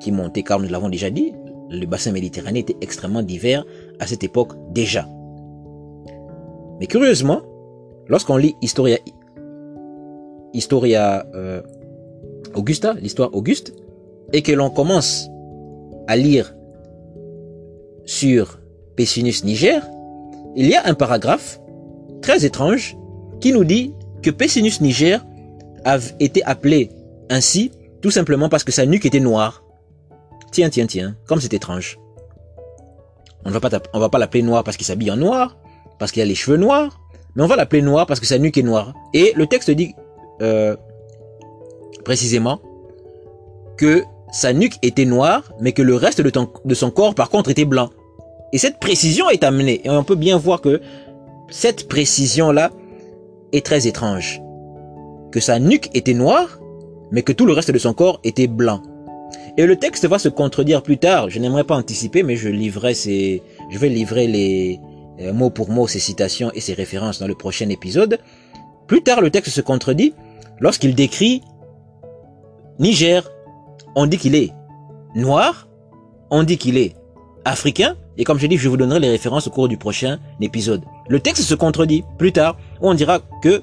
qui 0.00 0.12
montaient, 0.12 0.42
car 0.42 0.60
nous 0.60 0.68
l'avons 0.68 0.88
déjà 0.88 1.10
dit, 1.10 1.32
le 1.70 1.86
bassin 1.86 2.12
méditerranéen 2.12 2.60
était 2.60 2.76
extrêmement 2.80 3.22
divers 3.22 3.64
à 4.00 4.06
cette 4.06 4.24
époque 4.24 4.52
déjà. 4.72 5.06
Mais 6.80 6.86
curieusement, 6.86 7.42
lorsqu'on 8.08 8.36
lit 8.36 8.54
Historia, 8.62 8.98
euh, 11.34 11.62
Augusta, 12.54 12.94
l'histoire 12.94 13.34
Auguste, 13.34 13.74
et 14.32 14.42
que 14.42 14.52
l'on 14.52 14.70
commence 14.70 15.28
à 16.06 16.16
lire 16.16 16.54
sur 18.04 18.60
Pessinus 18.96 19.44
Niger, 19.44 19.82
il 20.56 20.66
y 20.66 20.74
a 20.74 20.86
un 20.86 20.94
paragraphe 20.94 21.60
très 22.22 22.44
étrange 22.44 22.96
qui 23.40 23.52
nous 23.52 23.64
dit 23.64 23.94
que 24.22 24.30
Pessinus 24.30 24.80
Niger 24.80 25.24
a 25.84 25.98
été 26.18 26.42
appelé 26.44 26.90
ainsi 27.30 27.70
tout 28.00 28.10
simplement 28.10 28.48
parce 28.48 28.64
que 28.64 28.72
sa 28.72 28.86
nuque 28.86 29.06
était 29.06 29.20
noire. 29.20 29.64
Tiens, 30.50 30.70
tiens, 30.70 30.86
tiens, 30.86 31.16
comme 31.26 31.40
c'est 31.40 31.52
étrange. 31.54 31.98
On 33.44 33.50
ne 33.50 33.54
va 33.54 33.60
pas, 34.08 34.18
l'appeler 34.18 34.42
noir 34.42 34.64
parce 34.64 34.76
qu'il 34.76 34.86
s'habille 34.86 35.10
en 35.10 35.16
noir, 35.16 35.56
parce 35.98 36.12
qu'il 36.12 36.22
a 36.22 36.24
les 36.24 36.34
cheveux 36.34 36.56
noirs, 36.56 37.00
mais 37.34 37.42
on 37.42 37.46
va 37.46 37.56
l'appeler 37.56 37.82
noir 37.82 38.06
parce 38.06 38.20
que 38.20 38.26
sa 38.26 38.38
nuque 38.38 38.58
est 38.58 38.62
noire. 38.62 38.94
Et 39.14 39.32
le 39.36 39.46
texte 39.46 39.70
dit 39.70 39.94
euh, 40.42 40.76
précisément 42.04 42.60
que 43.76 44.02
sa 44.32 44.52
nuque 44.52 44.76
était 44.82 45.04
noire, 45.04 45.52
mais 45.60 45.72
que 45.72 45.82
le 45.82 45.94
reste 45.94 46.20
de, 46.20 46.32
de 46.64 46.74
son 46.74 46.90
corps, 46.90 47.14
par 47.14 47.30
contre, 47.30 47.50
était 47.50 47.64
blanc. 47.64 47.90
Et 48.52 48.58
cette 48.58 48.80
précision 48.80 49.30
est 49.30 49.44
amenée. 49.44 49.80
Et 49.84 49.90
on 49.90 50.04
peut 50.04 50.14
bien 50.14 50.36
voir 50.36 50.60
que 50.60 50.80
cette 51.50 51.88
précision-là 51.88 52.70
est 53.52 53.64
très 53.64 53.86
étrange. 53.86 54.42
Que 55.30 55.40
sa 55.40 55.58
nuque 55.58 55.90
était 55.94 56.14
noire, 56.14 56.58
mais 57.10 57.22
que 57.22 57.32
tout 57.32 57.46
le 57.46 57.52
reste 57.52 57.70
de 57.70 57.78
son 57.78 57.94
corps 57.94 58.20
était 58.24 58.46
blanc. 58.46 58.82
Et 59.58 59.66
le 59.66 59.74
texte 59.74 60.06
va 60.06 60.20
se 60.20 60.28
contredire 60.28 60.84
plus 60.84 60.98
tard. 60.98 61.30
Je 61.30 61.40
n'aimerais 61.40 61.64
pas 61.64 61.74
anticiper, 61.74 62.22
mais 62.22 62.36
je 62.36 62.48
livrerai 62.48 62.94
ces, 62.94 63.42
je 63.70 63.78
vais 63.78 63.88
livrer 63.88 64.28
les 64.28 64.78
euh, 65.18 65.32
mots 65.32 65.50
pour 65.50 65.68
mots 65.68 65.88
ces 65.88 65.98
citations 65.98 66.52
et 66.54 66.60
ces 66.60 66.74
références 66.74 67.18
dans 67.18 67.26
le 67.26 67.34
prochain 67.34 67.68
épisode. 67.68 68.20
Plus 68.86 69.02
tard, 69.02 69.20
le 69.20 69.30
texte 69.30 69.52
se 69.52 69.60
contredit 69.60 70.14
lorsqu'il 70.60 70.94
décrit 70.94 71.42
Niger. 72.78 73.28
On 73.96 74.06
dit 74.06 74.16
qu'il 74.18 74.36
est 74.36 74.52
noir, 75.16 75.66
on 76.30 76.44
dit 76.44 76.56
qu'il 76.56 76.78
est 76.78 76.94
africain, 77.44 77.96
et 78.16 78.22
comme 78.22 78.38
je 78.38 78.46
dis, 78.46 78.58
je 78.58 78.68
vous 78.68 78.76
donnerai 78.76 79.00
les 79.00 79.10
références 79.10 79.48
au 79.48 79.50
cours 79.50 79.66
du 79.66 79.76
prochain 79.76 80.20
épisode. 80.40 80.84
Le 81.08 81.18
texte 81.18 81.42
se 81.42 81.54
contredit 81.56 82.04
plus 82.16 82.30
tard, 82.30 82.56
où 82.80 82.88
on 82.88 82.94
dira 82.94 83.18
que 83.42 83.60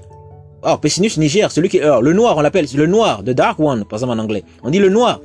Oh, 0.67 0.77
Pessinus 0.77 1.17
Niger, 1.17 1.51
celui 1.51 1.69
qui 1.69 1.77
est 1.77 2.01
le 2.01 2.13
noir, 2.13 2.35
on 2.37 2.41
l'appelle 2.41 2.65
le 2.75 2.87
noir, 2.87 3.23
the 3.23 3.29
dark 3.29 3.59
one, 3.59 3.85
par 3.85 3.97
exemple 3.97 4.19
en 4.19 4.23
anglais. 4.23 4.43
On 4.63 4.71
dit 4.71 4.79
le 4.79 4.89
noir. 4.89 5.21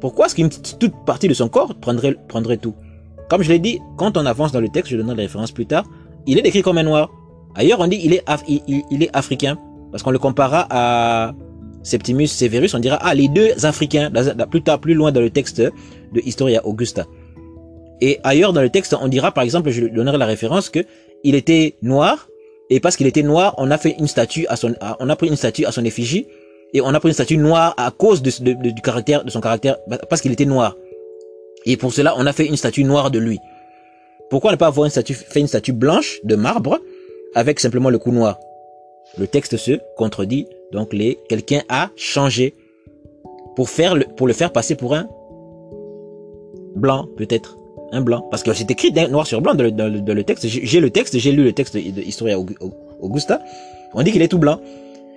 Pourquoi 0.00 0.26
est-ce 0.26 0.34
qu'une 0.34 0.48
toute 0.48 0.94
partie 1.04 1.28
de 1.28 1.34
son 1.34 1.48
corps 1.48 1.74
prendrait, 1.74 2.16
prendrait 2.28 2.56
tout? 2.56 2.74
Comme 3.28 3.42
je 3.42 3.48
l'ai 3.48 3.58
dit, 3.58 3.80
quand 3.96 4.16
on 4.16 4.24
avance 4.26 4.52
dans 4.52 4.60
le 4.60 4.68
texte, 4.68 4.90
je 4.90 4.96
donnerai 4.96 5.16
les 5.16 5.22
références 5.24 5.52
plus 5.52 5.66
tard, 5.66 5.84
il 6.26 6.38
est 6.38 6.42
décrit 6.42 6.62
comme 6.62 6.78
un 6.78 6.82
noir. 6.82 7.10
Ailleurs, 7.54 7.80
on 7.80 7.86
dit 7.86 8.00
il 8.02 8.14
est, 8.14 8.24
il, 8.68 9.02
est 9.02 9.10
africain, 9.12 9.58
parce 9.90 10.02
qu'on 10.02 10.10
le 10.10 10.18
compara 10.18 10.66
à 10.70 11.34
Septimus 11.82 12.26
Severus, 12.28 12.74
on 12.74 12.78
dira, 12.78 12.98
ah, 13.00 13.14
les 13.14 13.28
deux 13.28 13.64
africains, 13.66 14.10
plus 14.50 14.62
tard, 14.62 14.78
plus 14.78 14.94
loin 14.94 15.12
dans 15.12 15.20
le 15.20 15.30
texte 15.30 15.60
de 15.60 16.20
Historia 16.24 16.66
Augusta. 16.66 17.06
Et 18.00 18.20
ailleurs 18.22 18.52
dans 18.52 18.62
le 18.62 18.70
texte, 18.70 18.94
on 19.00 19.08
dira, 19.08 19.32
par 19.32 19.44
exemple, 19.44 19.70
je 19.70 19.86
donnerai 19.86 20.18
la 20.18 20.26
référence 20.26 20.70
que 20.70 20.80
il 21.24 21.34
était 21.34 21.76
noir, 21.82 22.28
et 22.70 22.80
parce 22.80 22.96
qu'il 22.96 23.06
était 23.06 23.22
noir, 23.22 23.54
on 23.58 23.70
a 23.70 23.78
fait 23.78 23.96
une 23.98 24.06
statue 24.06 24.46
à 24.48 24.56
son, 24.56 24.74
on 25.00 25.08
a 25.08 25.16
pris 25.16 25.28
une 25.28 25.36
statue 25.36 25.64
à 25.64 25.72
son 25.72 25.84
effigie, 25.84 26.26
et 26.74 26.80
on 26.80 26.88
a 26.88 27.00
pris 27.00 27.08
une 27.08 27.14
statue 27.14 27.38
noire 27.38 27.74
à 27.76 27.90
cause 27.90 28.22
de, 28.22 28.30
du 28.70 28.82
caractère, 28.82 29.24
de 29.24 29.30
son 29.30 29.40
caractère, 29.40 29.76
parce 30.08 30.20
qu'il 30.20 30.32
était 30.32 30.44
noir. 30.44 30.76
Et 31.66 31.76
pour 31.76 31.92
cela, 31.92 32.14
on 32.16 32.26
a 32.26 32.32
fait 32.32 32.46
une 32.46 32.56
statue 32.56 32.84
noire 32.84 33.10
de 33.10 33.18
lui. 33.18 33.38
Pourquoi 34.30 34.52
ne 34.52 34.56
pas 34.56 34.66
avoir 34.66 34.84
une 34.84 34.90
statue, 34.90 35.14
fait 35.14 35.40
une 35.40 35.46
statue 35.46 35.72
blanche 35.72 36.20
de 36.24 36.36
marbre 36.36 36.78
avec 37.34 37.60
simplement 37.60 37.90
le 37.90 37.98
cou 37.98 38.12
noir? 38.12 38.38
Le 39.16 39.26
texte 39.26 39.56
se 39.56 39.72
contredit. 39.96 40.46
Donc 40.72 40.92
les, 40.92 41.18
quelqu'un 41.28 41.62
a 41.70 41.88
changé 41.96 42.54
pour 43.56 43.70
faire 43.70 43.94
le, 43.94 44.04
pour 44.04 44.26
le 44.26 44.34
faire 44.34 44.52
passer 44.52 44.74
pour 44.74 44.94
un 44.94 45.08
blanc, 46.76 47.08
peut-être. 47.16 47.56
Un 47.90 48.02
blanc. 48.02 48.26
Parce 48.30 48.42
que 48.42 48.52
c'est 48.52 48.70
écrit 48.70 48.92
noir 48.92 49.26
sur 49.26 49.40
blanc 49.40 49.54
dans 49.54 49.64
le, 49.64 50.22
texte. 50.22 50.46
J'ai 50.46 50.80
le 50.80 50.90
texte, 50.90 51.18
j'ai 51.18 51.32
lu 51.32 51.42
le 51.42 51.52
texte 51.52 51.74
de 51.74 52.02
Historia 52.02 52.38
Augusta. 53.00 53.40
On 53.94 54.02
dit 54.02 54.12
qu'il 54.12 54.20
est 54.20 54.28
tout 54.28 54.38
blanc. 54.38 54.60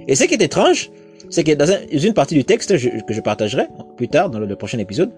Et 0.08 0.16
ce 0.16 0.24
qui 0.24 0.36
est 0.36 0.42
étrange, 0.42 0.90
c'est 1.30 1.44
que 1.44 1.54
dans 1.54 1.68
une 1.92 2.14
partie 2.14 2.36
du 2.36 2.44
texte 2.44 2.78
que 3.06 3.14
je 3.14 3.22
partagerai 3.22 3.68
plus 3.98 4.08
tard 4.08 4.30
dans 4.30 4.40
le, 4.40 4.56
prochain 4.56 4.80
épisode, 4.80 5.12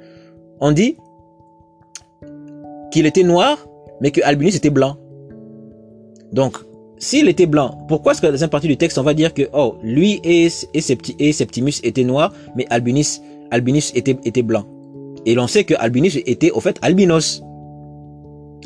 on 0.59 0.71
dit 0.71 0.97
qu'il 2.91 3.05
était 3.05 3.23
noir, 3.23 3.57
mais 4.01 4.11
que 4.11 4.21
Albinus 4.23 4.55
était 4.55 4.69
blanc. 4.69 4.97
Donc, 6.31 6.57
s'il 6.97 7.27
était 7.27 7.45
blanc, 7.45 7.85
pourquoi 7.87 8.13
est-ce 8.13 8.21
que 8.21 8.27
dans 8.27 8.37
une 8.37 8.49
partie 8.49 8.67
du 8.67 8.77
texte, 8.77 8.97
on 8.97 9.03
va 9.03 9.13
dire 9.13 9.33
que, 9.33 9.43
oh, 9.53 9.75
lui 9.83 10.19
et, 10.23 10.47
et, 10.73 11.31
Septimus 11.33 11.73
étaient 11.83 12.03
noirs, 12.03 12.33
mais 12.55 12.65
Albinus, 12.69 13.21
Albinus 13.51 13.91
était, 13.95 14.17
était 14.23 14.41
blanc? 14.41 14.65
Et 15.25 15.35
l'on 15.35 15.47
sait 15.47 15.63
que 15.63 15.73
Albinus 15.77 16.17
était 16.25 16.51
au 16.51 16.59
fait 16.59 16.77
albinos. 16.81 17.41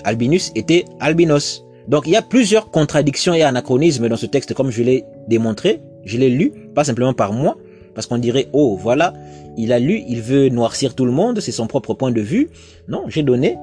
Albinus 0.04 0.52
était 0.56 0.86
albinos. 1.00 1.63
Donc 1.88 2.06
il 2.06 2.13
y 2.13 2.15
a 2.15 2.21
plusieurs 2.21 2.69
contradictions 2.69 3.34
et 3.34 3.43
anachronismes 3.43 4.10
dans 4.10 4.17
ce 4.17 4.26
texte, 4.26 4.54
comme 4.54 4.71
je 4.71 4.84
l'ai 4.84 5.06
démontré, 5.28 5.82
je 6.08 6.17
l'ai 6.17 6.30
lu, 6.30 6.52
pas 6.74 6.84
simplement 6.84 7.13
par 7.13 7.34
moi, 7.34 7.58
parce 7.93 8.08
qu'on 8.08 8.17
dirait, 8.17 8.48
oh 8.54 8.78
voilà, 8.80 9.13
il 9.58 9.74
a 9.74 9.80
lu, 9.80 10.04
il 10.08 10.22
veut 10.22 10.50
noircir 10.50 10.96
tout 10.96 11.06
le 11.06 11.12
monde, 11.12 11.39
c'est 11.39 11.52
son 11.52 11.67
propre 11.67 11.93
point 11.93 12.12
de 12.12 12.22
vue. 12.22 12.50
Non, 12.88 13.04
j'ai 13.08 13.24
donné 13.24 13.58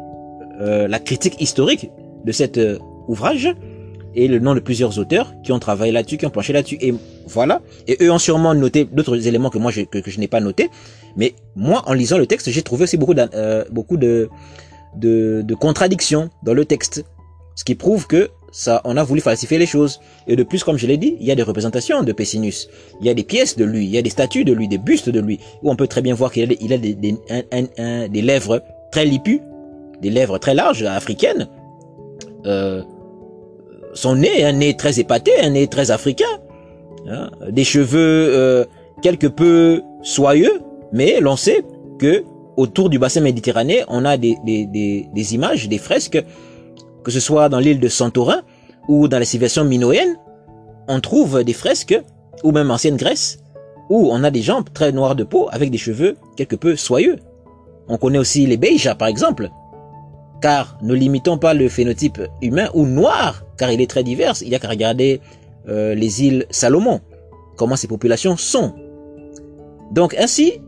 euh, 0.60 0.86
la 0.88 0.98
critique 0.98 1.40
historique 1.40 1.90
de 2.24 2.32
cet 2.32 2.58
euh, 2.58 2.78
ouvrage 3.08 3.48
et 4.16 4.28
le 4.28 4.38
nom 4.38 4.54
de 4.54 4.60
plusieurs 4.60 4.98
auteurs 4.98 5.34
qui 5.42 5.52
ont 5.52 5.58
travaillé 5.58 5.92
là-dessus, 5.92 6.18
qui 6.18 6.26
ont 6.26 6.30
penché 6.30 6.52
là-dessus. 6.52 6.78
Et 6.80 6.94
voilà. 7.26 7.62
Et 7.86 7.96
eux 8.02 8.10
ont 8.10 8.18
sûrement 8.18 8.54
noté 8.54 8.84
d'autres 8.84 9.26
éléments 9.26 9.50
que 9.50 9.58
moi 9.58 9.70
je, 9.70 9.82
que, 9.82 9.98
je 10.04 10.20
n'ai 10.20 10.28
pas 10.28 10.40
noté. 10.40 10.68
Mais 11.16 11.34
moi, 11.56 11.82
en 11.86 11.92
lisant 11.92 12.18
le 12.18 12.26
texte, 12.26 12.50
j'ai 12.50 12.62
trouvé 12.62 12.84
aussi 12.84 12.96
beaucoup, 12.96 13.14
euh, 13.16 13.64
beaucoup 13.70 13.96
de, 13.96 14.28
de, 14.96 15.42
de 15.42 15.54
contradictions 15.54 16.30
dans 16.42 16.54
le 16.54 16.64
texte. 16.64 17.04
Ce 17.56 17.64
qui 17.64 17.74
prouve 17.74 18.06
que 18.06 18.30
ça, 18.56 18.80
on 18.84 18.96
a 18.96 19.02
voulu 19.02 19.20
falsifier 19.20 19.58
les 19.58 19.66
choses. 19.66 20.00
Et 20.28 20.36
de 20.36 20.44
plus, 20.44 20.62
comme 20.62 20.76
je 20.76 20.86
l'ai 20.86 20.96
dit, 20.96 21.16
il 21.18 21.26
y 21.26 21.32
a 21.32 21.34
des 21.34 21.42
représentations 21.42 22.04
de 22.04 22.12
Pessinus. 22.12 22.68
Il 23.00 23.06
y 23.06 23.10
a 23.10 23.14
des 23.14 23.24
pièces 23.24 23.56
de 23.56 23.64
lui, 23.64 23.84
il 23.84 23.90
y 23.90 23.98
a 23.98 24.02
des 24.02 24.10
statues 24.10 24.44
de 24.44 24.52
lui, 24.52 24.68
des 24.68 24.78
bustes 24.78 25.08
de 25.08 25.18
lui, 25.18 25.40
où 25.64 25.72
on 25.72 25.74
peut 25.74 25.88
très 25.88 26.02
bien 26.02 26.14
voir 26.14 26.30
qu'il 26.30 26.44
a, 26.44 26.78
des, 26.78 26.94
des, 26.94 26.94
des, 26.94 28.08
des 28.08 28.22
lèvres 28.22 28.62
très 28.92 29.06
lipues, 29.06 29.40
des 30.00 30.10
lèvres 30.10 30.38
très 30.38 30.54
larges, 30.54 30.84
africaines. 30.84 31.48
Euh, 32.46 32.84
son 33.92 34.14
nez, 34.14 34.44
un 34.44 34.52
nez 34.52 34.76
très 34.76 35.00
épaté, 35.00 35.32
un 35.40 35.50
nez 35.50 35.66
très 35.66 35.90
africain. 35.90 36.24
Hein, 37.08 37.32
des 37.50 37.64
cheveux 37.64 37.98
euh, 37.98 38.64
quelque 39.02 39.26
peu 39.26 39.82
soyeux, 40.02 40.60
mais 40.92 41.18
l'on 41.20 41.34
sait 41.34 41.64
que 41.98 42.22
autour 42.56 42.88
du 42.88 43.00
bassin 43.00 43.20
méditerranéen, 43.20 43.84
on 43.88 44.04
a 44.04 44.16
des, 44.16 44.36
des, 44.44 44.64
des, 44.66 45.08
des 45.12 45.34
images, 45.34 45.68
des 45.68 45.78
fresques 45.78 46.22
que 47.04 47.10
ce 47.10 47.20
soit 47.20 47.48
dans 47.48 47.58
l'île 47.58 47.80
de 47.80 47.88
Santorin 47.88 48.42
ou 48.88 49.08
dans 49.08 49.18
les 49.18 49.24
civilisations 49.24 49.64
minoennes, 49.64 50.16
on 50.88 51.00
trouve 51.00 51.44
des 51.44 51.52
fresques, 51.52 51.98
ou 52.42 52.52
même 52.52 52.70
ancienne 52.70 52.96
Grèce, 52.96 53.38
où 53.88 54.08
on 54.10 54.24
a 54.24 54.30
des 54.30 54.42
jambes 54.42 54.68
très 54.72 54.92
noires 54.92 55.14
de 55.14 55.24
peau 55.24 55.48
avec 55.50 55.70
des 55.70 55.78
cheveux 55.78 56.16
quelque 56.36 56.56
peu 56.56 56.76
soyeux. 56.76 57.18
On 57.88 57.96
connaît 57.96 58.18
aussi 58.18 58.46
les 58.46 58.56
Beijas 58.56 58.94
par 58.94 59.08
exemple, 59.08 59.50
car 60.40 60.78
ne 60.82 60.94
limitons 60.94 61.38
pas 61.38 61.54
le 61.54 61.68
phénotype 61.68 62.20
humain 62.42 62.68
ou 62.74 62.86
noir, 62.86 63.44
car 63.56 63.70
il 63.70 63.80
est 63.80 63.88
très 63.88 64.02
divers. 64.02 64.34
Il 64.42 64.48
y 64.48 64.54
a 64.54 64.58
qu'à 64.58 64.68
regarder 64.68 65.20
euh, 65.68 65.94
les 65.94 66.22
îles 66.24 66.46
Salomon, 66.50 67.00
comment 67.56 67.76
ces 67.76 67.88
populations 67.88 68.36
sont. 68.36 68.74
Donc 69.92 70.14
ainsi, 70.18 70.60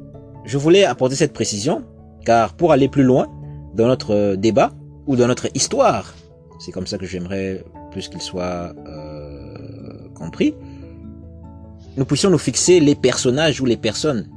je 0.45 0.59
voulais 0.59 0.85
apporter 0.85 1.17
cette 1.17 1.33
précision, 1.33 1.83
car 2.25 2.55
pour 2.55 2.73
aller 2.73 2.89
plus 2.89 3.03
loin 3.03 3.27
dans 3.75 3.87
notre 3.87 4.15
euh, 4.15 4.37
débat 4.37 4.73
ou 5.07 5.17
dans 5.17 5.27
notre 5.27 5.49
histoire, 5.55 6.15
c'est 6.59 6.73
comme 6.73 6.87
ça 6.87 6.99
que 6.99 7.07
j'aimerais 7.07 7.65
plus 7.91 8.09
qu'il 8.09 8.21
soit 8.21 8.75
euh, 8.87 10.09
compris. 10.15 10.55
Nous 11.97 12.05
puissions 12.05 12.31
nous 12.31 12.39
fixer 12.39 12.81
les 12.81 12.95
personnages 12.95 13.61
ou 13.61 13.65
les 13.65 13.77
personnes 13.77 14.29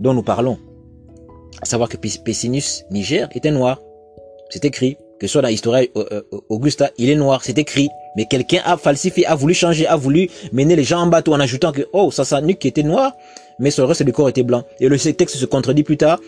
dont 0.00 0.14
nous 0.14 0.22
parlons. 0.22 0.58
À 1.60 1.64
savoir 1.64 1.88
que 1.88 1.96
Pessinus 1.96 2.84
Niger 2.90 3.28
était 3.34 3.50
noir. 3.50 3.80
C'est 4.50 4.64
écrit. 4.64 4.96
Que 5.18 5.26
ce 5.26 5.32
soit 5.32 5.42
dans 5.42 5.48
l'histoire 5.48 5.80
euh, 5.96 6.04
euh, 6.12 6.22
Augusta, 6.48 6.90
il 6.96 7.10
est 7.10 7.16
noir. 7.16 7.42
C'est 7.42 7.58
écrit. 7.58 7.88
Mais 8.16 8.26
quelqu'un 8.26 8.60
a 8.64 8.76
falsifié, 8.76 9.26
a 9.26 9.34
voulu 9.34 9.52
changer, 9.52 9.86
a 9.86 9.96
voulu 9.96 10.30
mener 10.52 10.76
les 10.76 10.84
gens 10.84 11.00
en 11.00 11.06
bateau 11.08 11.34
en 11.34 11.40
ajoutant 11.40 11.72
que, 11.72 11.82
oh, 11.92 12.10
ça, 12.10 12.24
sa 12.24 12.40
nuque 12.40 12.64
était 12.64 12.84
noire, 12.84 13.12
mais 13.58 13.70
son 13.70 13.86
reste 13.86 14.04
du 14.04 14.12
corps 14.12 14.28
était 14.28 14.44
blanc. 14.44 14.62
Et 14.80 14.88
le 14.88 14.96
texte 14.98 15.36
se 15.36 15.46
contredit 15.46 15.82
plus 15.82 15.96
tard, 15.96 16.20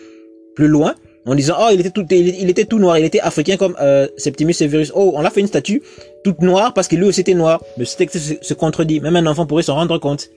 plus 0.55 0.67
loin, 0.67 0.93
en 1.25 1.35
disant 1.35 1.55
oh 1.59 1.69
il 1.73 1.79
était 1.79 1.91
tout 1.91 2.05
il, 2.09 2.49
était 2.49 2.65
tout 2.65 2.79
noir 2.79 2.97
il 2.97 3.05
était 3.05 3.19
africain 3.19 3.57
comme 3.57 3.75
euh, 3.81 4.07
Septimus 4.17 4.53
Severus 4.53 4.91
oh 4.95 5.13
on 5.15 5.21
l'a 5.21 5.29
fait 5.29 5.41
une 5.41 5.47
statue 5.47 5.81
toute 6.23 6.41
noire 6.41 6.73
parce 6.73 6.87
que 6.87 6.95
lui 6.95 7.05
aussi 7.05 7.21
était 7.21 7.33
noir 7.33 7.61
le 7.77 7.85
texte 7.85 8.17
se, 8.41 8.53
contredit 8.53 8.99
même 8.99 9.15
un 9.15 9.27
enfant 9.27 9.45
pourrait 9.45 9.63
s'en 9.63 9.75
rendre 9.75 9.97
compte 9.97 10.29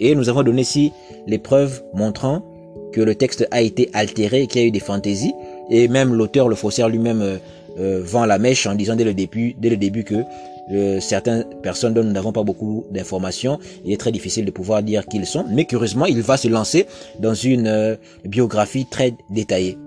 et 0.00 0.14
nous 0.14 0.28
avons 0.28 0.42
donné 0.42 0.62
ici 0.62 0.92
les 1.26 1.38
preuves 1.38 1.82
montrant 1.94 2.44
que 2.92 3.00
le 3.00 3.14
texte 3.14 3.46
a 3.50 3.62
été 3.62 3.90
altéré 3.92 4.46
qu'il 4.46 4.60
y 4.60 4.64
a 4.64 4.66
eu 4.68 4.70
des 4.70 4.80
fantaisies 4.80 5.34
et 5.70 5.88
même 5.88 6.14
l'auteur 6.14 6.48
le 6.48 6.56
faussaire 6.56 6.88
lui-même 6.88 7.22
euh, 7.22 7.36
euh, 7.78 8.00
vend 8.02 8.24
la 8.24 8.38
mèche 8.38 8.66
en 8.66 8.74
disant 8.74 8.96
dès 8.96 9.04
le 9.04 9.14
début 9.14 9.54
dès 9.58 9.70
le 9.70 9.76
début 9.76 10.04
que 10.04 10.24
euh, 10.70 11.00
certaines 11.00 11.44
personnes 11.62 11.94
dont 11.94 12.04
nous 12.04 12.12
n'avons 12.12 12.32
pas 12.32 12.42
beaucoup 12.42 12.84
d'informations. 12.90 13.58
Il 13.84 13.92
est 13.92 13.96
très 13.96 14.12
difficile 14.12 14.44
de 14.44 14.50
pouvoir 14.50 14.82
dire 14.82 15.06
qui 15.06 15.16
ils 15.16 15.26
sont. 15.26 15.46
Mais 15.48 15.64
curieusement, 15.64 16.06
il 16.06 16.20
va 16.20 16.36
se 16.36 16.48
lancer 16.48 16.86
dans 17.18 17.34
une 17.34 17.66
euh, 17.66 17.96
biographie 18.24 18.86
très 18.90 19.14
détaillée. 19.30 19.78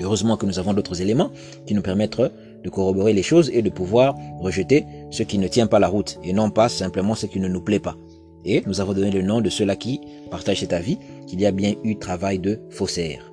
Heureusement 0.00 0.36
que 0.36 0.46
nous 0.46 0.58
avons 0.58 0.72
d'autres 0.72 1.00
éléments 1.00 1.30
qui 1.66 1.74
nous 1.74 1.82
permettent 1.82 2.20
de 2.20 2.70
corroborer 2.70 3.12
les 3.12 3.22
choses 3.22 3.50
et 3.52 3.62
de 3.62 3.70
pouvoir 3.70 4.16
rejeter 4.40 4.86
ce 5.10 5.22
qui 5.22 5.38
ne 5.38 5.48
tient 5.48 5.66
pas 5.66 5.78
la 5.78 5.88
route 5.88 6.18
et 6.24 6.32
non 6.32 6.50
pas 6.50 6.68
simplement 6.68 7.14
ce 7.14 7.26
qui 7.26 7.40
ne 7.40 7.48
nous 7.48 7.60
plaît 7.60 7.78
pas. 7.78 7.96
Et 8.44 8.62
nous 8.66 8.80
avons 8.80 8.92
donné 8.92 9.10
le 9.10 9.22
nom 9.22 9.40
de 9.40 9.48
ceux-là 9.48 9.76
qui 9.76 10.00
partagent 10.30 10.60
cet 10.60 10.72
avis 10.72 10.98
qu'il 11.26 11.40
y 11.40 11.46
a 11.46 11.52
bien 11.52 11.74
eu 11.84 11.96
travail 11.96 12.38
de 12.38 12.60
faussaire. 12.70 13.32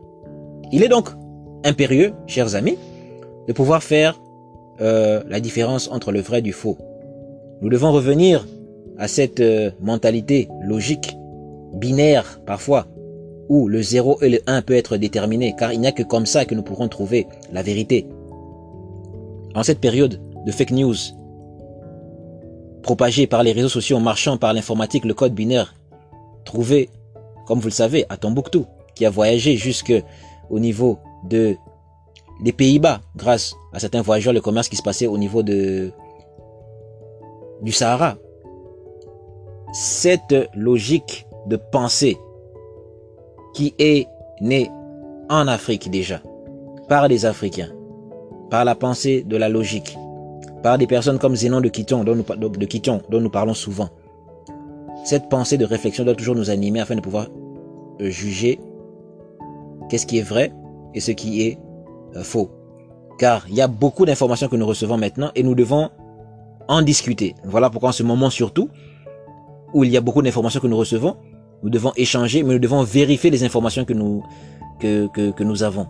Il 0.71 0.83
est 0.83 0.87
donc 0.87 1.09
impérieux, 1.65 2.13
chers 2.27 2.55
amis, 2.55 2.77
de 3.47 3.53
pouvoir 3.53 3.83
faire 3.83 4.19
euh, 4.79 5.21
la 5.27 5.39
différence 5.39 5.89
entre 5.89 6.11
le 6.11 6.21
vrai 6.21 6.39
et 6.39 6.41
du 6.41 6.53
faux. 6.53 6.77
Nous 7.61 7.69
devons 7.69 7.91
revenir 7.91 8.47
à 8.97 9.07
cette 9.07 9.39
euh, 9.41 9.71
mentalité 9.81 10.47
logique, 10.63 11.17
binaire 11.73 12.39
parfois, 12.45 12.87
où 13.51 13.67
le 13.67 13.81
0 13.81 14.19
et 14.21 14.29
le 14.29 14.39
1 14.47 14.61
peut 14.61 14.75
être 14.75 14.95
déterminé, 14.95 15.53
car 15.59 15.73
il 15.73 15.81
n'y 15.81 15.87
a 15.87 15.91
que 15.91 16.03
comme 16.03 16.25
ça 16.25 16.45
que 16.45 16.55
nous 16.55 16.63
pourrons 16.63 16.87
trouver 16.87 17.27
la 17.51 17.61
vérité. 17.61 18.07
En 19.53 19.61
cette 19.61 19.81
période 19.81 20.21
de 20.45 20.51
fake 20.53 20.71
news, 20.71 20.95
propagée 22.81 23.27
par 23.27 23.43
les 23.43 23.51
réseaux 23.51 23.67
sociaux, 23.67 23.99
marchant 23.99 24.37
par 24.37 24.53
l'informatique, 24.53 25.03
le 25.03 25.13
code 25.13 25.33
binaire, 25.33 25.75
trouvé, 26.45 26.89
comme 27.45 27.59
vous 27.59 27.67
le 27.67 27.73
savez, 27.73 28.05
à 28.07 28.15
Tombouctou, 28.15 28.67
qui 28.95 29.05
a 29.05 29.09
voyagé 29.09 29.57
jusque 29.57 29.93
au 30.49 30.59
niveau 30.59 30.99
de 31.29 31.57
des 32.41 32.53
Pays-Bas, 32.53 33.01
grâce 33.17 33.53
à 33.73 33.79
certains 33.79 34.01
voyageurs, 34.01 34.31
le 34.31 34.39
commerce 34.39 34.69
qui 34.69 34.77
se 34.77 34.81
passait 34.81 35.07
au 35.07 35.17
niveau 35.17 35.43
du 35.43 35.91
Sahara. 37.67 38.15
Cette 39.73 40.35
logique 40.55 41.27
de 41.47 41.57
pensée 41.57 42.17
qui 43.53 43.73
est 43.79 44.07
née 44.39 44.69
en 45.29 45.47
Afrique 45.47 45.89
déjà, 45.89 46.21
par 46.87 47.07
les 47.07 47.25
Africains, 47.25 47.69
par 48.49 48.65
la 48.65 48.75
pensée 48.75 49.23
de 49.23 49.37
la 49.37 49.49
logique, 49.49 49.97
par 50.63 50.77
des 50.77 50.87
personnes 50.87 51.19
comme 51.19 51.35
Zénon 51.35 51.61
de 51.61 51.69
Quiton, 51.69 52.03
dont 52.03 52.15
nous, 52.15 52.23
de 52.23 53.01
dont 53.09 53.21
nous 53.21 53.29
parlons 53.29 53.53
souvent. 53.53 53.89
Cette 55.03 55.29
pensée 55.29 55.57
de 55.57 55.65
réflexion 55.65 56.03
doit 56.03 56.15
toujours 56.15 56.35
nous 56.35 56.49
animer 56.49 56.79
afin 56.79 56.95
de 56.95 57.01
pouvoir 57.01 57.27
euh, 58.01 58.09
juger 58.09 58.59
qu'est-ce 59.89 60.05
qui 60.05 60.19
est 60.19 60.23
vrai 60.23 60.53
et 60.93 60.99
ce 60.99 61.11
qui 61.11 61.41
est 61.41 61.57
euh, 62.15 62.23
faux. 62.23 62.51
Car 63.17 63.45
il 63.49 63.55
y 63.55 63.61
a 63.61 63.67
beaucoup 63.67 64.05
d'informations 64.05 64.47
que 64.47 64.55
nous 64.55 64.67
recevons 64.67 64.97
maintenant 64.97 65.31
et 65.35 65.43
nous 65.43 65.55
devons 65.55 65.89
en 66.67 66.81
discuter. 66.81 67.35
Voilà 67.43 67.69
pourquoi 67.69 67.89
en 67.89 67.93
ce 67.93 68.03
moment 68.03 68.29
surtout, 68.29 68.69
où 69.73 69.83
il 69.83 69.91
y 69.91 69.97
a 69.97 70.01
beaucoup 70.01 70.21
d'informations 70.21 70.59
que 70.59 70.67
nous 70.67 70.77
recevons, 70.77 71.17
nous 71.63 71.69
devons 71.69 71.93
échanger, 71.95 72.43
mais 72.43 72.53
nous 72.53 72.59
devons 72.59 72.83
vérifier 72.83 73.29
les 73.29 73.43
informations 73.43 73.85
que 73.85 73.93
nous, 73.93 74.23
que, 74.79 75.07
que, 75.07 75.31
que 75.31 75.43
nous 75.43 75.63
avons. 75.63 75.87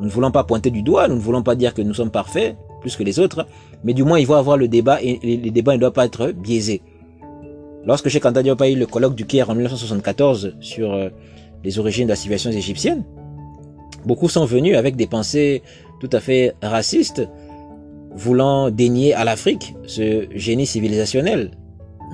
Nous 0.00 0.06
ne 0.06 0.10
voulons 0.10 0.30
pas 0.30 0.44
pointer 0.44 0.70
du 0.70 0.82
doigt, 0.82 1.08
nous 1.08 1.14
ne 1.14 1.20
voulons 1.20 1.42
pas 1.42 1.54
dire 1.54 1.72
que 1.72 1.82
nous 1.82 1.94
sommes 1.94 2.10
parfaits, 2.10 2.56
plus 2.80 2.96
que 2.96 3.02
les 3.02 3.18
autres, 3.18 3.46
mais 3.84 3.94
du 3.94 4.04
moins 4.04 4.18
il 4.18 4.26
faut 4.26 4.34
avoir 4.34 4.56
le 4.56 4.68
débat 4.68 5.02
et 5.02 5.18
les 5.22 5.50
débats 5.50 5.72
ne 5.72 5.78
doivent 5.78 5.92
pas 5.92 6.04
être 6.04 6.32
biaisés. 6.32 6.82
Lorsque 7.84 8.08
Cheikh 8.08 8.26
Anta 8.26 8.42
Diop 8.42 8.60
a 8.60 8.68
eu 8.68 8.76
le 8.76 8.86
colloque 8.86 9.14
du 9.14 9.26
Caire 9.26 9.48
en 9.48 9.54
1974 9.54 10.56
sur 10.60 10.92
euh, 10.92 11.08
les 11.64 11.78
origines 11.78 12.04
de 12.04 12.10
la 12.10 12.16
civilisation 12.16 12.50
égyptienne, 12.50 13.04
Beaucoup 14.06 14.28
sont 14.28 14.44
venus 14.44 14.76
avec 14.76 14.94
des 14.94 15.08
pensées 15.08 15.62
tout 16.00 16.08
à 16.12 16.20
fait 16.20 16.54
racistes, 16.62 17.28
voulant 18.14 18.70
dénier 18.70 19.14
à 19.14 19.24
l'Afrique 19.24 19.74
ce 19.88 20.28
génie 20.32 20.66
civilisationnel. 20.66 21.50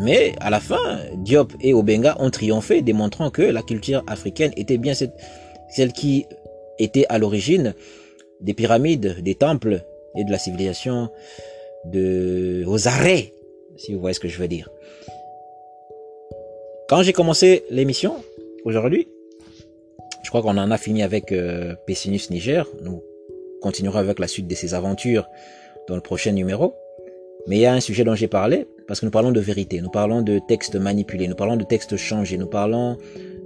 Mais 0.00 0.34
à 0.40 0.50
la 0.50 0.60
fin, 0.60 1.00
Diop 1.16 1.52
et 1.60 1.74
Obenga 1.74 2.16
ont 2.18 2.30
triomphé, 2.30 2.82
démontrant 2.82 3.30
que 3.30 3.42
la 3.42 3.62
culture 3.62 4.02
africaine 4.06 4.52
était 4.56 4.78
bien 4.78 4.94
celle 4.94 5.92
qui 5.92 6.26
était 6.78 7.06
à 7.08 7.18
l'origine 7.18 7.74
des 8.40 8.54
pyramides, 8.54 9.20
des 9.22 9.34
temples 9.34 9.84
et 10.16 10.24
de 10.24 10.30
la 10.30 10.38
civilisation 10.38 11.10
de 11.84 12.64
arrêts, 12.86 13.32
si 13.76 13.92
vous 13.92 14.00
voyez 14.00 14.14
ce 14.14 14.20
que 14.20 14.28
je 14.28 14.38
veux 14.38 14.48
dire. 14.48 14.70
Quand 16.88 17.02
j'ai 17.02 17.12
commencé 17.12 17.64
l'émission 17.70 18.16
aujourd'hui, 18.64 19.08
je 20.22 20.28
crois 20.28 20.42
qu'on 20.42 20.58
en 20.58 20.70
a 20.70 20.78
fini 20.78 21.02
avec 21.02 21.32
euh, 21.32 21.74
Pessinus 21.86 22.30
Niger. 22.30 22.66
Nous 22.82 23.02
continuerons 23.60 23.98
avec 23.98 24.18
la 24.18 24.28
suite 24.28 24.46
de 24.46 24.54
ses 24.54 24.74
aventures 24.74 25.26
dans 25.88 25.94
le 25.94 26.00
prochain 26.00 26.32
numéro. 26.32 26.74
Mais 27.46 27.56
il 27.56 27.60
y 27.60 27.66
a 27.66 27.72
un 27.72 27.80
sujet 27.80 28.04
dont 28.04 28.14
j'ai 28.14 28.28
parlé, 28.28 28.66
parce 28.86 29.00
que 29.00 29.06
nous 29.06 29.10
parlons 29.10 29.32
de 29.32 29.40
vérité, 29.40 29.80
nous 29.80 29.90
parlons 29.90 30.22
de 30.22 30.38
textes 30.38 30.76
manipulés, 30.76 31.28
nous 31.28 31.34
parlons 31.34 31.56
de 31.56 31.64
textes 31.64 31.96
changés, 31.96 32.38
nous 32.38 32.46
parlons 32.46 32.98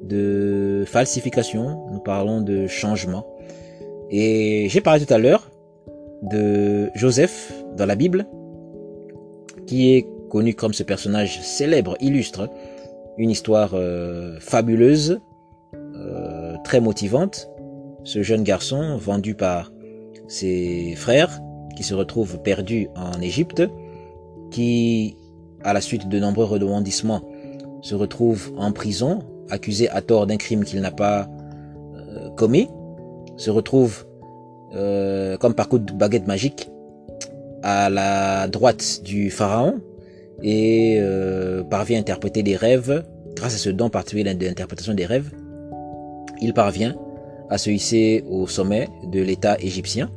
de 0.03 0.85
falsification, 0.87 1.87
nous 1.91 2.01
parlons 2.01 2.41
de 2.41 2.67
changement. 2.67 3.27
Et 4.11 4.69
j'ai 4.69 4.81
parlé 4.81 5.05
tout 5.05 5.13
à 5.13 5.19
l'heure 5.19 5.51
de 6.23 6.91
Joseph 6.95 7.53
dans 7.77 7.87
la 7.87 7.95
Bible, 7.95 8.27
qui 9.67 9.95
est 9.95 10.07
connu 10.31 10.55
comme 10.55 10.75
ce 10.75 10.83
personnage 10.83 11.41
célèbre, 11.41 11.97
illustre, 12.01 12.51
une 13.19 13.31
histoire 13.31 13.71
euh, 13.75 14.39
fabuleuse, 14.41 15.21
très 16.67 16.81
motivante. 16.81 17.49
Ce 18.03 18.23
jeune 18.23 18.43
garçon, 18.43 18.97
vendu 18.97 19.35
par 19.35 19.73
ses 20.27 20.95
frères, 20.97 21.41
qui 21.77 21.85
se 21.85 21.95
retrouve 21.95 22.43
perdu 22.43 22.89
en 22.97 23.21
Égypte, 23.21 23.63
qui, 24.51 25.17
à 25.63 25.73
la 25.73 25.81
suite 25.81 26.09
de 26.09 26.19
nombreux 26.19 26.45
rebondissements, 26.45 27.23
se 27.83 27.95
retrouve 27.95 28.53
en 28.57 28.73
prison, 28.73 29.21
accusé 29.51 29.89
à 29.91 30.01
tort 30.03 30.27
d'un 30.27 30.37
crime 30.37 30.65
qu'il 30.65 30.81
n'a 30.81 30.91
pas 30.91 31.29
euh, 31.97 32.31
commis, 32.31 32.69
se 33.37 33.51
retrouve 33.51 34.07
euh, 34.75 35.37
comme 35.37 35.55
par 35.55 35.69
coup 35.69 35.79
de 35.79 35.93
baguette 35.93 36.27
magique 36.27 36.71
à 37.63 37.91
la 37.91 38.49
droite 38.49 39.03
du 39.05 39.31
pharaon 39.31 39.81
et 40.43 40.99
euh, 41.01 41.63
parvient 41.65 41.99
à 41.99 42.01
interpréter 42.01 42.43
des 42.43 42.57
rêves. 42.57 43.05
Grâce 43.35 43.55
à 43.55 43.59
ce 43.59 43.71
don 43.71 43.91
particulier 43.91 44.35
d'interprétation 44.35 44.95
des 44.95 45.05
rêves 45.07 45.31
il 46.41 46.53
parvient 46.53 46.95
à 47.49 47.59
se 47.59 47.71
hisser 47.71 48.25
au 48.29 48.47
sommet 48.47 48.89
de 49.05 49.21
l'État 49.21 49.57
égyptien 49.61 50.11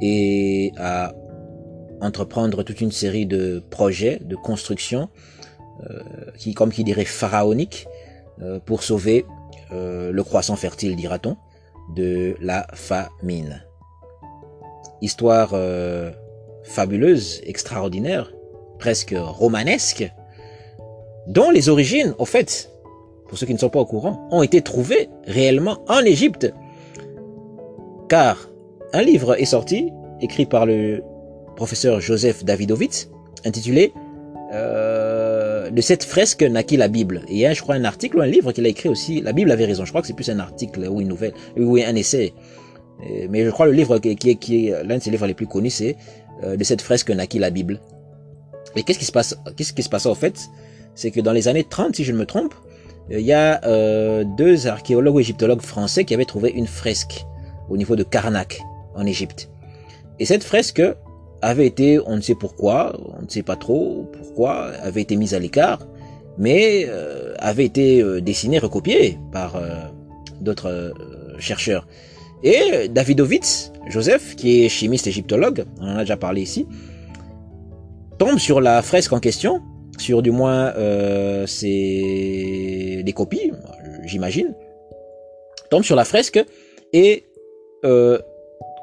et 0.00 0.72
à 0.76 1.12
entreprendre 2.00 2.62
toute 2.62 2.80
une 2.80 2.92
série 2.92 3.26
de 3.26 3.62
projets 3.70 4.20
de 4.24 4.36
construction 4.36 5.08
euh, 5.82 6.00
qui, 6.38 6.54
comme 6.54 6.70
qui 6.70 6.84
dirait, 6.84 7.04
pharaoniques 7.04 7.88
euh, 8.40 8.60
pour 8.60 8.82
sauver 8.82 9.26
euh, 9.72 10.12
le 10.12 10.24
croissant 10.24 10.56
fertile, 10.56 10.94
dira-t-on, 10.96 11.36
de 11.94 12.36
la 12.40 12.66
famine. 12.72 13.64
Histoire 15.02 15.54
fabuleuse, 16.62 17.42
extraordinaire, 17.44 18.32
presque 18.78 19.14
romanesque, 19.18 20.10
dont 21.26 21.50
les 21.50 21.68
origines, 21.68 22.14
au 22.18 22.24
fait, 22.24 22.70
pour 23.28 23.36
ceux 23.36 23.44
qui 23.44 23.52
ne 23.52 23.58
sont 23.58 23.68
pas 23.68 23.80
au 23.80 23.86
courant, 23.86 24.26
ont 24.30 24.42
été 24.42 24.62
trouvés 24.62 25.10
réellement 25.26 25.84
en 25.88 26.00
Égypte. 26.00 26.54
Car 28.08 28.48
un 28.94 29.02
livre 29.02 29.38
est 29.38 29.44
sorti, 29.44 29.92
écrit 30.22 30.46
par 30.46 30.64
le 30.64 31.02
professeur 31.54 32.00
Joseph 32.00 32.44
Davidovitz, 32.44 33.10
intitulé 33.44 33.92
euh, 34.52 35.70
De 35.70 35.80
cette 35.80 36.04
fresque 36.04 36.42
naquit 36.42 36.76
la 36.76 36.88
Bible. 36.88 37.22
Et 37.28 37.32
il 37.32 37.38
y 37.38 37.46
a, 37.46 37.52
je 37.54 37.62
crois, 37.62 37.74
un 37.74 37.84
article 37.84 38.18
ou 38.18 38.20
un 38.20 38.26
livre 38.26 38.52
qu'il 38.52 38.64
a 38.66 38.68
écrit 38.68 38.88
aussi. 38.88 39.20
La 39.20 39.32
Bible 39.32 39.50
avait 39.50 39.64
raison. 39.64 39.84
Je 39.84 39.90
crois 39.90 40.00
que 40.00 40.06
c'est 40.06 40.14
plus 40.14 40.30
un 40.30 40.38
article 40.38 40.86
ou 40.88 41.00
une 41.00 41.08
nouvelle, 41.08 41.32
ou 41.56 41.76
un 41.76 41.94
essai. 41.94 42.34
Mais 43.28 43.44
je 43.44 43.50
crois 43.50 43.66
le 43.66 43.72
livre 43.72 43.98
qui 43.98 44.30
est, 44.30 44.84
l'un 44.84 44.98
de 44.98 45.02
ses 45.02 45.10
livres 45.10 45.26
les 45.26 45.34
plus 45.34 45.46
connus, 45.46 45.70
c'est 45.70 45.96
euh, 46.42 46.56
De 46.56 46.64
cette 46.64 46.82
fresque 46.82 47.10
naquit 47.10 47.38
la 47.38 47.50
Bible. 47.50 47.80
Et 48.76 48.82
qu'est-ce 48.82 48.98
qui 48.98 49.04
se 49.04 49.12
passe, 49.12 49.36
qu'est-ce 49.56 49.72
qui 49.72 49.82
se 49.82 49.88
passe 49.88 50.06
au 50.06 50.14
fait? 50.14 50.38
C'est 50.94 51.10
que 51.10 51.20
dans 51.20 51.32
les 51.32 51.48
années 51.48 51.64
30, 51.64 51.96
si 51.96 52.04
je 52.04 52.12
ne 52.12 52.18
me 52.18 52.26
trompe, 52.26 52.54
il 53.10 53.20
y 53.20 53.32
a 53.32 53.62
euh, 53.64 54.24
deux 54.24 54.66
archéologues 54.66 55.20
égyptologues 55.20 55.60
français 55.60 56.04
qui 56.04 56.14
avaient 56.14 56.24
trouvé 56.24 56.50
une 56.50 56.66
fresque 56.66 57.26
au 57.68 57.76
niveau 57.76 57.96
de 57.96 58.02
Karnak 58.02 58.60
en 58.94 59.04
Égypte. 59.04 59.50
Et 60.18 60.24
cette 60.24 60.44
fresque 60.44 60.82
avait 61.44 61.66
été, 61.66 62.00
on 62.06 62.16
ne 62.16 62.20
sait 62.20 62.34
pourquoi, 62.34 62.98
on 63.18 63.22
ne 63.22 63.28
sait 63.28 63.42
pas 63.42 63.56
trop 63.56 64.08
pourquoi, 64.12 64.70
avait 64.82 65.02
été 65.02 65.16
mise 65.16 65.34
à 65.34 65.38
l'écart, 65.38 65.86
mais 66.38 66.86
euh, 66.88 67.34
avait 67.38 67.64
été 67.64 68.02
euh, 68.02 68.20
dessinée, 68.20 68.58
recopiée 68.58 69.18
par 69.32 69.60
d'autres 70.40 70.92
chercheurs. 71.38 71.86
Et 72.42 72.88
Davidovitz, 72.88 73.72
Joseph, 73.88 74.36
qui 74.36 74.64
est 74.64 74.68
chimiste 74.68 75.06
égyptologue, 75.06 75.64
on 75.80 75.86
en 75.86 75.96
a 75.96 76.00
déjà 76.00 76.16
parlé 76.16 76.42
ici, 76.42 76.66
tombe 78.18 78.38
sur 78.38 78.60
la 78.60 78.82
fresque 78.82 79.12
en 79.12 79.20
question 79.20 79.62
sur 79.98 80.22
du 80.22 80.30
moins 80.30 80.72
euh, 80.76 81.46
c'est 81.46 83.02
des 83.04 83.12
copies, 83.14 83.52
j'imagine, 84.04 84.54
tombe 85.70 85.84
sur 85.84 85.96
la 85.96 86.04
fresque 86.04 86.44
et 86.92 87.24
euh, 87.84 88.18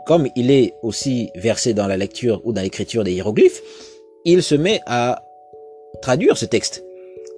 comme 0.05 0.27
il 0.35 0.51
est 0.51 0.73
aussi 0.81 1.29
versé 1.35 1.73
dans 1.73 1.87
la 1.87 1.97
lecture 1.97 2.41
ou 2.43 2.53
dans 2.53 2.61
l'écriture 2.61 3.03
des 3.03 3.13
hiéroglyphes, 3.13 3.61
il 4.25 4.43
se 4.43 4.55
met 4.55 4.81
à 4.85 5.23
traduire 6.01 6.37
ce 6.37 6.45
texte. 6.45 6.83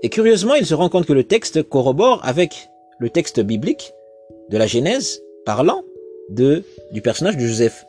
Et 0.04 0.10
curieusement, 0.10 0.56
il 0.56 0.66
se 0.66 0.74
rend 0.74 0.90
compte 0.90 1.06
que 1.06 1.14
le 1.14 1.24
texte 1.24 1.64
corrobore 1.64 2.20
avec 2.24 2.70
le 3.00 3.10
texte 3.10 3.40
biblique 3.40 3.94
de 4.50 4.58
la 4.58 4.68
Genèse 4.68 5.22
parlant 5.46 5.84
de, 6.30 6.64
du 6.92 7.02
personnage 7.02 7.38
de 7.38 7.46
Joseph. 7.46 7.86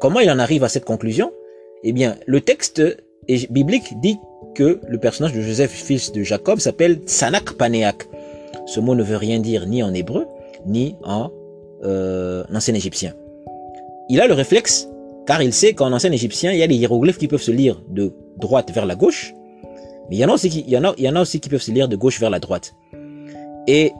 Comment 0.00 0.20
il 0.20 0.30
en 0.30 0.38
arrive 0.38 0.64
à 0.64 0.68
cette 0.68 0.84
conclusion? 0.84 1.32
Eh 1.84 1.92
bien, 1.92 2.16
le 2.26 2.40
texte 2.40 2.82
biblique 3.50 4.00
dit 4.00 4.18
que 4.54 4.80
le 4.86 4.98
personnage 4.98 5.32
de 5.32 5.40
Joseph, 5.40 5.70
fils 5.70 6.12
de 6.12 6.22
Jacob, 6.22 6.58
s'appelle 6.58 7.00
Tsanak 7.06 7.52
Paneak. 7.54 8.08
Ce 8.66 8.80
mot 8.80 8.94
ne 8.94 9.02
veut 9.02 9.16
rien 9.16 9.38
dire 9.38 9.66
ni 9.66 9.82
en 9.82 9.92
hébreu, 9.92 10.26
ni 10.66 10.96
en 11.02 11.30
euh, 11.84 12.44
ancien 12.52 12.74
égyptien. 12.74 13.14
Il 14.12 14.20
a 14.20 14.26
le 14.26 14.34
réflexe, 14.34 14.90
car 15.26 15.40
il 15.42 15.54
sait 15.54 15.72
qu'en 15.72 15.90
ancien 15.90 16.12
égyptien, 16.12 16.52
il 16.52 16.58
y 16.58 16.62
a 16.62 16.66
des 16.66 16.74
hiéroglyphes 16.74 17.16
qui 17.16 17.28
peuvent 17.28 17.40
se 17.40 17.50
lire 17.50 17.82
de 17.88 18.12
droite 18.36 18.70
vers 18.70 18.84
la 18.84 18.94
gauche, 18.94 19.32
mais 20.10 20.16
il 20.16 20.18
y 20.18 20.24
en 20.26 20.28
a 20.28 20.34
aussi 21.22 21.40
qui, 21.40 21.48
peuvent 21.48 21.62
se 21.62 21.70
lire 21.70 21.88
de 21.88 21.96
gauche 21.96 22.20
vers 22.20 22.28
la 22.28 22.38
droite. 22.38 22.74
Et 23.66 23.90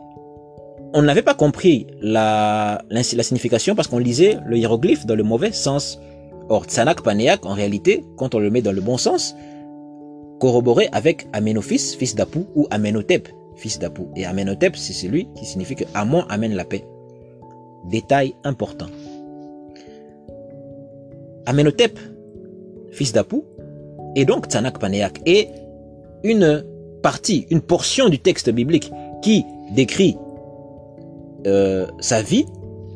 on 0.93 1.01
n'avait 1.01 1.23
pas 1.23 1.33
compris 1.33 1.87
la, 2.03 2.83
signification 3.01 3.75
parce 3.75 3.89
qu'on 3.89 3.97
lisait 3.97 4.37
le 4.45 4.59
hiéroglyphe 4.59 5.07
dans 5.07 5.15
le 5.15 5.23
mauvais 5.23 5.51
sens. 5.51 5.99
Or, 6.51 6.67
Tsanak 6.67 7.01
Paneak, 7.01 7.47
en 7.47 7.55
réalité, 7.55 8.05
quand 8.19 8.35
on 8.35 8.39
le 8.39 8.51
met 8.51 8.61
dans 8.61 8.73
le 8.73 8.83
bon 8.83 8.99
sens, 8.99 9.35
corroboré 10.41 10.91
avec 10.93 11.27
Amenophis, 11.33 11.97
fils 11.99 12.15
d'Apou, 12.15 12.45
ou 12.55 12.67
Amenhotep, 12.71 13.31
fils 13.57 13.79
d'Apou. 13.79 14.11
Et 14.15 14.27
Amenhotep, 14.27 14.77
c'est 14.77 14.93
celui 14.93 15.29
qui 15.35 15.47
signifie 15.47 15.75
que 15.75 15.85
Amon 15.95 16.25
amène 16.29 16.53
la 16.53 16.67
paix. 16.67 16.85
Détail 17.89 18.35
important. 18.45 18.89
Amenhotep, 21.47 21.99
fils 22.91 23.13
d'Apou, 23.13 23.45
et 24.15 24.25
donc 24.25 24.47
Tsanak 24.47 24.79
Paneak, 24.79 25.21
est 25.27 25.49
une 26.23 26.65
partie, 27.03 27.47
une 27.51 27.61
portion 27.61 28.09
du 28.09 28.19
texte 28.19 28.51
biblique 28.51 28.93
qui 29.23 29.45
décrit 29.75 30.17
euh, 31.47 31.87
sa 32.01 32.23
vie 32.23 32.47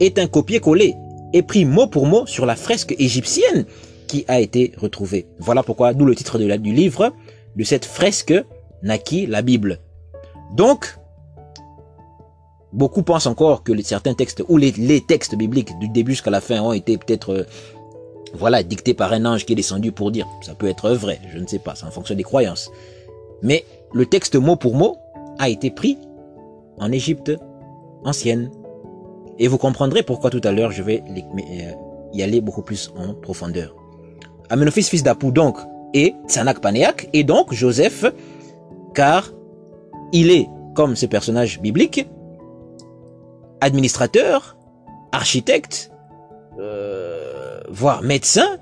est 0.01 0.19
un 0.19 0.27
copier-coller 0.27 0.95
et 1.33 1.43
pris 1.43 1.65
mot 1.65 1.87
pour 1.87 2.07
mot 2.07 2.27
sur 2.27 2.47
la 2.47 2.57
fresque 2.57 2.95
égyptienne 2.99 3.65
qui 4.07 4.25
a 4.29 4.41
été 4.41 4.73
retrouvée. 4.79 5.27
Voilà 5.39 5.63
pourquoi, 5.63 5.95
d'où 5.95 6.05
le 6.05 6.15
titre 6.15 6.39
du 6.39 6.73
livre, 6.73 7.13
de 7.57 7.65
cette 7.65 7.85
fresque 7.85 8.35
naquit 8.83 9.27
la 9.27 9.43
Bible. 9.43 9.81
Donc, 10.55 10.97
beaucoup 12.73 13.03
pensent 13.03 13.27
encore 13.27 13.65
que 13.65 13.73
certains 13.83 14.15
textes 14.15 14.45
ou 14.49 14.59
les, 14.59 14.71
les 14.73 15.01
textes 15.01 15.35
bibliques 15.35 15.77
du 15.79 15.89
début 15.89 16.13
jusqu'à 16.13 16.31
la 16.31 16.41
fin 16.41 16.61
ont 16.61 16.73
été 16.73 16.99
peut-être 16.99 17.33
euh, 17.33 17.47
voilà 18.35 18.63
dictés 18.63 18.95
par 18.95 19.13
un 19.13 19.25
ange 19.25 19.47
qui 19.47 19.53
est 19.53 19.57
descendu 19.57 19.93
pour 19.93 20.11
dire. 20.11 20.27
Ça 20.43 20.55
peut 20.55 20.69
être 20.69 20.91
vrai, 20.91 21.21
je 21.33 21.39
ne 21.39 21.47
sais 21.47 21.59
pas, 21.59 21.75
c'est 21.75 21.85
en 21.85 21.91
fonction 21.91 22.15
des 22.15 22.23
croyances. 22.23 22.71
Mais 23.43 23.65
le 23.93 24.07
texte 24.07 24.37
mot 24.37 24.57
pour 24.57 24.75
mot 24.75 24.99
a 25.39 25.49
été 25.49 25.71
pris 25.71 25.99
en 26.79 26.93
Égypte 26.93 27.33
ancienne. 28.05 28.51
Et 29.39 29.49
vous 29.49 29.59
comprendrez 29.59 30.03
pourquoi 30.03 30.31
tout 30.31 30.41
à 30.45 30.53
l'heure 30.53 30.73
je 30.73 30.83
vais 30.83 31.03
euh, 31.07 31.73
y 32.13 32.23
aller 32.23 32.41
beaucoup 32.41 32.63
plus 32.63 32.93
en 32.97 33.15
profondeur. 33.15 33.75
Amenophis, 34.49 34.85
fils 34.85 35.03
d'Apou, 35.03 35.31
donc, 35.31 35.59
et 35.93 36.15
Tsanak 36.29 36.61
Panéak, 36.61 37.09
et 37.13 37.25
donc 37.25 37.53
Joseph, 37.53 38.05
car 38.95 39.33
il 40.13 40.31
est, 40.31 40.49
comme 40.75 40.95
ce 40.95 41.07
personnage 41.07 41.61
biblique, 41.61 42.09
administrateur, 43.61 44.57
architecte, 45.13 45.91
euh, 46.59 47.16
voire 47.71 48.03
médecin, 48.03 48.59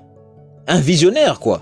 un 0.67 0.79
visionnaire, 0.79 1.39
quoi. 1.39 1.61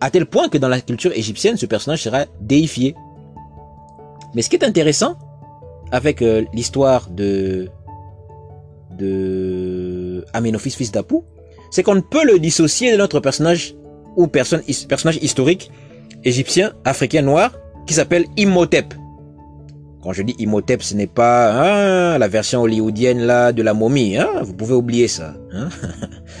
À 0.00 0.10
tel 0.10 0.26
point 0.26 0.48
que 0.48 0.58
dans 0.58 0.68
la 0.68 0.80
culture 0.80 1.12
égyptienne, 1.12 1.56
ce 1.56 1.66
personnage 1.66 2.02
sera 2.02 2.26
déifié. 2.40 2.94
Mais 4.34 4.42
ce 4.42 4.50
qui 4.50 4.56
est 4.56 4.64
intéressant, 4.64 5.16
avec 5.90 6.22
euh, 6.22 6.44
l'histoire 6.52 7.08
de 7.10 7.68
de 8.90 10.24
Amenophis, 10.32 10.70
fils 10.70 10.90
d'Apou, 10.90 11.24
c'est 11.70 11.82
qu'on 11.82 11.94
ne 11.94 12.00
peut 12.00 12.24
le 12.24 12.38
dissocier 12.38 12.90
de 12.92 12.96
notre 12.96 13.20
personnage 13.20 13.74
ou 14.16 14.26
personnage 14.26 15.18
historique 15.22 15.70
égyptien, 16.24 16.72
africain 16.84 17.22
noir, 17.22 17.52
qui 17.86 17.94
s'appelle 17.94 18.26
Imhotep. 18.36 18.92
Quand 20.08 20.14
je 20.14 20.22
dis 20.22 20.34
Imhotep, 20.38 20.82
ce 20.82 20.94
n'est 20.94 21.06
pas 21.06 21.52
hein, 21.52 22.16
la 22.16 22.28
version 22.28 22.62
hollywoodienne 22.62 23.20
là 23.20 23.52
de 23.52 23.62
la 23.62 23.74
momie. 23.74 24.16
Hein, 24.16 24.40
vous 24.40 24.54
pouvez 24.54 24.72
oublier 24.72 25.06
ça. 25.06 25.34
Hein. 25.52 25.68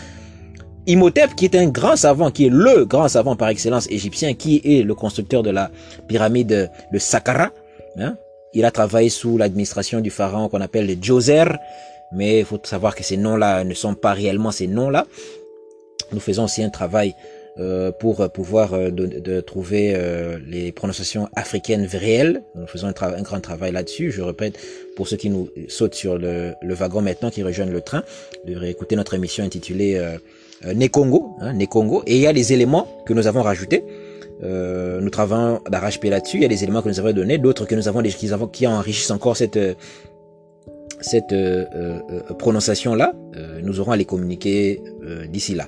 Imhotep, 0.86 1.34
qui 1.34 1.44
est 1.44 1.54
un 1.54 1.66
grand 1.66 1.94
savant, 1.94 2.30
qui 2.30 2.46
est 2.46 2.50
le 2.50 2.86
grand 2.86 3.08
savant 3.08 3.36
par 3.36 3.50
excellence 3.50 3.86
égyptien, 3.90 4.32
qui 4.32 4.62
est 4.64 4.82
le 4.82 4.94
constructeur 4.94 5.42
de 5.42 5.50
la 5.50 5.70
pyramide 6.06 6.70
de 6.90 6.98
Saqqara, 6.98 7.50
hein, 7.98 8.16
il 8.54 8.64
a 8.64 8.70
travaillé 8.70 9.10
sous 9.10 9.36
l'administration 9.36 10.00
du 10.00 10.08
pharaon 10.08 10.48
qu'on 10.48 10.62
appelle 10.62 10.86
le 10.86 10.96
Djoser, 10.98 11.44
mais 12.10 12.38
il 12.38 12.46
faut 12.46 12.60
savoir 12.62 12.94
que 12.94 13.04
ces 13.04 13.18
noms-là 13.18 13.64
ne 13.64 13.74
sont 13.74 13.92
pas 13.92 14.14
réellement 14.14 14.50
ces 14.50 14.66
noms-là. 14.66 15.06
Nous 16.12 16.20
faisons 16.20 16.44
aussi 16.44 16.62
un 16.62 16.70
travail 16.70 17.14
euh, 17.58 17.92
pour 17.92 18.28
pouvoir 18.30 18.74
euh, 18.74 18.90
de, 18.90 19.40
trouver 19.40 19.92
euh, 19.94 20.38
les 20.46 20.72
prononciations 20.72 21.28
africaines 21.34 21.86
réelles. 21.86 22.42
Nous 22.54 22.66
faisons 22.66 22.88
un, 22.88 23.22
grand 23.22 23.40
travail 23.40 23.72
là-dessus. 23.72 24.10
Je 24.10 24.22
répète, 24.22 24.58
pour 24.96 25.08
ceux 25.08 25.16
qui 25.16 25.30
nous 25.30 25.48
sautent 25.68 25.94
sur 25.94 26.18
le, 26.18 26.54
wagon 26.62 27.02
maintenant, 27.02 27.30
qui 27.30 27.42
rejoignent 27.42 27.72
le 27.72 27.80
train, 27.80 28.02
de 28.46 28.54
réécouter 28.54 28.96
notre 28.96 29.14
émission 29.14 29.44
intitulée 29.44 30.00
Nekongo, 30.64 31.36
hein, 31.40 31.52
Nekongo. 31.52 32.02
Et 32.06 32.16
il 32.16 32.22
y 32.22 32.26
a 32.26 32.32
des 32.32 32.52
éléments 32.52 33.02
que 33.06 33.12
nous 33.12 33.26
avons 33.26 33.42
rajoutés. 33.42 33.84
Euh, 34.42 35.00
nous 35.00 35.10
travaillons 35.10 35.60
d'arrache-pied 35.68 36.10
là-dessus. 36.10 36.36
Il 36.36 36.42
y 36.42 36.46
a 36.46 36.48
des 36.48 36.62
éléments 36.62 36.82
que 36.82 36.88
nous 36.88 37.00
avons 37.00 37.12
donnés, 37.12 37.38
d'autres 37.38 37.66
que 37.66 37.74
nous 37.74 37.88
avons 37.88 38.02
qui, 38.02 38.30
qui 38.52 38.66
enrichissent 38.66 39.10
encore 39.10 39.36
cette 39.36 39.58
cette 41.00 41.32
euh, 41.32 41.64
euh, 41.74 42.34
prononciation 42.34 42.96
là. 42.96 43.12
nous 43.62 43.78
aurons 43.78 43.92
à 43.92 43.96
les 43.96 44.04
communiquer 44.04 44.80
d'ici 45.28 45.54
là. 45.54 45.66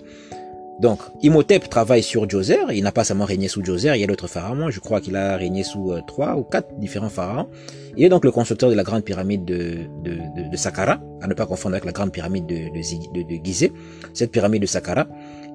Donc, 0.81 1.01
Imhotep 1.23 1.69
travaille 1.69 2.03
sur 2.03 2.29
Djoser. 2.29 2.59
Il 2.73 2.83
n'a 2.83 2.93
pas 2.93 3.05
seulement 3.05 3.27
régné 3.27 3.49
sous 3.49 3.62
Djoser, 3.62 3.93
il 3.95 4.01
y 4.01 4.05
a 4.05 4.07
d'autres 4.07 4.29
pharaons. 4.29 4.71
Je 4.71 4.81
crois 4.81 5.01
qu'il 5.01 5.14
a 5.16 5.37
régné 5.37 5.62
sous 5.62 5.93
trois 6.07 6.37
ou 6.37 6.43
quatre 6.43 6.75
différents 6.79 7.11
pharaons. 7.11 7.49
Il 7.97 8.05
est 8.05 8.09
donc 8.09 8.25
le 8.25 8.31
constructeur 8.31 8.71
de 8.71 8.75
la 8.75 8.83
grande 8.83 9.05
pyramide 9.05 9.45
de, 9.45 9.79
de, 10.03 10.12
de, 10.12 10.51
de 10.51 10.57
Saqqara, 10.57 11.01
à 11.21 11.27
ne 11.27 11.35
pas 11.35 11.47
confondre 11.47 11.75
avec 11.75 11.85
la 11.85 11.93
grande 11.93 12.12
pyramide 12.12 12.47
de, 12.47 12.69
de, 12.73 13.23
de, 13.23 13.45
Gizeh. 13.45 13.73
Cette 14.14 14.31
pyramide 14.31 14.62
de 14.62 14.66
Saqqara 14.66 15.07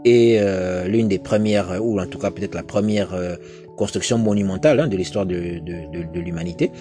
est 0.04 0.38
euh, 0.40 0.88
l'une 0.88 1.08
des 1.08 1.20
premières, 1.20 1.84
ou 1.84 2.00
en 2.00 2.06
tout 2.06 2.20
cas 2.20 2.32
peut-être 2.32 2.54
la 2.56 2.64
première 2.64 3.14
euh, 3.14 3.36
construction 3.78 4.18
monumentale 4.18 4.80
hein, 4.80 4.88
de 4.88 4.98
l'histoire 4.98 5.26
de, 5.26 5.60
de, 5.60 6.14
de, 6.14 6.20
l'humanité. 6.20 6.72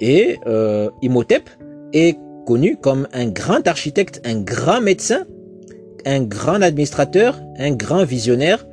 Et 0.00 0.38
euh, 0.46 0.90
Imhotep 1.02 1.48
est 1.92 2.18
connu 2.46 2.76
comme 2.76 3.08
un 3.12 3.26
grand 3.28 3.66
architecte, 3.66 4.20
un 4.24 4.40
grand 4.40 4.80
médecin, 4.80 5.24
un 6.06 6.22
grand 6.22 6.60
administrateur, 6.62 7.40
un 7.58 7.72
grand 7.72 8.04
visionnaire, 8.04 8.66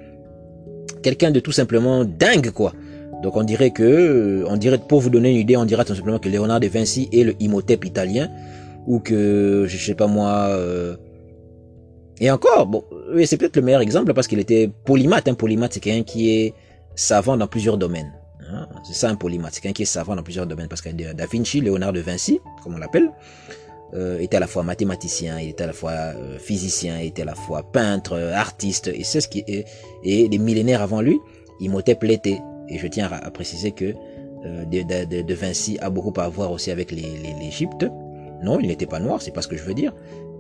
quelqu'un 1.04 1.32
de 1.32 1.40
tout 1.40 1.52
simplement 1.52 2.06
dingue 2.06 2.52
quoi. 2.52 2.74
Donc 3.22 3.36
on 3.36 3.44
dirait 3.44 3.72
que, 3.72 4.46
on 4.48 4.58
dirait 4.58 4.78
pour 4.78 5.02
vous 5.02 5.10
donner 5.10 5.32
une 5.32 5.38
idée, 5.38 5.58
on 5.58 5.66
dirait 5.66 5.84
tout 5.86 5.96
simplement 5.96 6.20
que 6.20 6.30
Léonard 6.30 6.60
de 6.60 6.68
Vinci 6.68 7.10
est 7.12 7.24
le 7.24 7.36
Imhotep 7.40 7.84
italien, 7.86 8.30
ou 8.88 9.00
que 9.00 9.66
je 9.68 9.78
sais 9.78 9.96
pas 9.96 10.08
moi. 10.08 10.48
Euh, 10.50 10.96
et 12.22 12.32
encore, 12.32 12.66
bon, 12.66 12.84
c'est 13.26 13.38
peut-être 13.38 13.56
le 13.56 13.62
meilleur 13.62 13.82
exemple 13.82 14.14
parce 14.14 14.28
qu'il 14.28 14.40
était 14.40 14.70
polymathe. 14.86 15.28
Un 15.28 15.34
polymathe, 15.34 15.74
c'est 15.74 15.80
quelqu'un 15.80 16.04
qui 16.04 16.32
est 16.32 16.54
savant 16.96 17.38
dans 17.38 17.48
plusieurs 17.48 17.78
domaines. 17.78 18.12
Hein. 18.52 18.68
C'est 18.84 18.94
ça 18.94 19.10
un 19.10 19.16
polymathe, 19.16 19.54
c'est 19.54 19.62
quelqu'un 19.62 19.74
qui 19.74 19.84
est 19.84 19.86
savant 19.86 20.16
dans 20.16 20.24
plusieurs 20.24 20.48
domaines. 20.48 20.68
Parce 20.68 20.82
que 20.82 20.90
Da 20.90 21.26
Vinci, 21.32 21.62
Léonard 21.62 21.94
de 21.94 22.00
Vinci, 22.00 22.40
comme 22.64 22.76
on 22.76 22.78
l'appelle, 22.78 23.10
euh, 23.94 24.20
était 24.20 24.38
à 24.38 24.40
la 24.40 24.48
fois 24.48 24.64
mathématicien, 24.64 25.40
il 25.40 25.50
était 25.50 25.64
à 25.64 25.68
la 25.68 25.74
fois 25.74 25.92
euh, 25.92 26.38
physicien, 26.38 27.00
il 27.00 27.08
était 27.08 27.24
à 27.24 27.26
la 27.26 27.36
fois 27.36 27.64
peintre, 27.64 28.18
artiste, 28.34 28.88
et 28.88 29.04
c'est 29.04 29.22
ce 29.22 29.28
qui 29.28 29.44
est, 29.48 29.66
et 30.04 30.30
des 30.30 30.38
millénaires 30.38 30.82
avant 30.82 31.02
lui, 31.02 31.20
Imhotep 31.60 32.04
l'était. 32.04 32.40
Et 32.70 32.78
je 32.78 32.88
tiens 32.88 33.10
à, 33.12 33.32
préciser 33.32 33.72
que 33.72 33.96
euh, 34.46 34.66
de, 34.66 35.24
de, 35.24 35.34
Vinci 35.34 35.78
a 35.82 35.90
beaucoup 35.90 36.14
à 36.20 36.30
voir 36.30 36.52
aussi 36.52 36.72
avec 36.72 36.92
l'Égypte. 36.92 37.86
Non, 38.44 38.60
il 38.60 38.68
n'était 38.68 38.86
pas 38.86 39.00
noir, 39.00 39.22
c'est 39.22 39.32
pas 39.32 39.42
ce 39.42 39.48
que 39.48 39.58
je 39.58 39.64
veux 39.64 39.74
dire. 39.74 39.94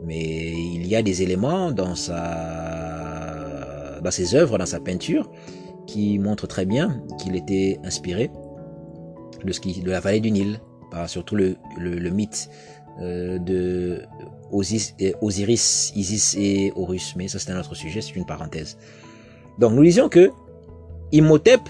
Mais 0.05 0.51
il 0.51 0.87
y 0.87 0.95
a 0.95 1.01
des 1.01 1.23
éléments 1.23 1.71
dans 1.71 1.95
sa, 1.95 3.99
dans 4.01 4.11
ses 4.11 4.35
œuvres, 4.35 4.57
dans 4.57 4.65
sa 4.65 4.79
peinture, 4.79 5.29
qui 5.87 6.19
montrent 6.19 6.47
très 6.47 6.65
bien 6.65 7.01
qu'il 7.17 7.35
était 7.35 7.79
inspiré 7.83 8.29
de 9.43 9.51
ce 9.51 9.59
qui, 9.59 9.81
de 9.81 9.91
la 9.91 9.99
vallée 9.99 10.19
du 10.19 10.31
Nil, 10.31 10.59
par 10.91 11.09
surtout 11.09 11.35
le, 11.35 11.55
le, 11.77 12.09
mythe 12.09 12.49
euh, 13.01 13.39
de 13.39 14.03
Osiris, 14.51 15.93
Isis 15.95 16.35
et 16.37 16.73
Horus. 16.75 17.15
Mais 17.15 17.27
ça 17.27 17.39
c'est 17.39 17.51
un 17.51 17.59
autre 17.59 17.75
sujet, 17.75 18.01
c'est 18.01 18.15
une 18.15 18.25
parenthèse. 18.25 18.77
Donc 19.57 19.73
nous 19.73 19.83
disions 19.83 20.09
que 20.09 20.31
Imhotep 21.11 21.61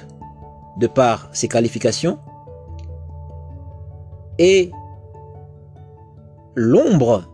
de 0.80 0.88
par 0.88 1.30
ses 1.34 1.48
qualifications, 1.48 2.20
et 4.38 4.72
l'ombre, 6.56 7.30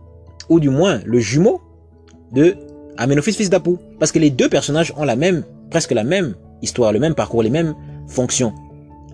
ou 0.48 0.60
du 0.60 0.68
moins 0.68 1.00
le 1.04 1.20
jumeau, 1.20 1.60
de 2.32 2.56
Amenophis 2.98 3.32
fils 3.32 3.50
d'Apou. 3.50 3.78
Parce 3.98 4.12
que 4.12 4.18
les 4.18 4.30
deux 4.30 4.48
personnages 4.48 4.92
ont 4.96 5.04
la 5.04 5.16
même 5.16 5.44
presque 5.70 5.92
la 5.92 6.04
même 6.04 6.34
histoire, 6.62 6.92
le 6.92 6.98
même 6.98 7.14
parcours, 7.14 7.42
les 7.42 7.50
mêmes 7.50 7.74
fonctions. 8.08 8.52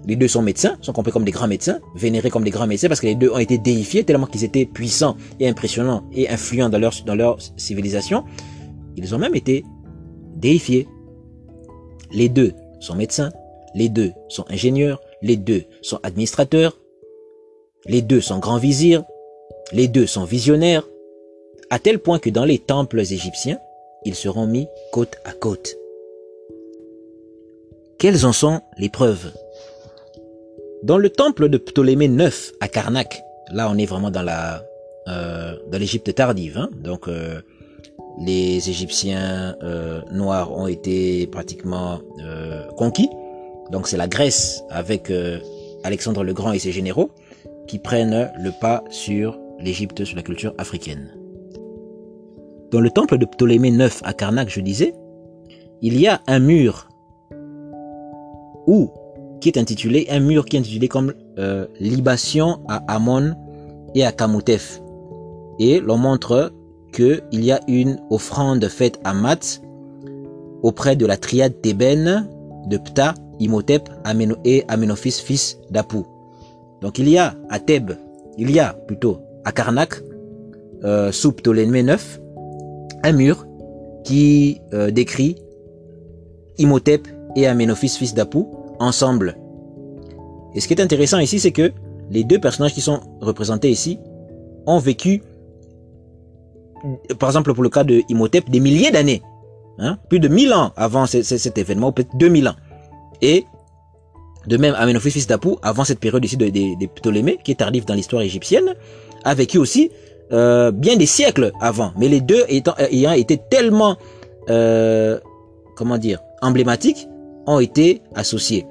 Les 0.07 0.17
deux 0.17 0.29
sont 0.29 0.43
médecins, 0.43 0.77
sont 0.81 0.93
compris 0.93 1.13
comme 1.13 1.25
des 1.25 1.31
grands 1.31 1.47
médecins, 1.47 1.79
vénérés 1.95 2.31
comme 2.31 2.45
des 2.45 2.51
grands 2.51 2.67
médecins 2.67 2.89
parce 2.89 3.01
que 3.01 3.07
les 3.07 3.15
deux 3.15 3.31
ont 3.31 3.39
été 3.39 3.59
déifiés 3.59 4.05
tellement 4.05 4.27
qu'ils 4.27 4.45
étaient 4.45 4.67
puissants 4.67 5.17
et 5.39 5.49
impressionnants 5.49 6.05
et 6.13 6.29
influents 6.29 6.69
dans 6.69 6.79
leur, 6.79 6.93
dans 7.07 7.15
leur 7.15 7.39
civilisation. 7.57 8.25
Ils 8.97 9.15
ont 9.15 9.19
même 9.19 9.35
été 9.35 9.65
déifiés. 10.37 10.89
Les 12.11 12.29
deux 12.29 12.53
sont 12.81 12.97
médecins, 12.97 13.31
les 13.75 13.89
deux 13.89 14.13
sont 14.29 14.45
ingénieurs, 14.49 15.01
les 15.23 15.37
deux 15.37 15.65
sont 15.83 16.01
administrateurs, 16.03 16.79
les 17.87 18.03
deux 18.03 18.21
sont 18.21 18.39
grands 18.39 18.59
vizirs, 18.59 19.05
les 19.73 19.89
deux 19.89 20.07
sont 20.07 20.25
visionnaires, 20.25 20.87
à 21.71 21.79
tel 21.79 21.99
point 22.01 22.19
que 22.19 22.29
dans 22.29 22.45
les 22.45 22.59
temples 22.59 23.01
égyptiens, 23.01 23.59
ils 24.05 24.15
seront 24.15 24.47
mis 24.47 24.67
côte 24.93 25.17
à 25.25 25.33
côte. 25.33 25.77
Quelles 27.99 28.27
en 28.27 28.33
sont 28.33 28.61
les 28.79 28.89
preuves? 28.89 29.33
Dans 30.83 30.99
le 30.99 31.11
temple 31.11 31.49
de 31.49 31.59
Ptolémée 31.59 32.07
IX 32.07 32.53
à 32.61 32.67
Karnak, 32.67 33.23
là 33.53 33.71
on 33.71 33.79
est 33.79 33.87
vraiment 33.87 34.11
dans 34.11 34.23
la 34.23 34.65
euh, 35.07 35.55
dans 35.71 35.79
l'Égypte 35.79 36.13
tardive, 36.13 36.59
hein, 36.59 36.71
donc 36.75 37.07
euh, 37.07 37.41
les 38.19 38.69
Égyptiens 38.69 39.57
euh, 39.63 40.01
noirs 40.11 40.51
ont 40.51 40.67
été 40.67 41.29
pratiquement 41.29 42.01
conquis, 42.77 43.09
donc 43.71 43.87
c'est 43.87 43.97
la 43.97 44.09
Grèce 44.09 44.65
avec 44.71 45.13
Alexandre 45.85 46.25
le 46.25 46.35
Grand 46.35 46.51
et 46.51 46.59
ses 46.59 46.73
généraux 46.73 47.13
qui 47.69 47.79
prennent 47.79 48.33
le 48.37 48.51
pas 48.61 48.83
sur 48.91 49.39
l'Égypte, 49.61 50.05
sur 50.05 50.17
la 50.17 50.23
culture 50.23 50.53
africaine. 50.59 51.17
Dans 52.73 52.81
le 52.81 52.91
temple 52.91 53.19
de 53.19 53.25
Ptolémée 53.25 53.69
IX 53.69 54.03
à 54.03 54.15
Karnak, 54.15 54.49
je 54.49 54.61
disais, 54.61 54.95
il 55.81 56.01
y 56.01 56.09
a 56.09 56.21
un 56.27 56.41
mur 56.41 56.89
où 58.67 58.91
qui 59.43 59.49
est 59.49 59.59
intitulé 59.59 60.07
un 60.09 60.21
mur 60.21 60.47
qui 60.47 60.57
est 60.57 60.61
intitulé 60.61 60.89
comme 60.89 61.13
euh, 61.39 61.67
libation 61.81 62.61
à 62.69 62.77
Amon 62.87 63.35
et 63.95 64.05
à 64.05 64.13
Kamutef. 64.13 64.81
Et 65.59 65.81
l'on 65.81 65.99
montre 65.99 66.53
que 66.93 67.21
il 67.33 67.45
y 67.45 67.51
a 67.51 67.61
une 67.67 68.01
offrande 68.11 68.67
faite 68.69 69.01
à 69.05 69.13
Mat 69.13 69.61
auprès 70.63 70.95
de 70.95 71.05
la 71.07 71.17
triade 71.17 71.61
thébaine 71.61 72.29
de 72.69 72.77
Ptah, 72.77 73.15
Imhotep 73.41 73.91
et 74.45 74.65
Amenophis 74.69 75.21
fils 75.25 75.59
d'Apu. 75.71 76.05
Donc 76.81 76.99
il 76.99 77.09
y 77.09 77.19
a 77.19 77.35
à 77.51 77.59
Thèbes, 77.59 77.97
il 78.39 78.51
y 78.53 78.61
a 78.61 78.73
plutôt 78.87 79.19
à 79.45 79.51
Karnak, 79.51 80.01
euh, 80.85 81.11
sous 81.11 81.33
Ptolémée 81.33 81.81
IX, 81.81 82.21
un 83.03 83.13
mur 83.13 83.47
qui 84.05 84.61
euh, 84.73 84.93
décrit 84.93 85.37
Imhotep 86.59 87.09
et 87.35 87.47
Amenophis, 87.47 87.89
fils 87.89 88.15
d'Apu, 88.15 88.45
ensemble. 88.83 89.37
Et 90.55 90.61
ce 90.61 90.69
qui 90.69 90.75
est 90.75 90.81
intéressant 90.81 91.19
ici, 91.19 91.41
c'est 91.41 91.53
que 91.53 91.73
les 92.11 92.25
deux 92.25 92.39
personnages 92.39 92.75
qui 92.75 92.81
sont 92.81 93.01
représentés 93.21 93.71
ici 93.71 93.99
ont 94.67 94.79
vécu, 94.79 95.23
par 97.19 97.31
exemple 97.31 97.55
pour 97.55 97.63
le 97.63 97.71
cas 97.71 97.85
de 97.85 98.03
Imhotep, 98.09 98.51
des 98.51 98.61
milliers 98.61 98.91
d'années. 98.91 99.23
Hein, 99.79 99.97
plus 100.11 100.21
de 100.21 100.29
1000 100.29 100.53
ans 100.53 100.73
avant 100.77 101.07
cet 101.07 101.57
événement, 101.57 101.89
ou 101.89 101.93
peut-être 101.93 102.15
2000 102.17 102.49
ans. 102.49 102.55
Et 103.23 103.47
de 104.47 104.57
même, 104.57 104.75
Amenophis, 104.77 105.11
fils 105.11 105.27
d'Apu, 105.27 105.51
avant 105.63 105.85
cette 105.85 105.99
période 105.99 106.25
ici 106.25 106.37
des 106.37 106.51
de, 106.51 106.87
Ptolémées, 106.87 107.39
qui 107.43 107.53
est 107.53 107.57
tardive 107.57 107.85
dans 107.87 107.95
l'histoire 107.95 108.23
égyptienne, 108.23 108.75
a 109.25 109.35
vécu 109.35 109.59
aussi 109.59 109.91
euh, 110.33 110.71
bien 110.73 110.97
des 110.97 111.07
siècles 111.07 111.53
avant. 111.61 111.93
Mais 111.97 112.09
les 112.09 112.21
deux 112.21 112.43
euh, 112.43 112.87
ayant 112.91 113.13
été 113.13 113.39
tellement, 113.51 113.97
euh, 114.51 115.19
comment 115.77 115.99
dire, 115.99 116.21
emblématiques, 116.43 117.09
ont 117.47 117.61
été 117.61 118.03
associés. 118.15 118.67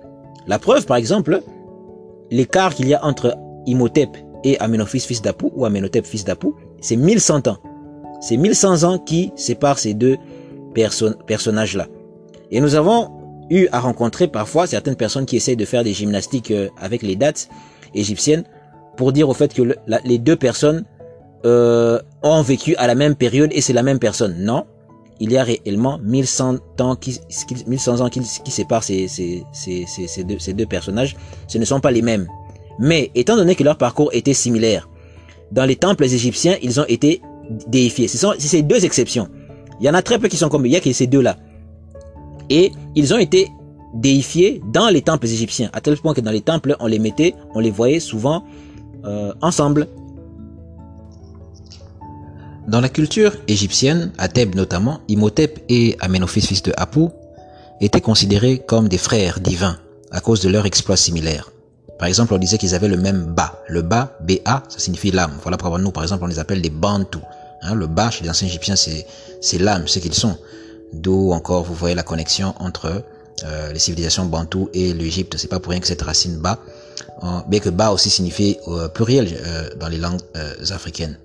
La 0.51 0.59
preuve, 0.59 0.85
par 0.85 0.97
exemple, 0.97 1.43
l'écart 2.29 2.75
qu'il 2.75 2.89
y 2.89 2.93
a 2.93 3.05
entre 3.05 3.37
Imhotep 3.67 4.09
et 4.43 4.59
Amenophis, 4.59 4.99
fils 4.99 5.21
d'Apu, 5.21 5.45
ou 5.55 5.63
Amenhotep, 5.63 6.05
fils 6.05 6.25
d'Apu, 6.25 6.49
c'est 6.81 6.97
1100 6.97 7.47
ans. 7.47 7.57
C'est 8.19 8.35
1100 8.35 8.83
ans 8.83 8.99
qui 8.99 9.31
séparent 9.37 9.79
ces 9.79 9.93
deux 9.93 10.17
personnages-là. 11.25 11.87
Et 12.51 12.59
nous 12.59 12.75
avons 12.75 13.11
eu 13.49 13.69
à 13.71 13.79
rencontrer 13.79 14.27
parfois 14.27 14.67
certaines 14.67 14.97
personnes 14.97 15.25
qui 15.25 15.37
essayent 15.37 15.55
de 15.55 15.63
faire 15.63 15.85
des 15.85 15.93
gymnastiques 15.93 16.51
avec 16.75 17.01
les 17.01 17.15
dates 17.15 17.47
égyptiennes 17.95 18.43
pour 18.97 19.13
dire 19.13 19.29
au 19.29 19.33
fait 19.33 19.53
que 19.53 19.61
les 20.03 20.17
deux 20.17 20.35
personnes 20.35 20.83
euh, 21.45 21.97
ont 22.23 22.41
vécu 22.41 22.75
à 22.75 22.87
la 22.87 22.95
même 22.95 23.15
période 23.15 23.51
et 23.53 23.61
c'est 23.61 23.71
la 23.71 23.83
même 23.83 23.99
personne. 23.99 24.35
Non, 24.37 24.65
il 25.21 25.31
y 25.31 25.37
a 25.37 25.43
réellement 25.43 25.99
1100 26.03 26.55
ans 26.79 26.95
qui, 26.95 27.19
1100 27.67 28.01
ans 28.01 28.09
qui, 28.09 28.21
qui 28.21 28.49
séparent 28.51 28.83
ces, 28.83 29.07
deux, 30.23 30.65
personnages. 30.65 31.15
Ce 31.47 31.59
ne 31.59 31.65
sont 31.65 31.79
pas 31.79 31.91
les 31.91 32.01
mêmes. 32.01 32.27
Mais 32.79 33.11
étant 33.13 33.35
donné 33.35 33.53
que 33.53 33.63
leur 33.63 33.77
parcours 33.77 34.09
était 34.13 34.33
similaire, 34.33 34.89
dans 35.51 35.65
les 35.65 35.75
temples 35.75 36.05
égyptiens, 36.05 36.57
ils 36.63 36.79
ont 36.79 36.85
été 36.87 37.21
déifiés. 37.67 38.07
Ce 38.07 38.17
ces 38.39 38.63
deux 38.63 38.83
exceptions. 38.83 39.27
Il 39.79 39.85
y 39.85 39.89
en 39.91 39.93
a 39.93 40.01
très 40.01 40.17
peu 40.17 40.27
qui 40.27 40.37
sont 40.37 40.49
comme 40.49 40.65
il 40.65 40.71
y 40.71 40.75
a 40.75 40.79
que 40.79 40.91
ces 40.91 41.05
deux-là. 41.05 41.37
Et 42.49 42.71
ils 42.95 43.13
ont 43.13 43.19
été 43.19 43.47
déifiés 43.93 44.59
dans 44.73 44.89
les 44.89 45.03
temples 45.03 45.27
égyptiens, 45.27 45.69
à 45.71 45.81
tel 45.81 45.97
point 45.97 46.15
que 46.15 46.21
dans 46.21 46.31
les 46.31 46.41
temples, 46.41 46.75
on 46.79 46.87
les 46.87 46.97
mettait, 46.97 47.35
on 47.53 47.59
les 47.59 47.69
voyait 47.69 47.99
souvent 47.99 48.43
euh, 49.05 49.33
ensemble. 49.41 49.87
Dans 52.67 52.79
la 52.79 52.89
culture 52.89 53.33
égyptienne, 53.47 54.11
à 54.19 54.27
Thèbes 54.27 54.55
notamment, 54.55 55.01
Imhotep 55.07 55.63
et 55.67 55.97
Amenophis 55.99 56.41
fils 56.41 56.61
de 56.61 56.71
Apu 56.77 57.07
étaient 57.81 58.01
considérés 58.01 58.59
comme 58.59 58.87
des 58.87 58.99
frères 58.99 59.39
divins 59.39 59.77
à 60.11 60.21
cause 60.21 60.41
de 60.41 60.49
leurs 60.49 60.65
exploits 60.65 60.97
similaires. 60.97 61.51
Par 61.97 62.07
exemple, 62.07 62.33
on 62.33 62.37
disait 62.37 62.57
qu'ils 62.57 62.75
avaient 62.75 62.87
le 62.87 62.97
même 62.97 63.33
ba. 63.35 63.61
Le 63.67 63.81
ba, 63.81 64.17
B-A, 64.21 64.63
ça 64.69 64.79
signifie 64.79 65.11
l'âme. 65.11 65.33
Voilà 65.41 65.57
pourquoi 65.57 65.79
nous, 65.79 65.91
par 65.91 66.03
exemple, 66.03 66.23
on 66.23 66.27
les 66.27 66.39
appelle 66.39 66.61
des 66.61 66.69
Bantous. 66.69 67.21
Hein, 67.63 67.75
le 67.75 67.87
ba, 67.87 68.11
chez 68.11 68.23
les 68.23 68.29
anciens 68.29 68.47
égyptiens, 68.47 68.75
c'est 68.75 69.57
l'âme, 69.57 69.87
ce 69.87 69.99
qu'ils 69.99 70.13
sont. 70.13 70.37
D'où 70.93 71.31
encore, 71.31 71.63
vous 71.63 71.73
voyez 71.73 71.95
la 71.95 72.03
connexion 72.03 72.53
entre 72.59 73.03
euh, 73.43 73.71
les 73.71 73.79
civilisations 73.79 74.25
bantoues 74.25 74.69
et 74.73 74.93
l'Égypte. 74.93 75.35
C'est 75.37 75.47
pas 75.47 75.59
pour 75.59 75.71
rien 75.71 75.79
que 75.79 75.87
cette 75.87 76.01
racine 76.01 76.37
ba, 76.37 76.59
bien 77.47 77.59
que 77.59 77.69
ba 77.69 77.91
aussi 77.91 78.09
signifie 78.09 78.57
euh, 78.67 78.87
pluriel 78.87 79.27
euh, 79.45 79.69
dans 79.79 79.87
les 79.87 79.97
langues 79.97 80.21
euh, 80.35 80.53
africaines. 80.71 81.17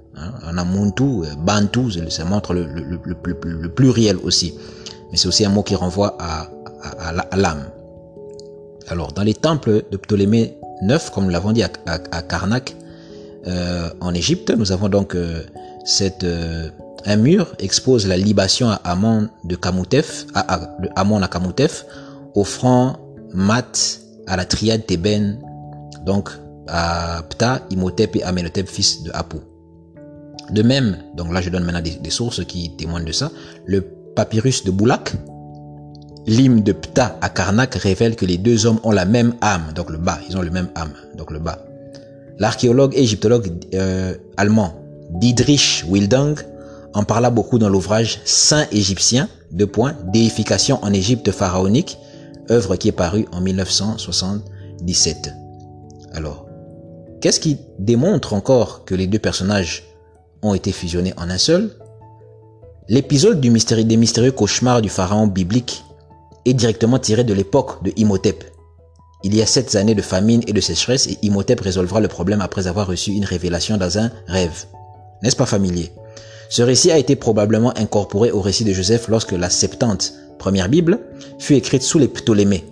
On 0.49 0.57
a 0.57 0.64
Muntu, 0.64 1.23
Bantu, 1.39 2.11
ça 2.11 2.25
montre 2.25 2.55
le, 2.55 2.67
le, 2.67 2.99
le, 3.05 3.17
le, 3.45 3.69
pluriel 3.69 4.17
aussi. 4.23 4.55
Mais 5.11 5.17
c'est 5.19 5.29
aussi 5.29 5.45
un 5.45 5.51
mot 5.51 5.62
qui 5.62 5.75
renvoie 5.75 6.17
à, 6.19 6.49
à, 6.83 7.09
à 7.11 7.37
l'âme. 7.37 7.64
Alors, 8.89 9.12
dans 9.12 9.23
les 9.23 9.35
temples 9.35 9.83
de 9.91 9.97
Ptolémée 9.97 10.57
IX, 10.83 11.11
comme 11.11 11.25
nous 11.25 11.31
l'avons 11.31 11.53
dit 11.53 11.62
à, 11.62 11.71
à, 11.87 12.23
Karnak, 12.23 12.77
euh, 13.47 13.91
en 14.01 14.14
Égypte, 14.14 14.51
nous 14.57 14.73
avons 14.73 14.89
donc 14.89 15.14
euh, 15.14 15.43
cette, 15.85 16.25
euh, 16.25 16.69
un 17.05 17.17
mur 17.17 17.55
expose 17.59 18.07
la 18.07 18.17
libation 18.17 18.69
à 18.69 18.75
Amon 18.85 19.29
de 19.45 19.57
Kamutef, 19.57 20.27
à, 20.35 20.55
à, 20.55 20.59
de 20.81 20.89
Amon 20.97 21.23
à 21.23 21.29
Kamutef, 21.29 21.85
offrant 22.35 22.97
mat 23.33 24.01
à 24.27 24.37
la 24.37 24.45
triade 24.45 24.87
thébaine, 24.87 25.41
donc 26.05 26.31
à 26.69 27.23
Ptah, 27.29 27.61
Imhotep 27.71 28.17
et 28.17 28.23
Amenhotep, 28.23 28.69
fils 28.69 29.03
de 29.03 29.11
Apu. 29.12 29.39
De 30.51 30.63
même, 30.63 30.99
donc 31.17 31.33
là 31.33 31.41
je 31.41 31.51
donne 31.51 31.65
maintenant 31.65 31.83
des, 31.83 32.11
sources 32.11 32.45
qui 32.45 32.71
témoignent 32.77 33.05
de 33.05 33.13
ça, 33.13 33.31
le 33.65 33.83
papyrus 34.15 34.65
de 34.65 34.71
Boulak, 34.71 35.13
l'hymne 36.27 36.63
de 36.63 36.73
Ptah 36.73 37.17
à 37.21 37.29
Karnak 37.29 37.75
révèle 37.75 38.17
que 38.17 38.27
les 38.27 38.39
deux 38.39 38.67
hommes 38.67 38.81
ont 38.85 38.93
la 38.93 39.05
même 39.05 39.35
âme, 39.41 39.73
donc 39.75 39.91
le 39.91 39.99
bas, 39.99 40.19
ils 40.29 40.37
ont 40.37 40.43
le 40.43 40.51
même 40.51 40.69
âme, 40.75 40.93
donc 41.17 41.31
le 41.31 41.39
bas. 41.39 41.65
L'archéologue 42.39 42.95
égyptologue 42.97 43.51
euh, 43.75 44.15
allemand 44.37 44.75
Dietrich 45.11 45.85
Wildang 45.89 46.37
en 46.95 47.05
parla 47.05 47.31
beaucoup 47.31 47.59
dans 47.59 47.69
l'ouvrage 47.69 48.21
Saint 48.25 48.67
égyptien, 48.73 49.29
de 49.53 49.65
points, 49.65 49.95
déification 50.07 50.83
en 50.83 50.93
Égypte 50.93 51.31
pharaonique, 51.31 51.99
œuvre 52.51 52.77
qui 52.77 52.89
est 52.89 52.93
parue 52.93 53.27
en 53.33 53.41
1977. 53.41 55.33
Alors, 56.13 56.47
qu'est-ce 57.21 57.41
qui 57.41 57.59
démontre 57.79 58.33
encore 58.33 58.85
que 58.85 58.95
les 58.95 59.07
deux 59.07 59.19
personnages 59.19 59.85
ont 60.43 60.55
été 60.55 60.72
fusionnés 60.72 61.14
en 61.16 61.30
un 61.30 61.39
seul, 61.39 61.76
l'épisode 62.89 63.41
du 63.41 63.51
mystérieux, 63.51 63.84
des 63.84 63.97
mystérieux 63.97 64.32
cauchemars 64.32 64.82
du 64.82 64.89
pharaon 64.89 65.26
biblique 65.26 65.84
est 66.45 66.55
directement 66.55 66.99
tiré 66.99 67.24
de 67.24 67.34
l'époque 67.34 67.82
de 67.82 67.93
Imhotep. 67.97 68.45
Il 69.24 69.34
y 69.34 69.43
a 69.43 69.47
sept 69.47 69.74
années 69.74 69.95
de 69.95 70.03
famine 70.03 70.43
et 70.47 70.53
de 70.53 70.61
sécheresse 70.61 71.09
et 71.09 71.18
Imhotep 71.22 71.61
résolvera 71.61 72.01
le 72.01 72.09
problème 72.09 72.41
après 72.41 72.68
avoir 72.68 72.87
reçu 72.87 73.12
une 73.12 73.24
révélation 73.24 73.76
dans 73.76 73.99
un 73.99 74.12
rêve. 74.28 74.66
N'est-ce 75.22 75.37
pas 75.37 75.47
familier? 75.47 75.91
Ce 76.49 76.62
récit 76.62 76.93
a 76.93 76.99
été 76.99 77.16
probablement 77.16 77.76
incorporé 77.76 78.30
au 78.30 78.41
récit 78.41 78.62
de 78.64 78.72
Joseph 78.72 79.09
lorsque 79.09 79.32
la 79.32 79.51
Septante, 79.51 80.12
première 80.39 80.68
Bible, 80.68 81.01
fut 81.39 81.55
écrite 81.55 81.82
sous 81.82 81.99
les 81.99 82.07
Ptolémées. 82.07 82.64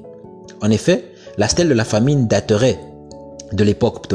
En 0.63 0.71
effet, 0.71 1.05
la 1.39 1.49
stèle 1.49 1.69
de 1.69 1.75
la 1.75 1.85
famine 1.85 2.29
daterait 2.29 2.79
de 3.53 3.65
l'époque 3.65 4.07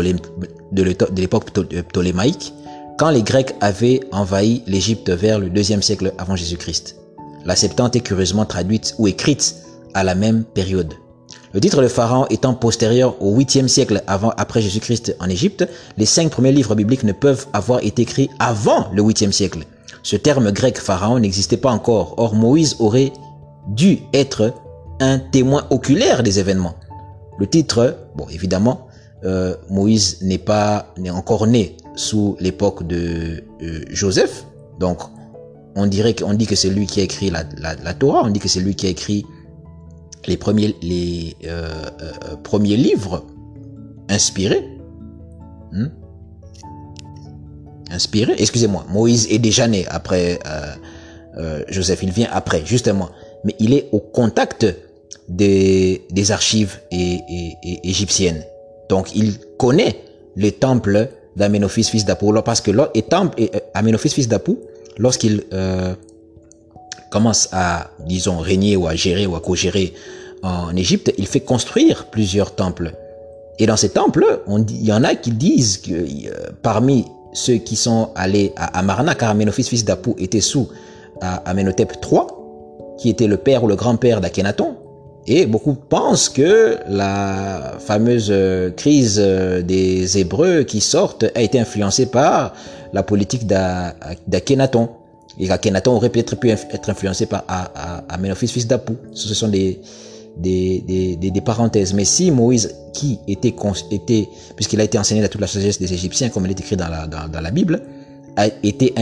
ptolémaïque 1.91 2.53
quand 2.99 3.11
les 3.11 3.23
Grecs 3.23 3.55
avaient 3.61 4.01
envahi 4.11 4.61
l'Égypte 4.67 5.09
vers 5.09 5.39
le 5.39 5.49
deuxième 5.49 5.81
siècle 5.81 6.11
avant 6.17 6.35
Jésus-Christ. 6.35 6.97
La 7.45 7.55
Septante 7.55 7.95
est 7.95 8.01
curieusement 8.01 8.43
traduite 8.43 8.93
ou 8.99 9.07
écrite 9.07 9.55
à 9.93 10.03
la 10.03 10.15
même 10.15 10.43
période. 10.43 10.93
Le 11.53 11.61
titre 11.61 11.81
de 11.81 11.87
Pharaon 11.87 12.25
étant 12.29 12.53
postérieur 12.53 13.15
au 13.21 13.39
8e 13.39 13.69
siècle 13.69 14.03
avant, 14.05 14.33
après 14.35 14.61
Jésus-Christ 14.61 15.15
en 15.21 15.29
Égypte, 15.29 15.65
les 15.97 16.05
cinq 16.05 16.29
premiers 16.29 16.51
livres 16.51 16.75
bibliques 16.75 17.05
ne 17.05 17.13
peuvent 17.13 17.47
avoir 17.53 17.81
été 17.85 18.01
écrits 18.01 18.29
avant 18.37 18.89
le 18.91 19.01
8e 19.01 19.31
siècle. 19.31 19.59
Ce 20.03 20.17
terme 20.17 20.51
grec 20.51 20.77
Pharaon 20.77 21.19
n'existait 21.19 21.55
pas 21.55 21.71
encore. 21.71 22.15
Or, 22.17 22.35
Moïse 22.35 22.75
aurait 22.79 23.13
dû 23.69 23.99
être 24.13 24.53
un 24.99 25.19
témoin 25.19 25.65
oculaire 25.69 26.21
des 26.21 26.39
événements. 26.39 26.75
Le 27.39 27.47
titre, 27.47 27.97
bon, 28.15 28.27
évidemment, 28.27 28.87
euh, 29.23 29.55
Moïse 29.69 30.17
n'est 30.21 30.37
pas 30.37 30.93
n'est 30.97 31.09
encore 31.09 31.47
né 31.47 31.77
sous 31.99 32.37
l'époque 32.39 32.87
de 32.87 33.43
euh, 33.61 33.83
Joseph, 33.89 34.45
donc 34.79 34.99
on 35.75 35.85
dirait 35.85 36.15
qu'on 36.15 36.33
dit 36.33 36.47
que 36.47 36.55
c'est 36.55 36.69
lui 36.69 36.85
qui 36.85 37.01
a 37.01 37.03
écrit 37.03 37.29
la, 37.29 37.43
la, 37.57 37.93
Torah, 37.93 38.21
on 38.23 38.29
dit 38.29 38.39
que 38.39 38.47
c'est 38.47 38.61
lui 38.61 38.73
qui 38.73 38.87
a 38.87 38.89
écrit 38.89 39.25
les 40.25 40.37
premiers 40.37 40.75
les 40.81 41.35
euh, 41.45 41.67
premiers 42.41 42.77
livres 42.77 43.25
inspirés. 44.07 44.65
Hmm? 45.73 45.87
Inspirés, 47.91 48.35
excusez-moi, 48.37 48.85
Moïse 48.89 49.27
est 49.29 49.39
déjà 49.39 49.67
né 49.67 49.85
après 49.89 50.39
Joseph, 51.67 52.01
il 52.03 52.11
vient 52.11 52.29
après, 52.31 52.65
justement, 52.65 53.09
mais 53.43 53.55
il 53.59 53.73
est 53.73 53.89
au 53.91 53.99
contact 53.99 54.65
des, 55.27 56.05
des 56.11 56.31
archives 56.31 56.79
égyptiennes. 56.91 58.43
Donc 58.89 59.15
il 59.15 59.37
connaît 59.57 60.01
le 60.35 60.51
temple 60.51 61.09
d'Amenophis 61.39 61.85
fils 61.85 62.05
d'Apou 62.05 62.33
parce 62.43 62.61
que 62.61 62.71
temple, 63.01 63.41
et, 63.41 63.49
euh, 63.55 63.97
fils 63.97 64.27
d'Apou, 64.27 64.59
lorsqu'il 64.97 65.43
euh, 65.53 65.95
commence 67.09 67.49
à, 67.51 67.89
disons, 68.05 68.37
régner 68.37 68.75
ou 68.75 68.87
à 68.87 68.95
gérer 68.95 69.25
ou 69.25 69.35
à 69.35 69.39
co-gérer 69.39 69.93
en 70.43 70.75
Égypte, 70.75 71.13
il 71.17 71.27
fait 71.27 71.39
construire 71.39 72.05
plusieurs 72.05 72.55
temples. 72.55 72.93
Et 73.57 73.65
dans 73.65 73.77
ces 73.77 73.89
temples, 73.89 74.41
on 74.47 74.65
il 74.65 74.85
y 74.85 74.93
en 74.93 75.03
a 75.03 75.15
qui 75.15 75.31
disent 75.31 75.77
que 75.77 75.93
euh, 75.93 76.49
parmi 76.61 77.05
ceux 77.33 77.55
qui 77.55 77.75
sont 77.75 78.09
allés 78.15 78.53
à 78.55 78.77
Amarna, 78.77 79.15
car 79.15 79.29
Amenophis 79.29 79.63
fils 79.63 79.85
d'Apou 79.85 80.15
était 80.17 80.41
sous 80.41 80.69
Amenhotep 81.21 81.93
III, 82.03 82.21
qui 82.97 83.09
était 83.09 83.27
le 83.27 83.37
père 83.37 83.63
ou 83.63 83.67
le 83.67 83.75
grand-père 83.75 84.21
d'Akhenaton, 84.21 84.75
et 85.29 85.45
beaucoup 85.45 85.75
pensent 85.75 86.27
que 86.27 86.77
la 86.87 87.77
fameuse 87.79 88.29
euh, 88.31 88.71
crise 88.71 89.21
euh, 89.23 89.61
des 89.61 90.17
Hébreux 90.17 90.63
qui 90.63 90.81
sortent 90.81 91.25
a 91.35 91.41
été 91.41 91.59
influencée 91.59 92.07
par 92.07 92.53
la 92.93 93.03
politique 93.03 93.45
d'Akhenaton. 93.45 94.89
Et 95.39 95.51
Akhenaton 95.51 95.91
aurait 95.91 96.09
peut-être 96.09 96.35
pu 96.35 96.49
être 96.49 96.89
influencé 96.89 97.27
par 97.27 97.45
Amenophis, 98.09 98.47
fils 98.47 98.67
d'Apou. 98.67 98.97
Ce 99.13 99.31
sont 99.35 99.47
des, 99.47 99.79
des, 100.35 100.83
des, 100.85 101.31
des, 101.31 101.41
parenthèses. 101.41 101.93
Mais 101.93 102.05
si 102.05 102.31
Moïse, 102.31 102.75
qui 102.93 103.19
était, 103.27 103.53
était 103.91 104.27
puisqu'il 104.55 104.81
a 104.81 104.83
été 104.83 104.97
enseigné 104.97 105.23
à 105.23 105.29
toute 105.29 105.39
la 105.39 105.47
sagesse 105.47 105.79
des 105.79 105.93
Égyptiens, 105.93 106.29
comme 106.29 106.45
il 106.45 106.51
est 106.51 106.59
écrit 106.59 106.75
dans 106.75 106.89
la, 106.89 107.05
dans, 107.05 107.39
la 107.39 107.51
Bible, 107.51 107.83
a 108.35 108.47
été, 108.63 108.93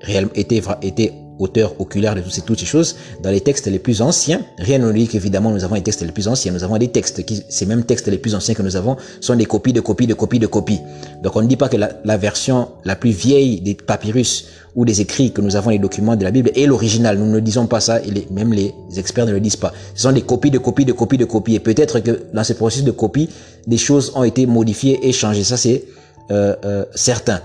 réellement, 0.00 0.32
était, 0.34 0.60
était 0.82 1.12
auteur 1.38 1.74
oculaire 1.80 2.14
de 2.14 2.20
toutes 2.20 2.60
ces, 2.60 2.66
choses, 2.66 2.96
dans 3.22 3.30
les 3.30 3.40
textes 3.40 3.66
les 3.66 3.78
plus 3.78 4.02
anciens, 4.02 4.42
rien 4.58 4.78
ne 4.78 4.86
nous 4.86 4.92
dit 4.92 5.08
qu'évidemment 5.08 5.50
nous 5.50 5.64
avons 5.64 5.74
les 5.74 5.82
textes 5.82 6.02
les 6.02 6.12
plus 6.12 6.28
anciens, 6.28 6.52
nous 6.52 6.64
avons 6.64 6.78
des 6.78 6.88
textes 6.88 7.24
qui, 7.24 7.42
ces 7.48 7.66
mêmes 7.66 7.84
textes 7.84 8.08
les 8.08 8.18
plus 8.18 8.34
anciens 8.34 8.54
que 8.54 8.62
nous 8.62 8.76
avons, 8.76 8.96
sont 9.20 9.34
des 9.34 9.46
copies 9.46 9.72
de 9.72 9.80
copies 9.80 10.06
de 10.06 10.14
copies 10.14 10.38
de 10.38 10.46
copies. 10.46 10.80
Donc 11.22 11.36
on 11.36 11.42
ne 11.42 11.46
dit 11.46 11.56
pas 11.56 11.68
que 11.68 11.76
la, 11.76 11.90
la 12.04 12.16
version 12.16 12.68
la 12.84 12.96
plus 12.96 13.10
vieille 13.10 13.60
des 13.60 13.74
papyrus 13.74 14.46
ou 14.74 14.84
des 14.84 15.00
écrits 15.00 15.32
que 15.32 15.40
nous 15.40 15.56
avons 15.56 15.70
les 15.70 15.78
documents 15.78 16.16
de 16.16 16.24
la 16.24 16.30
Bible 16.30 16.50
est 16.54 16.66
l'original. 16.66 17.18
Nous 17.18 17.26
ne 17.26 17.40
disons 17.40 17.66
pas 17.66 17.80
ça 17.80 18.00
même 18.30 18.52
les 18.52 18.74
experts 18.96 19.26
ne 19.26 19.32
le 19.32 19.40
disent 19.40 19.56
pas. 19.56 19.72
Ce 19.94 20.02
sont 20.02 20.12
des 20.12 20.22
copies 20.22 20.50
de 20.50 20.58
copies 20.58 20.84
de 20.84 20.92
copies 20.92 21.18
de 21.18 21.24
copies. 21.24 21.54
Et 21.54 21.60
peut-être 21.60 22.00
que 22.00 22.22
dans 22.32 22.44
ce 22.44 22.54
processus 22.54 22.84
de 22.84 22.90
copie, 22.90 23.28
des 23.66 23.78
choses 23.78 24.12
ont 24.14 24.24
été 24.24 24.46
modifiées 24.46 25.06
et 25.06 25.12
changées. 25.12 25.44
Ça 25.44 25.56
c'est 25.56 25.84
euh, 26.30 26.54
euh, 26.64 26.84
certain. 26.94 27.40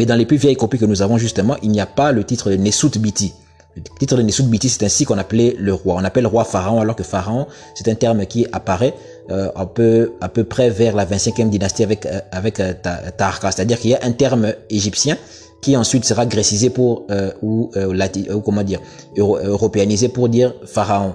Mais 0.00 0.06
dans 0.06 0.16
les 0.16 0.24
plus 0.24 0.38
vieilles 0.38 0.56
copies 0.56 0.78
que 0.78 0.86
nous 0.86 1.02
avons 1.02 1.18
justement, 1.18 1.56
il 1.62 1.70
n'y 1.70 1.78
a 1.78 1.84
pas 1.84 2.10
le 2.10 2.24
titre 2.24 2.48
de 2.48 2.56
Nesut 2.56 2.98
Biti. 2.98 3.34
Le 3.76 3.82
titre 3.98 4.16
de 4.16 4.22
Nesut 4.22 4.44
Biti, 4.44 4.70
c'est 4.70 4.82
ainsi 4.82 5.04
qu'on 5.04 5.18
appelait 5.18 5.54
le 5.58 5.74
roi. 5.74 5.96
On 5.98 6.04
appelle 6.04 6.22
le 6.22 6.28
roi 6.28 6.44
Pharaon, 6.44 6.80
alors 6.80 6.96
que 6.96 7.02
Pharaon, 7.02 7.46
c'est 7.74 7.86
un 7.86 7.94
terme 7.94 8.24
qui 8.24 8.46
apparaît 8.50 8.94
euh, 9.30 9.50
un 9.54 9.66
peu, 9.66 10.12
à 10.22 10.30
peu 10.30 10.44
près 10.44 10.70
vers 10.70 10.96
la 10.96 11.04
25e 11.04 11.50
dynastie 11.50 11.82
avec, 11.82 12.06
euh, 12.06 12.18
avec 12.32 12.60
euh, 12.60 12.72
Tarka. 13.18 13.50
C'est-à-dire 13.50 13.78
qu'il 13.78 13.90
y 13.90 13.94
a 13.94 13.98
un 14.02 14.12
terme 14.12 14.54
égyptien 14.70 15.18
qui 15.60 15.76
ensuite 15.76 16.06
sera 16.06 16.24
grécisé 16.24 16.70
pour, 16.70 17.04
euh, 17.10 17.32
ou, 17.42 17.70
euh, 17.76 17.92
ou 18.32 18.40
comment 18.40 18.62
dire, 18.62 18.80
européanisé 19.18 20.08
pour 20.08 20.30
dire 20.30 20.54
Pharaon. 20.64 21.14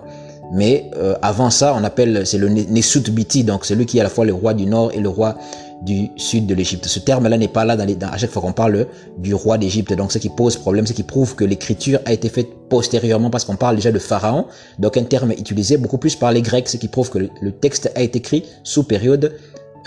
Mais 0.54 0.92
avant 1.24 1.50
ça, 1.50 1.74
on 1.76 1.84
appelle, 1.84 2.28
c'est 2.28 2.38
le 2.38 2.50
Nesut 2.50 3.10
Biti, 3.10 3.44
donc 3.44 3.66
celui 3.66 3.88
qui 3.88 3.98
est 3.98 4.02
à 4.02 4.04
la 4.04 4.12
fois 4.12 4.26
le 4.26 4.34
roi 4.36 4.54
du 4.54 4.68
nord 4.68 4.92
et 4.94 5.00
le 5.00 5.10
roi 5.10 5.40
du 5.82 6.10
sud 6.16 6.48
de 6.48 6.56
l'Égypte. 6.56 6.86
Ce 6.88 7.00
terme-là 7.00 7.38
n'est 7.38 7.48
pas 7.48 7.66
là 7.66 7.76
dans 7.76 7.86
les, 7.86 7.98
à 8.02 8.18
chaque 8.18 8.32
fois 8.32 8.42
qu'on 8.42 8.54
parle 8.54 8.88
du 9.18 9.34
roi 9.34 9.58
d'Égypte. 9.58 9.94
Donc, 9.94 10.12
ce 10.12 10.18
qui 10.18 10.30
pose 10.30 10.58
problème, 10.58 10.88
ce 10.88 10.94
qui 10.94 11.04
prouve 11.04 11.36
que 11.36 11.44
l'écriture 11.44 12.00
a 12.06 12.14
été 12.14 12.30
faite 12.30 12.48
postérieurement 12.70 13.30
parce 13.30 13.46
qu'on 13.46 13.56
parle 13.56 13.76
déjà 13.76 13.92
de 13.92 14.00
Pharaon. 14.00 14.46
Donc, 14.80 14.98
un 14.98 15.04
terme 15.04 15.32
utilisé 15.32 15.78
beaucoup 15.78 15.98
plus 15.98 16.16
par 16.16 16.32
les 16.32 16.42
Grecs, 16.42 16.68
ce 16.68 16.78
qui 16.78 16.88
prouve 16.88 17.10
que 17.10 17.20
le, 17.20 17.52
texte 17.52 17.92
a 17.96 18.02
été 18.02 18.20
écrit 18.20 18.46
sous 18.64 18.84
période 18.84 19.36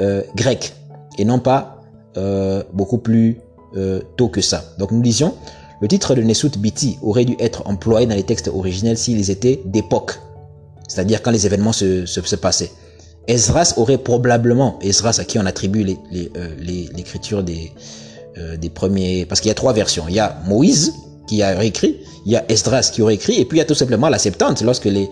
euh, 0.01 0.23
grecque 0.35 0.73
et 1.19 1.25
non 1.25 1.39
pas 1.39 1.83
euh, 2.17 2.63
beaucoup 2.73 2.99
plus 2.99 3.39
euh, 3.77 4.01
tôt 4.17 4.29
que 4.29 4.41
ça. 4.41 4.65
Donc, 4.79 4.93
nous 4.93 5.03
disions, 5.03 5.35
le 5.81 5.89
titre 5.89 6.15
de 6.15 6.23
Nesut 6.23 6.59
Biti 6.59 6.99
aurait 7.03 7.25
dû 7.25 7.37
être 7.39 7.67
employé 7.67 8.07
dans 8.07 8.15
les 8.15 8.25
textes 8.25 8.49
originels 8.49 8.99
s'ils 8.99 9.31
étaient 9.31 9.61
d'époque, 9.65 10.21
c'est-à-dire 10.89 11.23
quand 11.23 11.31
les 11.31 11.47
événements 11.47 11.73
se, 11.73 12.07
se 12.07 12.37
passaient. 12.37 12.71
Esdras 13.29 13.75
aurait 13.77 13.99
probablement, 13.99 14.79
Esdras 14.81 15.19
à 15.21 15.25
qui 15.25 15.39
on 15.39 15.45
attribue 15.47 15.85
l'écriture 16.91 17.39
les, 17.39 17.45
des, 17.45 17.73
euh, 18.39 18.57
des 18.57 18.71
premiers, 18.71 19.27
parce 19.27 19.41
qu'il 19.41 19.49
y 19.49 19.53
a 19.53 19.55
trois 19.55 19.75
versions. 19.75 20.07
Il 20.09 20.15
y 20.15 20.19
a 20.19 20.41
Moïse 20.47 20.95
qui 21.29 21.43
a 21.43 21.63
écrit, 21.63 22.01
il 22.25 22.33
y 22.33 22.37
a 22.37 22.51
Esdras 22.51 22.91
qui 22.93 23.03
aurait 23.03 23.15
écrit, 23.15 23.39
et 23.39 23.45
puis 23.45 23.59
il 23.59 23.61
y 23.61 23.63
a 23.63 23.67
tout 23.67 23.75
simplement 23.75 24.09
la 24.09 24.19
Septante, 24.19 24.63
lorsque 24.63 24.87
les, 24.87 25.11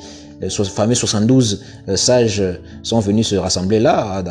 fameux 0.74 0.94
72 0.94 1.62
euh, 1.88 1.96
sages 1.96 2.42
sont 2.82 3.00
venus 3.00 3.28
se 3.28 3.36
rassembler 3.36 3.80
là, 3.80 4.24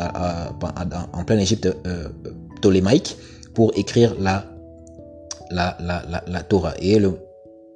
en 1.12 1.24
plein 1.24 1.38
Égypte 1.38 1.66
euh, 1.86 2.08
ptolémaïque, 2.56 3.16
pour 3.54 3.72
écrire 3.76 4.16
la, 4.20 4.44
la, 5.50 5.76
la, 5.80 6.24
la 6.26 6.42
Torah. 6.42 6.74
Et 6.80 6.98
le 6.98 7.14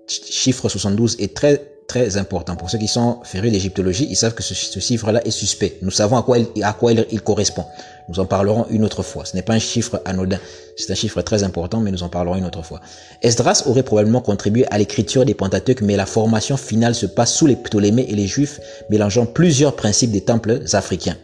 chiffre 0.09 0.69
72 0.69 1.17
est 1.21 1.35
très 1.35 1.71
très 1.91 2.17
important. 2.19 2.55
Pour 2.55 2.71
ceux 2.71 2.79
qui 2.79 2.87
sont 2.87 3.19
férus 3.25 3.51
d'égyptologie, 3.51 4.07
ils 4.09 4.15
savent 4.15 4.35
que 4.35 4.45
ce, 4.45 4.79
chiffre-là 4.79 5.27
est 5.27 5.33
suspect. 5.33 5.77
Nous 5.83 5.91
savons 5.91 6.17
à 6.17 6.23
quoi, 6.23 6.39
il, 6.39 6.63
à 6.63 6.73
quoi 6.73 6.93
il, 6.93 7.21
correspond. 7.21 7.65
Nous 8.09 8.21
en 8.21 8.27
parlerons 8.27 8.67
une 8.71 8.85
autre 8.85 9.03
fois. 9.03 9.25
Ce 9.25 9.35
n'est 9.35 9.43
pas 9.43 9.55
un 9.55 9.59
chiffre 9.59 10.01
anodin. 10.05 10.39
C'est 10.77 10.93
un 10.93 10.95
chiffre 10.95 11.21
très 11.23 11.43
important, 11.43 11.81
mais 11.81 11.91
nous 11.91 12.05
en 12.05 12.09
parlerons 12.09 12.37
une 12.37 12.47
autre 12.47 12.63
fois. 12.63 12.81
Esdras 13.23 13.65
aurait 13.67 13.83
probablement 13.83 14.21
contribué 14.21 14.67
à 14.71 14.79
l'écriture 14.79 15.25
des 15.25 15.35
Pentateuques, 15.35 15.81
mais 15.83 15.97
la 15.97 16.07
formation 16.07 16.57
finale 16.57 16.95
se 16.95 17.07
passe 17.07 17.35
sous 17.35 17.49
les 17.49 17.57
Ptolémées 17.57 18.07
et 18.09 18.15
les 18.15 18.29
Juifs, 18.29 18.61
mélangeant 18.89 19.27
plusieurs 19.27 19.75
principes 19.75 20.13
des 20.13 20.21
temples 20.21 20.63
africains. 20.73 21.17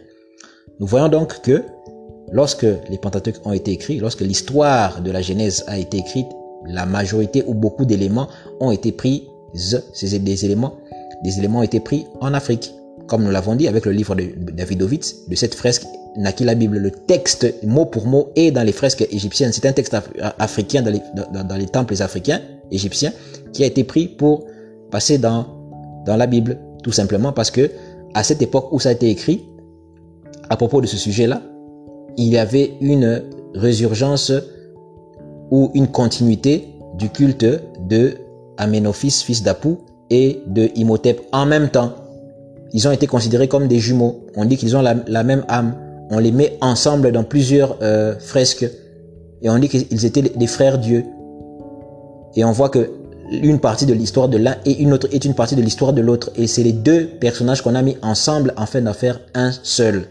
Nous 0.81 0.87
voyons 0.87 1.07
donc 1.07 1.41
que 1.43 1.63
lorsque 2.33 2.67
les 2.89 2.97
Pentateuques 2.97 3.39
ont 3.45 3.53
été 3.53 3.71
écrits, 3.71 3.99
lorsque 3.99 4.21
l'histoire 4.21 4.99
de 4.99 5.11
la 5.11 5.21
Genèse 5.21 5.63
a 5.67 5.77
été 5.77 5.99
écrite, 5.99 6.27
la 6.65 6.85
majorité 6.85 7.45
ou 7.47 7.53
beaucoup 7.53 7.85
d'éléments 7.85 8.27
ont 8.59 8.71
été 8.71 8.91
pris 8.91 9.29
ces 9.53 10.15
éléments, 10.15 10.73
ont 11.55 11.63
été 11.63 11.79
pris 11.79 12.05
en 12.21 12.33
Afrique. 12.33 12.73
Comme 13.07 13.23
nous 13.23 13.31
l'avons 13.31 13.55
dit 13.55 13.67
avec 13.67 13.85
le 13.85 13.93
livre 13.93 14.15
de 14.15 14.51
Davidovitz, 14.51 15.27
de 15.27 15.35
cette 15.35 15.55
fresque 15.55 15.85
naquit 16.17 16.43
la 16.43 16.55
Bible. 16.55 16.77
Le 16.77 16.91
texte, 16.91 17.53
mot 17.63 17.85
pour 17.85 18.07
mot, 18.07 18.29
est 18.35 18.51
dans 18.51 18.63
les 18.63 18.71
fresques 18.71 19.07
égyptiennes. 19.11 19.51
C'est 19.53 19.65
un 19.65 19.71
texte 19.71 19.95
africain 20.39 20.81
dans 20.81 20.91
les, 20.91 21.01
dans, 21.31 21.55
les 21.55 21.67
temples 21.67 22.01
africains, 22.01 22.41
égyptiens, 22.71 23.13
qui 23.53 23.63
a 23.63 23.67
été 23.67 23.83
pris 23.83 24.07
pour 24.07 24.45
passer 24.91 25.17
dans, 25.17 25.45
dans 26.05 26.17
la 26.17 26.27
Bible. 26.27 26.57
Tout 26.83 26.91
simplement 26.91 27.31
parce 27.31 27.51
que, 27.51 27.71
à 28.13 28.23
cette 28.23 28.41
époque 28.41 28.71
où 28.71 28.79
ça 28.79 28.89
a 28.89 28.91
été 28.93 29.09
écrit, 29.09 29.45
à 30.49 30.57
propos 30.57 30.81
de 30.81 30.87
ce 30.87 30.97
sujet-là, 30.97 31.41
il 32.17 32.27
y 32.27 32.37
avait 32.37 32.73
une 32.81 33.23
résurgence 33.53 34.31
ou 35.51 35.71
une 35.73 35.87
continuité 35.87 36.67
du 36.95 37.09
culte 37.09 37.45
de 37.87 38.15
Amenophis, 38.57 39.23
fils 39.25 39.43
d'Apou, 39.43 39.79
et 40.09 40.41
de 40.47 40.69
Imhotep 40.75 41.21
en 41.31 41.45
même 41.45 41.69
temps. 41.69 41.93
Ils 42.73 42.87
ont 42.87 42.91
été 42.91 43.07
considérés 43.07 43.47
comme 43.47 43.67
des 43.67 43.79
jumeaux. 43.79 44.25
On 44.35 44.45
dit 44.45 44.57
qu'ils 44.57 44.75
ont 44.75 44.81
la, 44.81 45.23
même 45.23 45.45
âme. 45.47 45.75
On 46.09 46.19
les 46.19 46.31
met 46.31 46.57
ensemble 46.61 47.11
dans 47.11 47.23
plusieurs 47.23 47.77
euh, 47.81 48.17
fresques. 48.19 48.69
Et 49.41 49.49
on 49.49 49.57
dit 49.57 49.69
qu'ils 49.69 50.05
étaient 50.05 50.21
des 50.21 50.47
frères 50.47 50.77
Dieu. 50.77 51.05
Et 52.35 52.43
on 52.43 52.51
voit 52.51 52.69
que 52.69 52.91
une 53.29 53.59
partie 53.59 53.85
de 53.85 53.93
l'histoire 53.93 54.29
de 54.29 54.37
l'un 54.37 54.55
et 54.65 54.81
une 54.81 54.93
autre 54.93 55.07
est 55.11 55.25
une 55.25 55.33
partie 55.33 55.55
de 55.55 55.61
l'histoire 55.61 55.93
de 55.93 56.01
l'autre. 56.01 56.31
Et 56.35 56.47
c'est 56.47 56.63
les 56.63 56.71
deux 56.71 57.07
personnages 57.07 57.61
qu'on 57.61 57.75
a 57.75 57.81
mis 57.81 57.97
ensemble 58.01 58.53
afin 58.57 58.81
d'en 58.81 58.93
faire 58.93 59.19
un 59.33 59.51
seul. 59.51 60.07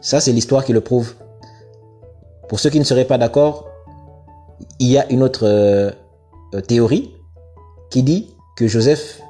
Ça, 0.00 0.20
c'est 0.20 0.32
l'histoire 0.32 0.64
qui 0.64 0.72
le 0.72 0.80
prouve. 0.80 1.14
Pour 2.48 2.60
ceux 2.60 2.70
qui 2.70 2.78
ne 2.78 2.84
seraient 2.84 3.04
pas 3.04 3.18
d'accord, 3.18 3.66
il 4.78 4.88
y 4.88 4.98
a 4.98 5.10
une 5.10 5.22
autre 5.22 5.42
euh, 5.44 5.90
théorie 6.66 7.10
qui 7.90 8.02
dit 8.02 8.34
que 8.56 8.66
Joseph, 8.66 9.20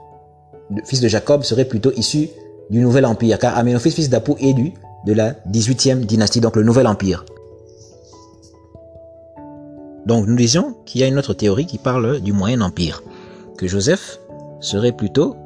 fils 0.84 1.00
de 1.00 1.08
Jacob, 1.08 1.42
serait 1.42 1.64
plutôt 1.66 1.92
issu 1.96 2.28
du 2.70 2.80
nouvel 2.80 3.06
empire, 3.06 3.38
car 3.38 3.56
Amenophis, 3.56 3.90
fils 3.90 4.10
d'Apou, 4.10 4.36
est 4.40 4.52
du 4.52 4.72
de 5.06 5.12
la 5.12 5.32
18e 5.50 6.00
dynastie, 6.00 6.40
donc 6.40 6.56
le 6.56 6.62
nouvel 6.62 6.86
empire. 6.86 7.24
Donc 10.06 10.26
nous 10.26 10.36
disions 10.36 10.74
qu'il 10.86 11.00
y 11.00 11.04
a 11.04 11.06
une 11.06 11.18
autre 11.18 11.34
théorie 11.34 11.66
qui 11.66 11.78
parle 11.78 12.20
du 12.20 12.32
moyen 12.32 12.60
empire, 12.62 13.02
que 13.56 13.66
Joseph 13.66 14.20
serait 14.60 14.92
plutôt 14.92 15.36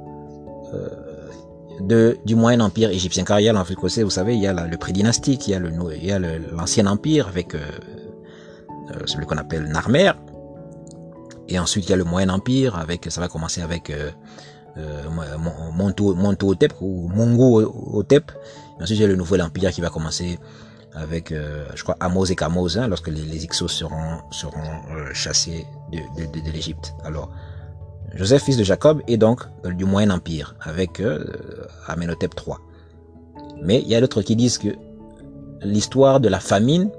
euh, 0.72 2.14
du 2.24 2.36
moyen 2.36 2.60
empire 2.60 2.90
égyptien, 2.90 3.24
car 3.24 3.40
il 3.40 3.44
y 3.44 3.48
a 3.48 3.52
l'Afrique 3.52 3.80
vous 3.80 4.10
savez, 4.10 4.34
il 4.34 4.40
y 4.40 4.46
a 4.46 4.52
le 4.52 4.76
pré-dynastique, 4.76 5.48
il 5.48 5.50
y 5.50 5.54
a 5.54 5.58
le, 5.58 5.72
il 5.96 6.04
y 6.04 6.12
a 6.12 6.18
l'ancien 6.18 6.86
empire 6.86 7.26
avec 7.28 7.54
euh, 7.54 7.58
euh, 8.90 9.00
celui 9.06 9.26
qu'on 9.26 9.36
appelle 9.36 9.64
Narmer, 9.64 10.12
et 11.52 11.58
ensuite 11.58 11.86
il 11.86 11.90
y 11.90 11.92
a 11.92 11.96
le 11.96 12.04
moyen 12.04 12.30
empire 12.30 12.76
avec, 12.76 13.06
ça 13.10 13.20
va 13.20 13.28
commencer 13.28 13.60
avec 13.60 13.90
euh, 13.90 14.10
euh, 14.78 15.02
Monto, 15.74 16.16
Otep 16.48 16.72
ou 16.80 17.08
Mongo 17.08 17.60
Otep, 17.92 18.32
ensuite 18.80 18.98
il 18.98 19.02
y 19.02 19.04
a 19.04 19.08
le 19.08 19.16
nouvel 19.16 19.42
empire 19.42 19.70
qui 19.70 19.82
va 19.82 19.90
commencer 19.90 20.38
avec, 20.94 21.30
euh, 21.30 21.66
je 21.74 21.82
crois, 21.82 21.96
Amos 22.00 22.26
et 22.26 22.36
Kamos, 22.36 22.78
hein, 22.78 22.88
lorsque 22.88 23.08
les, 23.08 23.22
les 23.22 23.44
Ixos 23.44 23.68
seront, 23.68 24.20
seront 24.30 25.12
chassés 25.14 25.66
de, 25.90 26.50
l'Égypte. 26.52 26.94
Alors, 27.02 27.30
Joseph, 28.14 28.42
fils 28.42 28.58
de 28.58 28.64
Jacob, 28.64 29.00
est 29.08 29.16
donc 29.16 29.40
du 29.64 29.86
Moyen 29.86 30.10
Empire, 30.10 30.54
avec 30.60 31.02
Amenhotep 31.86 32.34
III. 32.46 32.56
Mais 33.62 33.80
il 33.80 33.88
y 33.88 33.94
a 33.94 34.02
d'autres 34.02 34.20
qui 34.20 34.36
disent 34.36 34.58
que 34.58 34.68
l'histoire 35.62 36.20
de 36.20 36.28
la 36.28 36.40
famine 36.40 36.90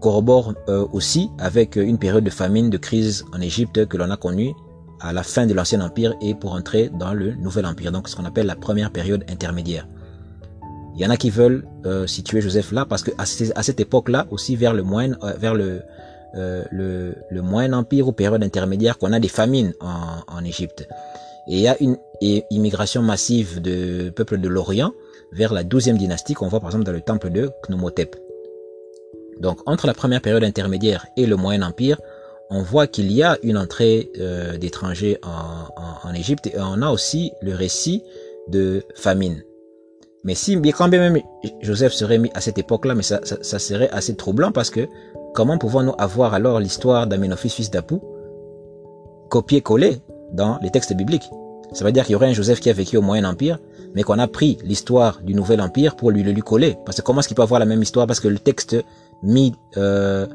corrobore 0.00 0.54
euh, 0.68 0.86
aussi 0.92 1.30
avec 1.38 1.76
une 1.76 1.98
période 1.98 2.24
de 2.24 2.30
famine, 2.30 2.70
de 2.70 2.78
crise 2.78 3.24
en 3.32 3.40
Égypte 3.40 3.86
que 3.86 3.96
l'on 3.96 4.10
a 4.10 4.16
connue 4.16 4.52
à 5.00 5.12
la 5.12 5.22
fin 5.22 5.46
de 5.46 5.54
l'Ancien 5.54 5.80
Empire 5.80 6.14
et 6.20 6.34
pour 6.34 6.52
entrer 6.52 6.90
dans 6.90 7.14
le 7.14 7.34
Nouvel 7.34 7.66
Empire, 7.66 7.92
donc 7.92 8.08
ce 8.08 8.16
qu'on 8.16 8.24
appelle 8.24 8.46
la 8.46 8.56
première 8.56 8.90
période 8.90 9.24
intermédiaire. 9.28 9.86
Il 10.94 11.00
y 11.00 11.06
en 11.06 11.10
a 11.10 11.16
qui 11.16 11.30
veulent 11.30 11.66
euh, 11.86 12.06
situer 12.06 12.40
Joseph 12.40 12.72
là 12.72 12.84
parce 12.84 13.02
que 13.02 13.10
à, 13.16 13.24
cette 13.62 13.80
époque-là 13.80 14.26
aussi 14.30 14.56
vers 14.56 14.74
le 14.74 14.82
moyen 14.82 15.16
euh, 15.22 15.32
vers 15.38 15.54
le, 15.54 15.82
euh, 16.34 16.64
le, 16.70 17.14
le 17.30 17.42
moyen 17.42 17.72
empire 17.72 18.08
ou 18.08 18.12
période 18.12 18.42
intermédiaire 18.42 18.98
qu'on 18.98 19.12
a 19.12 19.20
des 19.20 19.28
famines 19.28 19.72
en, 19.80 20.22
en 20.26 20.44
Égypte. 20.44 20.86
Et 21.48 21.56
il 21.56 21.60
y 21.60 21.68
a 21.68 21.76
une 21.80 21.96
immigration 22.20 23.02
massive 23.02 23.62
de 23.62 24.10
peuples 24.10 24.38
de 24.38 24.48
l'Orient 24.48 24.92
vers 25.32 25.54
la 25.54 25.64
12e 25.64 25.96
dynastie 25.96 26.34
qu'on 26.34 26.48
voit 26.48 26.60
par 26.60 26.68
exemple 26.68 26.84
dans 26.84 26.92
le 26.92 27.00
temple 27.00 27.30
de 27.30 27.50
Knomotep. 27.66 28.16
Donc 29.40 29.58
entre 29.66 29.86
la 29.86 29.94
première 29.94 30.20
période 30.20 30.44
intermédiaire 30.44 31.06
et 31.16 31.26
le 31.26 31.36
moyen 31.36 31.62
empire, 31.62 31.98
on 32.50 32.62
voit 32.62 32.86
qu'il 32.86 33.10
y 33.10 33.22
a 33.22 33.38
une 33.42 33.56
entrée 33.56 34.10
euh, 34.18 34.58
d'étrangers 34.58 35.18
en, 35.22 36.12
Égypte 36.12 36.48
et 36.48 36.54
on 36.58 36.82
a 36.82 36.90
aussi 36.90 37.32
le 37.40 37.54
récit 37.54 38.02
de 38.48 38.82
famine. 38.96 39.44
Mais 40.24 40.34
si, 40.34 40.56
bien 40.56 40.72
quand 40.72 40.88
même 40.88 41.18
Joseph 41.62 41.92
serait 41.92 42.18
mis 42.18 42.30
à 42.34 42.40
cette 42.40 42.58
époque-là, 42.58 42.94
mais 42.94 43.04
ça, 43.04 43.20
serait 43.24 43.88
assez 43.90 44.16
troublant 44.16 44.50
parce 44.50 44.68
que 44.68 44.88
comment 45.34 45.56
pouvons-nous 45.56 45.94
avoir 45.98 46.34
alors 46.34 46.58
l'histoire 46.58 47.06
d'Amenophis 47.06 47.48
fils 47.48 47.70
d'Apou 47.70 48.02
copié-collé 49.30 49.98
dans 50.32 50.58
les 50.62 50.70
textes 50.70 50.94
bibliques? 50.94 51.30
Ça 51.72 51.84
veut 51.84 51.92
dire 51.92 52.04
qu'il 52.04 52.14
y 52.14 52.16
aurait 52.16 52.28
un 52.28 52.32
Joseph 52.32 52.58
qui 52.58 52.68
a 52.68 52.72
vécu 52.72 52.96
au 52.96 53.02
Moyen 53.02 53.24
Empire, 53.24 53.60
mais 53.94 54.02
qu'on 54.02 54.18
a 54.18 54.26
pris 54.26 54.58
l'histoire 54.64 55.20
du 55.22 55.34
Nouvel 55.34 55.60
Empire 55.60 55.94
pour 55.94 56.10
lui 56.10 56.24
le 56.24 56.32
lui 56.32 56.42
coller. 56.42 56.76
Parce 56.84 56.96
que 56.96 57.02
comment 57.02 57.20
est-ce 57.20 57.28
qu'il 57.28 57.36
peut 57.36 57.42
avoir 57.42 57.60
la 57.60 57.66
même 57.66 57.80
histoire? 57.80 58.08
Parce 58.08 58.20
que 58.20 58.28
le 58.28 58.40
texte 58.40 58.76
mis 59.22 59.54
euh, 59.76 60.26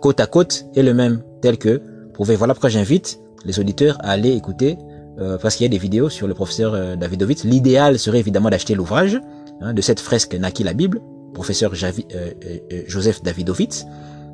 côte 0.00 0.20
à 0.20 0.26
côte 0.26 0.66
est 0.74 0.82
le 0.82 0.94
même, 0.94 1.22
tel 1.40 1.58
que 1.58 1.82
pouvez. 2.16 2.34
Voilà 2.36 2.54
pourquoi 2.54 2.70
j'invite 2.70 3.20
les 3.44 3.60
auditeurs 3.60 3.96
à 4.00 4.10
aller 4.10 4.30
écouter 4.30 4.76
euh, 5.18 5.38
parce 5.38 5.56
qu'il 5.56 5.64
y 5.64 5.66
a 5.66 5.70
des 5.70 5.78
vidéos 5.78 6.08
sur 6.08 6.26
le 6.26 6.34
professeur 6.34 6.74
euh, 6.74 6.96
Davidovitz. 6.96 7.44
L'idéal 7.44 7.98
serait 7.98 8.18
évidemment 8.18 8.50
d'acheter 8.50 8.74
l'ouvrage 8.74 9.20
hein, 9.60 9.72
de 9.72 9.80
cette 9.80 10.00
fresque 10.00 10.34
naquit 10.34 10.64
la 10.64 10.72
Bible, 10.72 11.00
professeur 11.34 11.74
Javi, 11.74 12.06
euh, 12.14 12.30
euh 12.72 12.82
Joseph 12.86 13.22
Davidovitz, 13.22 13.86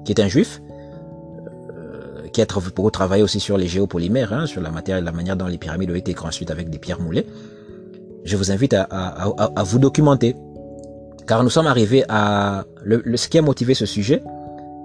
qui 0.05 0.12
est 0.12 0.20
un 0.20 0.28
juif, 0.28 0.62
euh, 1.76 2.28
qui 2.32 2.40
a 2.40 2.46
travaillé 2.46 3.22
aussi 3.22 3.40
sur 3.40 3.59
les 3.59 3.68
géopolymères, 3.68 4.32
hein, 4.32 4.46
sur 4.46 4.61
la 4.61 4.70
matière 4.70 4.98
et 4.98 5.03
la 5.03 5.12
manière 5.12 5.36
dont 5.36 5.46
les 5.46 5.59
pyramides 5.59 5.90
ont 5.90 5.96
été 5.96 6.14
construites 6.14 6.50
avec 6.50 6.70
des 6.70 6.78
pierres 6.78 7.00
moulées. 7.00 7.26
Je 8.24 8.36
vous 8.36 8.53
invite 8.53 8.72
à, 8.72 8.82
à, 8.82 9.53
à 9.57 9.62
vous 9.64 9.80
documenter, 9.80 10.36
car 11.26 11.42
nous 11.42 11.50
sommes 11.50 11.66
arrivés 11.66 12.04
à... 12.08 12.64
Le, 12.84 13.02
le, 13.04 13.16
ce 13.16 13.28
qui 13.28 13.38
a 13.38 13.42
motivé 13.42 13.74
ce 13.74 13.86
sujet, 13.86 14.22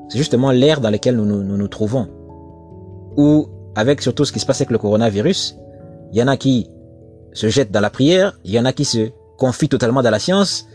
c'est 0.10 0.18
justement 0.18 0.52
l'ère 0.52 0.82
dans 0.82 0.90
laquelle 0.90 1.16
nous 1.16 1.26
nous, 1.26 1.44
nous 1.44 1.58
nous 1.58 1.68
trouvons, 1.68 2.08
où 3.18 3.48
avec 3.76 4.02
surtout 4.02 4.26
ce 4.26 4.32
qui 4.32 4.40
se 4.40 4.46
passe 4.46 4.62
avec 4.62 4.72
le 4.72 4.78
coronavirus, 4.78 5.58
il 6.14 6.20
y 6.20 6.24
en 6.24 6.28
a 6.28 6.38
qui 6.38 6.70
se 7.34 7.50
jettent 7.50 7.72
dans 7.72 7.82
la 7.82 7.90
prière, 7.90 8.38
il 8.44 8.52
y 8.52 8.60
en 8.60 8.66
a 8.66 8.74
qui 8.74 8.86
se 8.86 9.10
confient 9.38 9.70
totalement 9.70 10.02
dans 10.02 10.10
la 10.10 10.20
science, 10.20 10.68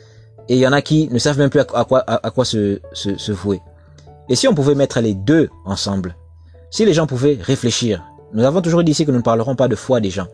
et 0.48 0.54
il 0.54 0.60
y 0.60 0.66
en 0.66 0.72
a 0.72 0.82
qui 0.82 1.08
ne 1.10 1.18
savent 1.18 1.38
même 1.38 1.50
plus 1.50 1.60
à 1.60 1.64
quoi, 1.64 2.04
à, 2.06 2.30
quoi 2.30 2.44
se, 2.44 2.80
se, 2.92 3.16
se 3.16 3.32
vouer. 3.32 3.60
Et 4.28 4.36
si 4.36 4.46
on 4.48 4.54
pouvait 4.54 4.74
mettre 4.74 5.00
les 5.00 5.14
deux 5.14 5.48
ensemble, 5.64 6.16
si 6.70 6.84
les 6.84 6.92
gens 6.92 7.06
pouvaient 7.06 7.38
réfléchir, 7.40 8.04
nous 8.32 8.44
avons 8.44 8.60
toujours 8.60 8.82
dit 8.82 8.92
ici 8.92 9.04
que 9.04 9.10
nous 9.10 9.18
ne 9.18 9.22
parlerons 9.22 9.56
pas 9.56 9.68
de 9.68 9.76
foi 9.76 10.00
des 10.00 10.10
gens. 10.10 10.26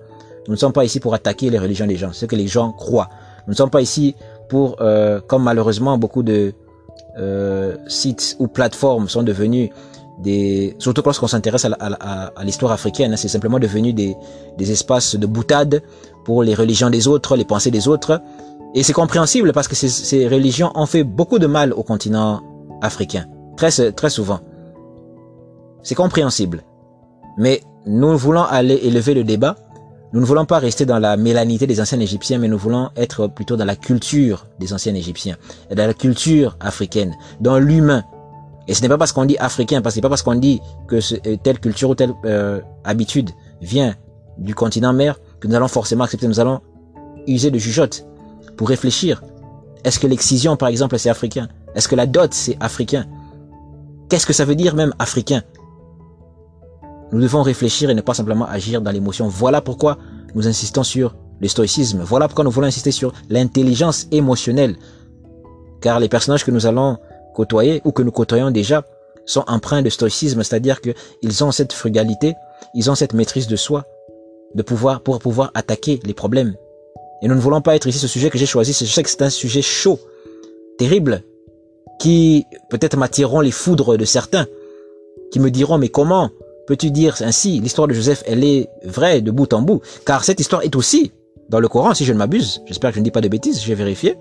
Nous 0.46 0.54
ne 0.54 0.58
sommes 0.58 0.72
pas 0.72 0.84
ici 0.84 1.00
pour 1.00 1.14
attaquer 1.14 1.50
les 1.50 1.58
religions 1.58 1.86
des 1.86 1.96
gens, 1.96 2.12
ce 2.12 2.26
que 2.26 2.36
les 2.36 2.46
gens 2.46 2.72
croient. 2.72 3.08
Nous 3.46 3.52
ne 3.52 3.56
sommes 3.56 3.70
pas 3.70 3.80
ici 3.80 4.14
pour, 4.48 4.76
euh, 4.80 5.20
comme 5.26 5.42
malheureusement 5.42 5.98
beaucoup 5.98 6.22
de 6.22 6.52
euh, 7.18 7.76
sites 7.86 8.36
ou 8.38 8.48
plateformes 8.48 9.08
sont 9.08 9.22
devenus 9.22 9.70
des, 10.20 10.74
surtout 10.78 11.02
lorsqu'on 11.04 11.28
s'intéresse 11.28 11.64
à, 11.64 12.32
l'histoire 12.44 12.72
africaine, 12.72 13.12
hein, 13.12 13.16
c'est 13.16 13.28
simplement 13.28 13.58
devenu 13.58 13.92
des, 13.92 14.16
des 14.56 14.72
espaces 14.72 15.14
de 15.14 15.26
boutade 15.26 15.82
pour 16.24 16.42
les 16.42 16.54
religions 16.54 16.90
des 16.90 17.06
autres, 17.06 17.36
les 17.36 17.44
pensées 17.44 17.70
des 17.70 17.86
autres. 17.88 18.20
Et 18.74 18.82
c'est 18.82 18.92
compréhensible 18.92 19.52
parce 19.52 19.68
que 19.68 19.74
ces, 19.76 19.88
ces, 19.88 20.28
religions 20.28 20.72
ont 20.74 20.86
fait 20.86 21.04
beaucoup 21.04 21.38
de 21.38 21.46
mal 21.46 21.72
au 21.72 21.82
continent 21.82 22.42
africain, 22.82 23.26
très, 23.56 23.70
très 23.92 24.10
souvent. 24.10 24.40
C'est 25.82 25.94
compréhensible. 25.94 26.62
Mais 27.38 27.62
nous 27.86 28.16
voulons 28.18 28.42
aller 28.42 28.74
élever 28.82 29.14
le 29.14 29.24
débat. 29.24 29.56
Nous 30.12 30.20
ne 30.20 30.24
voulons 30.24 30.46
pas 30.46 30.58
rester 30.58 30.86
dans 30.86 30.98
la 30.98 31.16
mélanité 31.16 31.66
des 31.66 31.80
anciens 31.80 32.00
Égyptiens, 32.00 32.38
mais 32.38 32.48
nous 32.48 32.58
voulons 32.58 32.90
être 32.96 33.26
plutôt 33.26 33.56
dans 33.56 33.66
la 33.66 33.76
culture 33.76 34.46
des 34.58 34.72
anciens 34.72 34.94
Égyptiens, 34.94 35.36
dans 35.70 35.86
la 35.86 35.94
culture 35.94 36.56
africaine, 36.60 37.14
dans 37.40 37.58
l'humain, 37.58 38.04
et 38.68 38.74
ce 38.74 38.82
n'est 38.82 38.88
pas 38.88 38.98
parce 38.98 39.12
qu'on 39.12 39.24
dit 39.24 39.38
africain, 39.38 39.80
parce 39.80 39.94
que 39.94 39.96
c'est 39.96 40.02
pas 40.02 40.10
parce 40.10 40.22
qu'on 40.22 40.34
dit 40.34 40.60
que 40.86 41.00
ce, 41.00 41.14
euh, 41.26 41.36
telle 41.42 41.58
culture 41.58 41.88
ou 41.88 41.94
telle 41.94 42.12
euh, 42.26 42.60
habitude 42.84 43.30
vient 43.62 43.94
du 44.36 44.54
continent 44.54 44.92
mère 44.92 45.18
que 45.40 45.48
nous 45.48 45.54
allons 45.54 45.68
forcément 45.68 46.04
accepter. 46.04 46.28
Nous 46.28 46.38
allons 46.38 46.60
user 47.26 47.50
de 47.50 47.58
jugeote 47.58 48.06
pour 48.58 48.68
réfléchir. 48.68 49.22
Est-ce 49.84 49.98
que 49.98 50.06
l'excision, 50.06 50.56
par 50.56 50.68
exemple, 50.68 50.98
c'est 50.98 51.08
africain? 51.08 51.48
Est-ce 51.74 51.88
que 51.88 51.96
la 51.96 52.06
dot, 52.06 52.34
c'est 52.34 52.58
africain? 52.60 53.06
Qu'est-ce 54.10 54.26
que 54.26 54.34
ça 54.34 54.44
veut 54.44 54.54
dire 54.54 54.74
même 54.74 54.92
africain? 54.98 55.42
Nous 57.12 57.20
devons 57.20 57.42
réfléchir 57.42 57.90
et 57.90 57.94
ne 57.94 58.00
pas 58.00 58.14
simplement 58.14 58.46
agir 58.46 58.82
dans 58.82 58.90
l'émotion. 58.90 59.28
Voilà 59.28 59.60
pourquoi 59.60 59.98
nous 60.34 60.46
insistons 60.46 60.82
sur 60.82 61.16
le 61.40 61.48
stoïcisme. 61.48 62.02
Voilà 62.02 62.28
pourquoi 62.28 62.44
nous 62.44 62.50
voulons 62.50 62.66
insister 62.66 62.90
sur 62.90 63.12
l'intelligence 63.30 64.06
émotionnelle. 64.10 64.76
Car 65.80 66.00
les 66.00 66.08
personnages 66.08 66.44
que 66.44 66.50
nous 66.50 66.66
allons 66.66 66.98
côtoyer 67.34 67.80
ou 67.84 67.92
que 67.92 68.02
nous 68.02 68.10
côtoyons 68.10 68.50
déjà 68.50 68.84
sont 69.24 69.44
empreints 69.46 69.82
de 69.82 69.90
stoïcisme, 69.90 70.42
c'est-à-dire 70.42 70.80
qu'ils 70.80 71.44
ont 71.44 71.52
cette 71.52 71.72
frugalité, 71.72 72.34
ils 72.74 72.90
ont 72.90 72.94
cette 72.94 73.14
maîtrise 73.14 73.46
de 73.46 73.56
soi, 73.56 73.84
de 74.54 74.62
pouvoir 74.62 75.02
pour 75.02 75.18
pouvoir 75.18 75.50
attaquer 75.54 76.00
les 76.04 76.14
problèmes. 76.14 76.54
Et 77.22 77.28
nous 77.28 77.34
ne 77.34 77.40
voulons 77.40 77.62
pas 77.62 77.76
être 77.76 77.86
ici 77.86 77.98
ce 77.98 78.08
sujet 78.08 78.30
que 78.30 78.38
j'ai 78.38 78.46
choisi. 78.46 78.72
Je 78.72 78.90
sais 78.90 79.02
que 79.02 79.10
c'est 79.10 79.22
un 79.22 79.30
sujet 79.30 79.62
chaud, 79.62 79.98
terrible, 80.78 81.22
qui 81.98 82.44
peut-être 82.70 82.96
m'attireront 82.96 83.40
les 83.40 83.50
foudres 83.50 83.96
de 83.96 84.04
certains, 84.04 84.46
qui 85.30 85.40
me 85.40 85.50
diront 85.50 85.78
mais 85.78 85.88
comment 85.88 86.30
peux-tu 86.68 86.90
dire 86.90 87.16
ainsi 87.22 87.60
L'histoire 87.60 87.88
de 87.88 87.94
Joseph, 87.94 88.22
elle 88.26 88.44
est 88.44 88.68
vraie 88.84 89.22
de 89.22 89.30
bout 89.30 89.52
en 89.54 89.62
bout, 89.62 89.80
car 90.04 90.22
cette 90.22 90.38
histoire 90.38 90.62
est 90.62 90.76
aussi 90.76 91.12
dans 91.48 91.60
le 91.60 91.68
Coran, 91.68 91.94
si 91.94 92.04
je 92.04 92.12
ne 92.12 92.18
m'abuse. 92.18 92.60
J'espère 92.66 92.90
que 92.90 92.96
je 92.96 93.00
ne 93.00 93.04
dis 93.04 93.10
pas 93.10 93.22
de 93.22 93.28
bêtises, 93.28 93.62
j'ai 93.62 93.74
vérifié. 93.74 94.18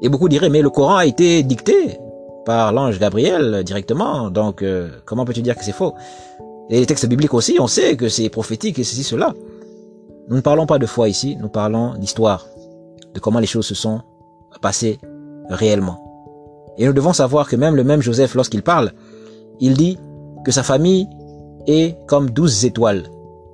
Et 0.00 0.08
beaucoup 0.08 0.30
diraient, 0.30 0.48
mais 0.48 0.62
le 0.62 0.70
Coran 0.70 0.96
a 0.96 1.06
été 1.06 1.42
dicté 1.42 1.98
par 2.46 2.72
l'ange 2.72 2.98
Gabriel 2.98 3.62
directement, 3.62 4.30
donc 4.30 4.62
euh, 4.62 4.88
comment 5.04 5.26
peux-tu 5.26 5.42
dire 5.42 5.56
que 5.56 5.64
c'est 5.64 5.72
faux? 5.72 5.94
Et 6.70 6.80
les 6.80 6.86
textes 6.86 7.06
bibliques 7.06 7.34
aussi, 7.34 7.58
on 7.60 7.66
sait 7.66 7.96
que 7.96 8.08
c'est 8.08 8.30
prophétique 8.30 8.78
et 8.78 8.84
ceci, 8.84 9.02
cela. 9.02 9.34
Nous 10.28 10.36
ne 10.36 10.40
parlons 10.40 10.64
pas 10.64 10.78
de 10.78 10.86
foi 10.86 11.10
ici, 11.10 11.36
nous 11.38 11.50
parlons 11.50 11.94
d'histoire, 11.96 12.46
de 13.12 13.20
comment 13.20 13.38
les 13.38 13.46
choses 13.46 13.66
se 13.66 13.74
sont 13.74 14.00
passées 14.62 14.98
réellement. 15.50 16.00
Et 16.78 16.86
nous 16.86 16.94
devons 16.94 17.12
savoir 17.12 17.48
que 17.50 17.56
même 17.56 17.76
le 17.76 17.84
même 17.84 18.00
Joseph, 18.00 18.34
lorsqu'il 18.34 18.62
parle, 18.62 18.92
il 19.60 19.74
dit 19.74 19.98
que 20.44 20.52
sa 20.52 20.62
famille 20.62 21.08
est 21.66 21.96
comme 22.06 22.30
douze 22.30 22.64
étoiles, 22.64 23.04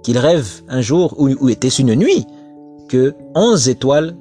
qu'il 0.02 0.18
rêve 0.18 0.62
un 0.68 0.80
jour, 0.80 1.14
ou, 1.18 1.28
ou 1.40 1.48
était 1.48 1.68
une 1.68 1.94
nuit, 1.94 2.26
que 2.88 3.14
onze 3.34 3.68
étoiles 3.68 4.16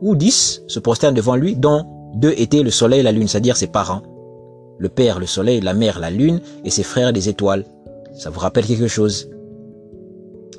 ou 0.00 0.16
dix 0.16 0.62
se 0.66 0.80
prosternent 0.80 1.14
devant 1.14 1.36
lui, 1.36 1.54
dont 1.54 1.84
deux 2.14 2.34
étaient 2.36 2.62
le 2.62 2.70
soleil 2.70 3.00
et 3.00 3.02
la 3.02 3.12
lune, 3.12 3.28
c'est-à-dire 3.28 3.56
ses 3.56 3.66
parents. 3.66 4.02
Le 4.78 4.88
père, 4.88 5.20
le 5.20 5.26
soleil, 5.26 5.60
la 5.60 5.74
mère, 5.74 5.98
la 6.00 6.10
lune, 6.10 6.40
et 6.64 6.70
ses 6.70 6.82
frères 6.82 7.12
des 7.12 7.28
étoiles. 7.28 7.64
Ça 8.14 8.30
vous 8.30 8.40
rappelle 8.40 8.66
quelque 8.66 8.88
chose? 8.88 9.28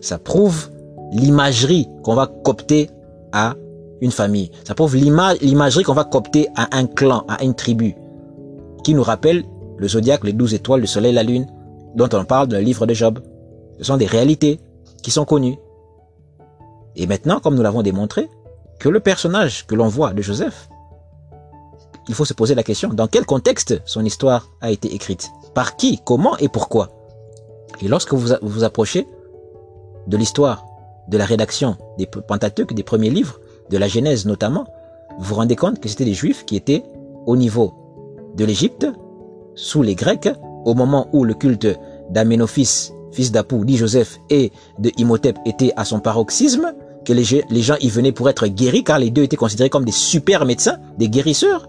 Ça 0.02 0.18
prouve 0.18 0.70
l'imagerie 1.12 1.88
qu'on 2.04 2.16
va 2.16 2.28
copter 2.28 2.90
à 3.32 3.56
une 4.02 4.12
famille. 4.12 4.52
Ça 4.64 4.76
prouve 4.76 4.96
l'imagerie 4.96 5.84
qu'on 5.84 5.94
va 5.94 6.04
copter 6.04 6.48
à 6.56 6.78
un 6.78 6.86
clan, 6.86 7.26
à 7.28 7.44
une 7.44 7.54
tribu, 7.54 7.96
qui 8.84 8.94
nous 8.94 9.04
rappelle 9.04 9.44
le 9.84 9.90
zodiaque, 9.90 10.24
les 10.24 10.32
douze 10.32 10.54
étoiles, 10.54 10.80
le 10.80 10.88
soleil, 10.88 11.12
la 11.12 11.24
lune, 11.24 11.46
dont 11.94 12.08
on 12.14 12.24
parle 12.24 12.48
dans 12.48 12.56
le 12.56 12.64
livre 12.64 12.86
de 12.86 12.94
Job. 12.94 13.20
Ce 13.80 13.84
sont 13.84 13.98
des 13.98 14.06
réalités 14.06 14.62
qui 15.04 15.12
sont 15.12 15.26
connues. 15.26 15.58
Et 16.96 17.06
maintenant, 17.06 17.42
comme 17.42 17.56
nous 17.56 17.62
l'avons 17.62 17.82
démontré, 17.82 18.30
que 18.80 18.88
le 18.88 19.02
personnage 19.02 19.68
que 19.68 19.76
l'on 19.76 19.90
voit 19.90 20.14
de 20.14 20.22
Joseph, 20.22 20.70
il 22.08 22.16
faut 22.16 22.24
se 22.24 22.34
poser 22.34 22.56
la 22.56 22.64
question, 22.64 22.94
dans 22.94 23.08
quel 23.08 23.26
contexte 23.26 23.82
son 23.84 24.06
histoire 24.06 24.48
a 24.62 24.72
été 24.72 24.96
écrite? 24.96 25.30
Par 25.54 25.76
qui? 25.76 26.00
Comment? 26.06 26.38
Et 26.38 26.48
pourquoi? 26.48 26.88
Et 27.82 27.90
lorsque 27.90 28.14
vous 28.14 28.36
vous 28.42 28.64
approchez 28.64 29.06
de 30.08 30.16
l'histoire, 30.16 30.66
de 31.10 31.18
la 31.18 31.26
rédaction 31.26 31.76
des 31.98 32.06
Pentateuques, 32.06 32.74
des 32.74 32.84
premiers 32.84 33.10
livres, 33.10 33.42
de 33.70 33.78
la 33.78 33.90
Genèse 33.90 34.26
notamment, 34.26 34.66
vous 35.20 35.26
vous 35.26 35.36
rendez 35.36 35.58
compte 35.58 35.82
que 35.82 35.90
c'était 35.90 36.06
des 36.06 36.14
Juifs 36.14 36.46
qui 36.46 36.56
étaient 36.56 36.86
au 37.26 37.36
niveau 37.36 37.74
de 38.38 38.46
l'Égypte, 38.46 38.88
sous 39.56 39.82
les 39.82 39.96
Grecs, 39.96 40.30
au 40.66 40.74
moment 40.74 41.08
où 41.14 41.24
le 41.24 41.34
culte 41.34 41.68
d'Aménophis, 42.10 42.92
fils 43.12 43.32
d'Apou, 43.32 43.66
dit 43.66 43.78
Joseph, 43.78 44.20
et 44.30 44.52
de 44.80 44.92
Imhotep 44.98 45.38
était 45.46 45.74
à 45.76 45.86
son 45.86 46.00
paroxysme, 46.00 46.74
que 47.04 47.14
les, 47.14 47.24
gens 47.62 47.76
y 47.82 47.90
venaient 47.90 48.12
pour 48.12 48.30
être 48.30 48.48
guéris, 48.48 48.84
car 48.84 49.00
les 49.00 49.10
deux 49.10 49.24
étaient 49.24 49.36
considérés 49.36 49.70
comme 49.70 49.86
des 49.86 49.92
super 49.92 50.46
médecins, 50.46 50.78
des 50.98 51.10
guérisseurs. 51.10 51.68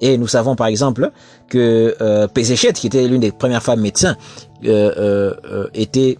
Et 0.00 0.18
nous 0.18 0.26
savons 0.26 0.56
par 0.56 0.66
exemple 0.66 1.12
que 1.48 1.94
euh, 2.00 2.26
qui 2.28 2.86
était 2.86 3.06
l'une 3.06 3.20
des 3.20 3.30
premières 3.30 3.62
femmes 3.62 3.80
médecins, 3.80 4.16
euh, 4.64 4.92
euh, 4.96 5.34
euh 5.44 5.66
était 5.74 6.18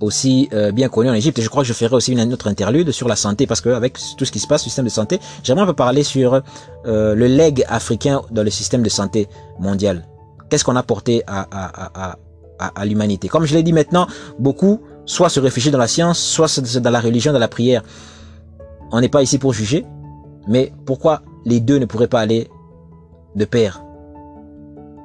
aussi 0.00 0.48
euh, 0.52 0.72
bien 0.72 0.88
connue 0.88 1.10
en 1.10 1.14
Égypte. 1.14 1.40
Je 1.40 1.48
crois 1.48 1.62
que 1.62 1.68
je 1.68 1.72
ferai 1.72 1.94
aussi 1.94 2.12
une 2.12 2.32
autre 2.32 2.48
interlude 2.48 2.90
sur 2.90 3.08
la 3.08 3.16
santé, 3.16 3.46
parce 3.46 3.60
que 3.60 3.70
avec 3.70 3.98
tout 4.16 4.24
ce 4.24 4.32
qui 4.32 4.38
se 4.38 4.46
passe, 4.46 4.62
le 4.64 4.68
système 4.68 4.84
de 4.84 4.90
santé, 4.90 5.20
j'aimerais 5.42 5.64
un 5.64 5.66
peu 5.66 5.72
parler 5.72 6.02
sur 6.02 6.42
le 6.84 7.26
leg 7.26 7.64
africain 7.68 8.22
dans 8.30 8.42
le 8.42 8.50
système 8.50 8.82
de 8.82 8.88
santé 8.88 9.28
mondial. 9.58 10.06
Qu'est-ce 10.48 10.64
qu'on 10.64 10.76
a 10.76 10.82
porté 10.82 11.24
à, 11.26 11.40
à, 11.50 12.10
à, 12.10 12.18
à, 12.58 12.80
à 12.80 12.84
l'humanité? 12.84 13.28
Comme 13.28 13.46
je 13.46 13.54
l'ai 13.54 13.62
dit 13.62 13.72
maintenant, 13.72 14.06
beaucoup 14.38 14.80
soit 15.06 15.28
se 15.28 15.40
réfugier 15.40 15.70
dans 15.70 15.78
la 15.78 15.88
science, 15.88 16.18
soit 16.18 16.60
dans 16.80 16.90
la 16.90 17.00
religion, 17.00 17.32
dans 17.32 17.38
la 17.38 17.48
prière. 17.48 17.82
On 18.92 19.00
n'est 19.00 19.08
pas 19.08 19.22
ici 19.22 19.38
pour 19.38 19.52
juger, 19.52 19.84
mais 20.46 20.72
pourquoi 20.84 21.22
les 21.44 21.60
deux 21.60 21.78
ne 21.78 21.86
pourraient 21.86 22.06
pas 22.06 22.20
aller 22.20 22.48
de 23.34 23.44
pair? 23.44 23.82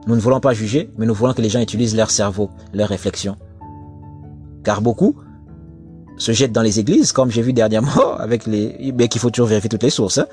Nous 0.07 0.15
ne 0.15 0.19
voulons 0.19 0.39
pas 0.39 0.53
juger, 0.53 0.91
mais 0.97 1.05
nous 1.05 1.13
voulons 1.13 1.33
que 1.33 1.41
les 1.41 1.49
gens 1.49 1.61
utilisent 1.61 1.95
leur 1.95 2.11
cerveau, 2.11 2.49
leur 2.73 2.89
réflexion. 2.89 3.37
Car 4.63 4.81
beaucoup 4.81 5.15
se 6.21 6.31
jettent 6.33 6.51
dans 6.51 6.61
les 6.61 6.79
églises, 6.79 7.11
comme 7.11 7.31
j'ai 7.31 7.41
vu 7.41 7.51
dernièrement, 7.51 8.15
avec 8.19 8.45
les, 8.45 8.93
mais 8.95 9.07
qu'il 9.07 9.19
faut 9.19 9.31
toujours 9.31 9.47
vérifier 9.47 9.69
toutes 9.69 9.83
les 9.83 9.89
sources. 9.89 10.19
Hein. 10.19 10.27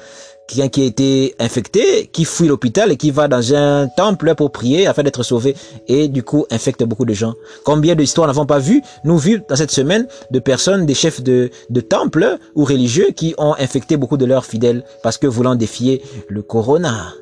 Quelqu'un 0.47 0.69
qui 0.69 0.83
a 0.83 0.85
été 0.85 1.35
infecté, 1.39 2.07
qui 2.13 2.25
fuit 2.25 2.47
l'hôpital 2.47 2.91
et 2.91 2.97
qui 2.97 3.11
va 3.11 3.29
dans 3.29 3.55
un 3.55 3.89
temple 3.89 4.35
pour 4.35 4.51
prier 4.51 4.87
afin 4.87 5.03
d'être 5.03 5.23
sauvé 5.23 5.55
et 5.89 6.09
du 6.09 6.23
coup 6.23 6.47
infecte 6.51 6.83
beaucoup 6.85 7.05
de 7.05 7.13
gens. 7.13 7.35
Combien 7.65 7.95
d'histoires 7.95 8.29
n'avons 8.29 8.47
pas 8.47 8.59
vu, 8.59 8.83
nous 9.05 9.19
vu 9.19 9.43
dans 9.49 9.57
cette 9.57 9.71
semaine, 9.71 10.07
de 10.31 10.39
personnes, 10.39 10.87
des 10.87 10.95
chefs 10.95 11.23
de, 11.23 11.51
de 11.69 11.81
temples 11.83 12.39
ou 12.55 12.65
religieux 12.65 13.11
qui 13.15 13.35
ont 13.37 13.55
infecté 13.59 13.99
beaucoup 13.99 14.17
de 14.17 14.25
leurs 14.25 14.47
fidèles 14.47 14.85
parce 15.03 15.19
que 15.19 15.27
voulant 15.27 15.55
défier 15.55 16.03
le 16.29 16.41
corona. 16.43 17.13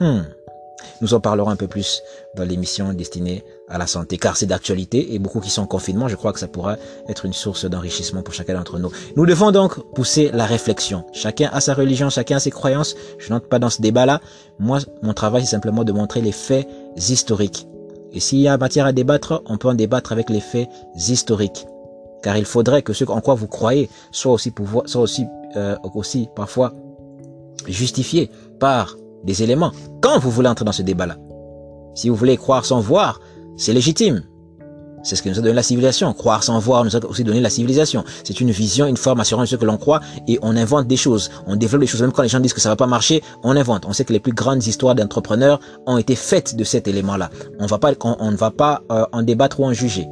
Hmm. 0.00 0.22
Nous 1.00 1.14
en 1.14 1.20
parlerons 1.20 1.50
un 1.50 1.56
peu 1.56 1.66
plus 1.66 2.02
dans 2.36 2.44
l'émission 2.44 2.92
destinée 2.92 3.44
à 3.68 3.78
la 3.78 3.86
santé, 3.86 4.18
car 4.18 4.36
c'est 4.36 4.46
d'actualité 4.46 5.14
et 5.14 5.18
beaucoup 5.18 5.40
qui 5.40 5.50
sont 5.50 5.62
en 5.62 5.66
confinement, 5.66 6.08
je 6.08 6.16
crois 6.16 6.32
que 6.32 6.40
ça 6.40 6.48
pourra 6.48 6.76
être 7.08 7.24
une 7.24 7.32
source 7.32 7.64
d'enrichissement 7.64 8.22
pour 8.22 8.34
chacun 8.34 8.54
d'entre 8.54 8.78
nous. 8.78 8.90
Nous 9.16 9.26
devons 9.26 9.52
donc 9.52 9.78
pousser 9.94 10.30
la 10.32 10.44
réflexion. 10.44 11.04
Chacun 11.12 11.50
a 11.52 11.60
sa 11.60 11.74
religion, 11.74 12.10
chacun 12.10 12.36
a 12.36 12.40
ses 12.40 12.50
croyances. 12.50 12.94
Je 13.18 13.32
n'entre 13.32 13.48
pas 13.48 13.58
dans 13.58 13.70
ce 13.70 13.80
débat-là. 13.80 14.20
Moi, 14.58 14.80
mon 15.02 15.14
travail, 15.14 15.42
c'est 15.44 15.52
simplement 15.52 15.84
de 15.84 15.92
montrer 15.92 16.20
les 16.20 16.32
faits 16.32 16.68
historiques. 16.96 17.66
Et 18.12 18.20
s'il 18.20 18.40
y 18.40 18.48
a 18.48 18.58
matière 18.58 18.86
à 18.86 18.92
débattre, 18.92 19.42
on 19.46 19.56
peut 19.56 19.68
en 19.68 19.74
débattre 19.74 20.12
avec 20.12 20.30
les 20.30 20.40
faits 20.40 20.68
historiques. 20.96 21.66
Car 22.22 22.36
il 22.36 22.44
faudrait 22.44 22.82
que 22.82 22.92
ce 22.92 23.04
en 23.04 23.20
quoi 23.20 23.34
vous 23.34 23.46
croyez 23.46 23.88
soit 24.10 24.32
aussi, 24.32 24.50
pouvoir, 24.50 24.88
soit 24.88 25.00
aussi, 25.00 25.26
euh, 25.56 25.76
aussi 25.94 26.28
parfois 26.34 26.74
justifié 27.66 28.30
par 28.58 28.96
des 29.24 29.42
éléments 29.42 29.72
quand 30.00 30.18
vous 30.18 30.30
voulez 30.30 30.48
entrer 30.48 30.64
dans 30.64 30.72
ce 30.72 30.82
débat-là. 30.82 31.16
Si 31.94 32.08
vous 32.08 32.16
voulez 32.16 32.36
croire 32.36 32.64
sans 32.64 32.80
voir, 32.80 33.20
c'est 33.56 33.72
légitime. 33.72 34.22
C'est 35.02 35.16
ce 35.16 35.22
que 35.22 35.30
nous 35.30 35.38
a 35.38 35.42
donné 35.42 35.54
la 35.54 35.62
civilisation. 35.62 36.12
Croire 36.12 36.42
sans 36.42 36.58
voir 36.58 36.84
nous 36.84 36.94
a 36.94 37.04
aussi 37.06 37.24
donné 37.24 37.40
la 37.40 37.50
civilisation. 37.50 38.04
C'est 38.22 38.40
une 38.40 38.50
vision, 38.50 38.86
une 38.86 38.96
formation 38.96 39.40
de 39.40 39.46
ce 39.46 39.56
que 39.56 39.64
l'on 39.64 39.78
croit 39.78 40.00
et 40.28 40.38
on 40.42 40.56
invente 40.56 40.86
des 40.86 40.96
choses. 40.96 41.30
On 41.46 41.56
développe 41.56 41.80
des 41.80 41.86
choses. 41.86 42.02
Même 42.02 42.12
quand 42.12 42.22
les 42.22 42.28
gens 42.28 42.40
disent 42.40 42.52
que 42.52 42.60
ça 42.60 42.68
va 42.68 42.76
pas 42.76 42.86
marcher, 42.86 43.22
on 43.42 43.56
invente. 43.56 43.86
On 43.86 43.92
sait 43.92 44.04
que 44.04 44.12
les 44.12 44.20
plus 44.20 44.32
grandes 44.32 44.66
histoires 44.66 44.94
d'entrepreneurs 44.94 45.60
ont 45.86 45.96
été 45.96 46.16
faites 46.16 46.54
de 46.54 46.64
cet 46.64 46.86
élément-là. 46.86 47.30
On 47.58 47.66
va 47.66 47.78
pas, 47.78 47.92
on, 48.04 48.30
ne 48.30 48.36
va 48.36 48.50
pas 48.50 48.82
euh, 48.92 49.06
en 49.12 49.22
débattre 49.22 49.60
ou 49.60 49.64
en 49.64 49.72
juger. 49.72 50.06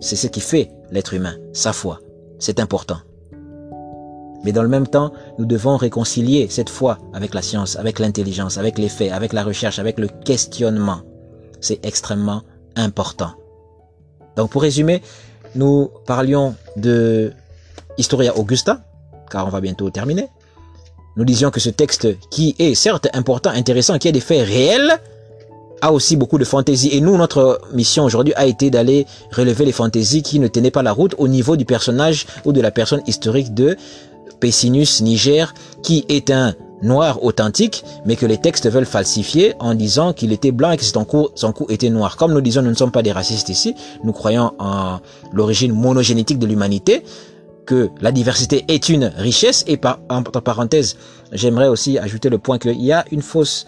C'est 0.00 0.16
ce 0.16 0.28
qui 0.28 0.40
fait 0.40 0.70
l'être 0.90 1.12
humain, 1.12 1.34
sa 1.52 1.74
foi. 1.74 2.00
C'est 2.38 2.58
important. 2.58 2.96
Mais 4.44 4.52
dans 4.52 4.62
le 4.62 4.68
même 4.68 4.86
temps, 4.86 5.12
nous 5.38 5.44
devons 5.44 5.76
réconcilier 5.76 6.48
cette 6.48 6.70
foi 6.70 6.98
avec 7.12 7.34
la 7.34 7.42
science, 7.42 7.76
avec 7.76 7.98
l'intelligence, 7.98 8.58
avec 8.58 8.78
les 8.78 8.88
faits, 8.88 9.12
avec 9.12 9.32
la 9.32 9.44
recherche, 9.44 9.78
avec 9.78 9.98
le 9.98 10.08
questionnement. 10.24 11.00
C'est 11.60 11.84
extrêmement 11.84 12.42
important. 12.76 13.32
Donc 14.36 14.50
pour 14.50 14.62
résumer, 14.62 15.02
nous 15.54 15.90
parlions 16.06 16.54
de 16.76 17.32
Historia 17.98 18.36
Augusta, 18.36 18.80
car 19.30 19.46
on 19.46 19.50
va 19.50 19.60
bientôt 19.60 19.90
terminer. 19.90 20.28
Nous 21.16 21.24
disions 21.24 21.50
que 21.50 21.60
ce 21.60 21.70
texte, 21.70 22.08
qui 22.30 22.54
est 22.58 22.74
certes 22.74 23.08
important, 23.12 23.50
intéressant, 23.50 23.98
qui 23.98 24.08
a 24.08 24.12
des 24.12 24.20
faits 24.20 24.46
réels, 24.46 24.98
a 25.82 25.92
aussi 25.92 26.16
beaucoup 26.16 26.38
de 26.38 26.44
fantaisie. 26.44 26.90
Et 26.92 27.00
nous, 27.00 27.16
notre 27.16 27.60
mission 27.72 28.04
aujourd'hui 28.04 28.34
a 28.36 28.46
été 28.46 28.70
d'aller 28.70 29.06
relever 29.32 29.64
les 29.64 29.72
fantaisies 29.72 30.22
qui 30.22 30.38
ne 30.38 30.48
tenaient 30.48 30.70
pas 30.70 30.82
la 30.82 30.92
route 30.92 31.14
au 31.18 31.28
niveau 31.28 31.56
du 31.56 31.64
personnage 31.64 32.26
ou 32.44 32.52
de 32.52 32.60
la 32.60 32.70
personne 32.70 33.02
historique 33.06 33.54
de 33.54 33.76
Pessinus 34.40 35.00
Niger, 35.02 35.54
qui 35.82 36.04
est 36.08 36.30
un 36.30 36.54
noir 36.82 37.22
authentique, 37.22 37.84
mais 38.04 38.16
que 38.16 38.26
les 38.26 38.38
textes 38.38 38.68
veulent 38.70 38.86
falsifier 38.86 39.54
en 39.58 39.74
disant 39.74 40.12
qu'il 40.12 40.32
était 40.32 40.50
blanc 40.50 40.70
et 40.70 40.76
que 40.76 40.84
son 40.84 41.04
cou, 41.04 41.28
était 41.68 41.90
noir. 41.90 42.16
Comme 42.16 42.32
nous 42.32 42.40
disons, 42.40 42.62
nous 42.62 42.70
ne 42.70 42.74
sommes 42.74 42.90
pas 42.90 43.02
des 43.02 43.12
racistes 43.12 43.48
ici, 43.48 43.74
nous 44.02 44.12
croyons 44.12 44.52
en 44.58 45.00
l'origine 45.32 45.72
monogénétique 45.72 46.38
de 46.38 46.46
l'humanité, 46.46 47.02
que 47.66 47.90
la 48.00 48.12
diversité 48.12 48.64
est 48.68 48.88
une 48.88 49.12
richesse, 49.16 49.64
et 49.66 49.76
par, 49.76 50.00
entre 50.08 50.40
parenthèses, 50.40 50.96
j'aimerais 51.32 51.68
aussi 51.68 51.98
ajouter 51.98 52.28
le 52.28 52.38
point 52.38 52.58
qu'il 52.58 52.80
y 52.80 52.92
a 52.92 53.04
une 53.10 53.22
fausse 53.22 53.66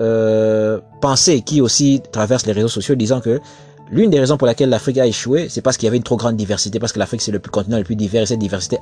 euh, 0.00 0.80
pensée 1.02 1.42
qui 1.42 1.60
aussi 1.60 2.00
traverse 2.12 2.46
les 2.46 2.52
réseaux 2.52 2.68
sociaux 2.68 2.94
disant 2.94 3.20
que 3.20 3.40
L'une 3.92 4.08
des 4.08 4.18
raisons 4.18 4.38
pour 4.38 4.46
laquelle 4.46 4.70
l'Afrique 4.70 4.96
a 4.96 5.06
échoué, 5.06 5.48
c'est 5.50 5.60
parce 5.60 5.76
qu'il 5.76 5.86
y 5.86 5.88
avait 5.88 5.98
une 5.98 6.02
trop 6.02 6.16
grande 6.16 6.34
diversité, 6.34 6.80
parce 6.80 6.92
que 6.92 6.98
l'Afrique 6.98 7.20
c'est 7.20 7.30
le 7.30 7.40
plus 7.40 7.50
continent 7.50 7.76
le 7.76 7.84
plus 7.84 7.94
divers 7.94 8.22
et 8.22 8.26
cette 8.26 8.38
diversité 8.38 8.78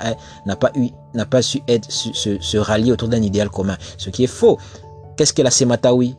n'a 0.46 0.54
pas 0.54 0.70
eu, 0.76 0.90
n'a 1.14 1.26
pas 1.26 1.42
su 1.42 1.60
être, 1.66 1.90
se, 1.90 2.56
rallier 2.58 2.92
autour 2.92 3.08
d'un 3.08 3.20
idéal 3.20 3.50
commun. 3.50 3.76
Ce 3.98 4.08
qui 4.08 4.22
est 4.22 4.28
faux. 4.28 4.56
Qu'est-ce 5.16 5.32
que 5.32 5.42
la 5.42 5.50
Sematawi 5.50 6.14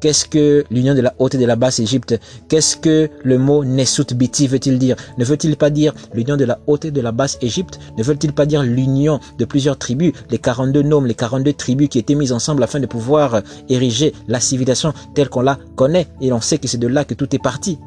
Qu'est-ce 0.00 0.26
que 0.26 0.66
l'union 0.70 0.94
de 0.94 1.00
la 1.00 1.14
haute 1.18 1.34
et 1.34 1.38
de 1.38 1.46
la 1.46 1.56
basse 1.56 1.80
Égypte? 1.80 2.20
Qu'est-ce 2.50 2.76
que 2.76 3.08
le 3.24 3.38
mot 3.38 3.64
Nesut 3.64 4.14
Biti 4.14 4.46
veut-il 4.46 4.78
dire? 4.78 4.96
Ne 5.16 5.24
veut-il 5.24 5.56
pas 5.56 5.70
dire 5.70 5.94
l'union 6.12 6.36
de 6.36 6.44
la 6.44 6.58
haute 6.66 6.84
et 6.84 6.90
de 6.90 7.00
la 7.00 7.12
basse 7.12 7.38
Égypte? 7.40 7.80
Ne 7.96 8.02
veut-il 8.02 8.34
pas 8.34 8.44
dire 8.44 8.62
l'union 8.62 9.18
de 9.38 9.46
plusieurs 9.46 9.78
tribus, 9.78 10.12
les 10.30 10.38
42 10.38 10.82
noms, 10.82 11.00
les 11.00 11.14
42 11.14 11.54
tribus 11.54 11.88
qui 11.88 11.98
étaient 11.98 12.14
mises 12.14 12.32
ensemble 12.32 12.62
afin 12.62 12.80
de 12.80 12.86
pouvoir 12.86 13.40
ériger 13.70 14.12
la 14.28 14.40
civilisation 14.40 14.92
telle 15.14 15.30
qu'on 15.30 15.40
la 15.40 15.58
connaît? 15.74 16.06
Et 16.20 16.30
on 16.34 16.42
sait 16.42 16.58
que 16.58 16.68
c'est 16.68 16.76
de 16.76 16.86
là 16.86 17.06
que 17.06 17.14
tout 17.14 17.34
est 17.34 17.42
parti. 17.42 17.78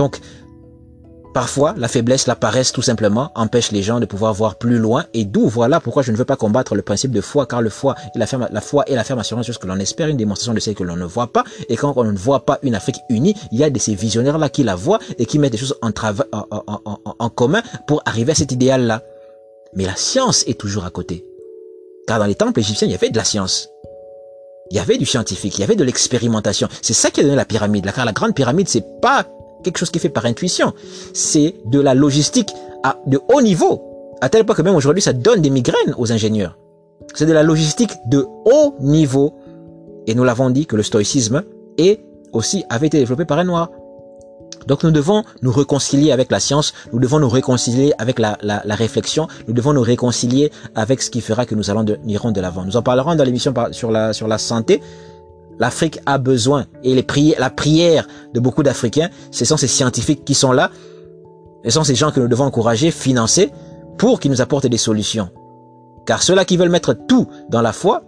Donc, 0.00 0.18
Parfois, 1.32 1.74
la 1.76 1.86
faiblesse, 1.86 2.26
la 2.26 2.34
paresse, 2.34 2.72
tout 2.72 2.82
simplement, 2.82 3.30
empêche 3.36 3.70
les 3.70 3.84
gens 3.84 4.00
de 4.00 4.06
pouvoir 4.06 4.34
voir 4.34 4.56
plus 4.56 4.78
loin. 4.78 5.04
Et 5.14 5.24
d'où, 5.24 5.46
voilà 5.46 5.78
pourquoi 5.78 6.02
je 6.02 6.10
ne 6.10 6.16
veux 6.16 6.24
pas 6.24 6.34
combattre 6.34 6.74
le 6.74 6.82
principe 6.82 7.12
de 7.12 7.20
foi, 7.20 7.46
car 7.46 7.62
le 7.62 7.70
foi 7.70 7.94
la, 8.16 8.26
foi 8.60 8.82
et 8.88 8.96
la 8.96 9.04
ferme 9.04 9.20
assurance 9.20 9.44
sur 9.44 9.54
ce 9.54 9.60
que 9.60 9.68
l'on 9.68 9.78
espère, 9.78 10.08
une 10.08 10.16
démonstration 10.16 10.54
de 10.54 10.58
ce 10.58 10.70
que 10.70 10.82
l'on 10.82 10.96
ne 10.96 11.04
voit 11.04 11.28
pas. 11.28 11.44
Et 11.68 11.76
quand 11.76 11.92
on 11.96 12.02
ne 12.02 12.18
voit 12.18 12.44
pas 12.44 12.58
une 12.64 12.74
Afrique 12.74 12.96
unie, 13.10 13.36
il 13.52 13.60
y 13.60 13.62
a 13.62 13.70
de 13.70 13.78
ces 13.78 13.94
visionnaires-là 13.94 14.48
qui 14.48 14.64
la 14.64 14.74
voient 14.74 14.98
et 15.18 15.24
qui 15.24 15.38
mettent 15.38 15.52
des 15.52 15.58
choses 15.58 15.78
en, 15.82 17.28
commun 17.30 17.62
pour 17.86 18.02
arriver 18.06 18.32
à 18.32 18.34
cet 18.34 18.50
idéal-là. 18.50 19.04
Mais 19.74 19.84
la 19.84 19.94
science 19.94 20.42
est 20.48 20.58
toujours 20.58 20.84
à 20.84 20.90
côté. 20.90 21.24
Car 22.08 22.18
dans 22.18 22.26
les 22.26 22.34
temples 22.34 22.58
égyptiens, 22.58 22.88
il 22.88 22.90
y 22.90 22.96
avait 22.96 23.10
de 23.10 23.16
la 23.16 23.24
science. 23.24 23.68
Il 24.72 24.76
y 24.76 24.80
avait 24.80 24.98
du 24.98 25.06
scientifique, 25.06 25.58
il 25.58 25.60
y 25.60 25.64
avait 25.64 25.76
de 25.76 25.84
l'expérimentation. 25.84 26.66
C'est 26.82 26.92
ça 26.92 27.12
qui 27.12 27.20
a 27.20 27.22
donné 27.22 27.36
la 27.36 27.44
pyramide. 27.44 27.88
Car 27.94 28.04
la 28.04 28.12
grande 28.12 28.34
pyramide, 28.34 28.68
c'est 28.68 28.84
pas 29.00 29.24
quelque 29.62 29.78
chose 29.78 29.90
qui 29.90 29.98
est 29.98 30.00
fait 30.00 30.08
par 30.08 30.26
intuition. 30.26 30.72
C'est 31.12 31.54
de 31.66 31.80
la 31.80 31.94
logistique 31.94 32.52
à, 32.82 32.96
de 33.06 33.20
haut 33.32 33.42
niveau. 33.42 33.82
À 34.20 34.28
tel 34.28 34.44
point 34.44 34.54
que 34.54 34.62
même 34.62 34.74
aujourd'hui, 34.74 35.02
ça 35.02 35.12
donne 35.12 35.40
des 35.40 35.50
migraines 35.50 35.94
aux 35.96 36.12
ingénieurs. 36.12 36.58
C'est 37.14 37.26
de 37.26 37.32
la 37.32 37.42
logistique 37.42 37.92
de 38.06 38.26
haut 38.44 38.74
niveau. 38.80 39.34
Et 40.06 40.14
nous 40.14 40.24
l'avons 40.24 40.50
dit 40.50 40.66
que 40.66 40.76
le 40.76 40.82
stoïcisme 40.82 41.42
est 41.78 42.00
aussi 42.32 42.64
avait 42.68 42.86
été 42.86 42.98
développé 42.98 43.24
par 43.24 43.38
un 43.38 43.44
noir. 43.44 43.70
Donc 44.66 44.82
nous 44.84 44.90
devons 44.90 45.24
nous 45.42 45.52
réconcilier 45.52 46.12
avec 46.12 46.30
la 46.30 46.38
science, 46.38 46.74
nous 46.92 46.98
devons 46.98 47.18
nous 47.18 47.28
réconcilier 47.28 47.92
avec 47.98 48.18
la, 48.18 48.36
la, 48.42 48.62
la 48.64 48.74
réflexion, 48.74 49.26
nous 49.48 49.54
devons 49.54 49.72
nous 49.72 49.80
réconcilier 49.80 50.52
avec 50.74 51.02
ce 51.02 51.10
qui 51.10 51.20
fera 51.20 51.46
que 51.46 51.54
nous 51.54 51.70
allons 51.70 51.82
de, 51.82 51.98
irons 52.06 52.30
de 52.30 52.40
l'avant. 52.40 52.64
Nous 52.64 52.76
en 52.76 52.82
parlerons 52.82 53.14
dans 53.14 53.24
l'émission 53.24 53.54
sur 53.72 53.90
la, 53.90 54.12
sur 54.12 54.28
la 54.28 54.38
santé. 54.38 54.82
L'Afrique 55.60 56.00
a 56.06 56.16
besoin, 56.16 56.64
et 56.82 56.94
les 56.94 57.02
prières, 57.02 57.38
la 57.38 57.50
prière 57.50 58.08
de 58.32 58.40
beaucoup 58.40 58.62
d'Africains, 58.62 59.10
ce 59.30 59.44
sont 59.44 59.58
ces 59.58 59.68
scientifiques 59.68 60.24
qui 60.24 60.34
sont 60.34 60.52
là, 60.52 60.70
ce 61.64 61.70
sont 61.70 61.84
ces 61.84 61.94
gens 61.94 62.10
que 62.10 62.18
nous 62.18 62.28
devons 62.28 62.46
encourager, 62.46 62.90
financer, 62.90 63.50
pour 63.98 64.18
qu'ils 64.18 64.30
nous 64.30 64.40
apportent 64.40 64.66
des 64.66 64.78
solutions. 64.78 65.28
Car 66.06 66.22
ceux-là 66.22 66.46
qui 66.46 66.56
veulent 66.56 66.70
mettre 66.70 66.94
tout 66.94 67.28
dans 67.50 67.60
la 67.60 67.74
foi, 67.74 68.04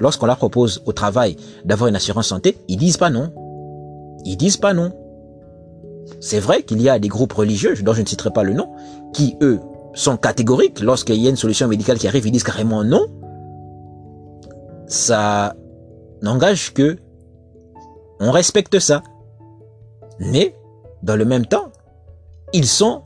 lorsqu'on 0.00 0.24
leur 0.24 0.38
propose 0.38 0.82
au 0.86 0.92
travail 0.94 1.36
d'avoir 1.66 1.88
une 1.88 1.96
assurance 1.96 2.28
santé, 2.28 2.56
ils 2.68 2.78
disent 2.78 2.96
pas 2.96 3.10
non. 3.10 3.30
Ils 4.24 4.38
disent 4.38 4.56
pas 4.56 4.72
non. 4.72 4.90
C'est 6.20 6.40
vrai 6.40 6.62
qu'il 6.62 6.80
y 6.80 6.88
a 6.88 6.98
des 6.98 7.08
groupes 7.08 7.34
religieux, 7.34 7.74
dont 7.82 7.92
je 7.92 8.00
ne 8.00 8.06
citerai 8.06 8.30
pas 8.30 8.42
le 8.42 8.54
nom, 8.54 8.70
qui, 9.12 9.36
eux, 9.42 9.60
sont 9.92 10.16
catégoriques. 10.16 10.80
Lorsqu'il 10.80 11.22
y 11.22 11.26
a 11.26 11.30
une 11.30 11.36
solution 11.36 11.68
médicale 11.68 11.98
qui 11.98 12.08
arrive, 12.08 12.26
ils 12.26 12.32
disent 12.32 12.44
carrément 12.44 12.82
non. 12.82 13.06
Ça 14.86 15.54
n'engage 16.24 16.72
que 16.72 16.96
on 18.20 18.30
respecte 18.30 18.78
ça. 18.78 19.02
Mais, 20.18 20.54
dans 21.02 21.16
le 21.16 21.24
même 21.24 21.46
temps, 21.46 21.70
ils 22.52 22.66
sont 22.66 23.02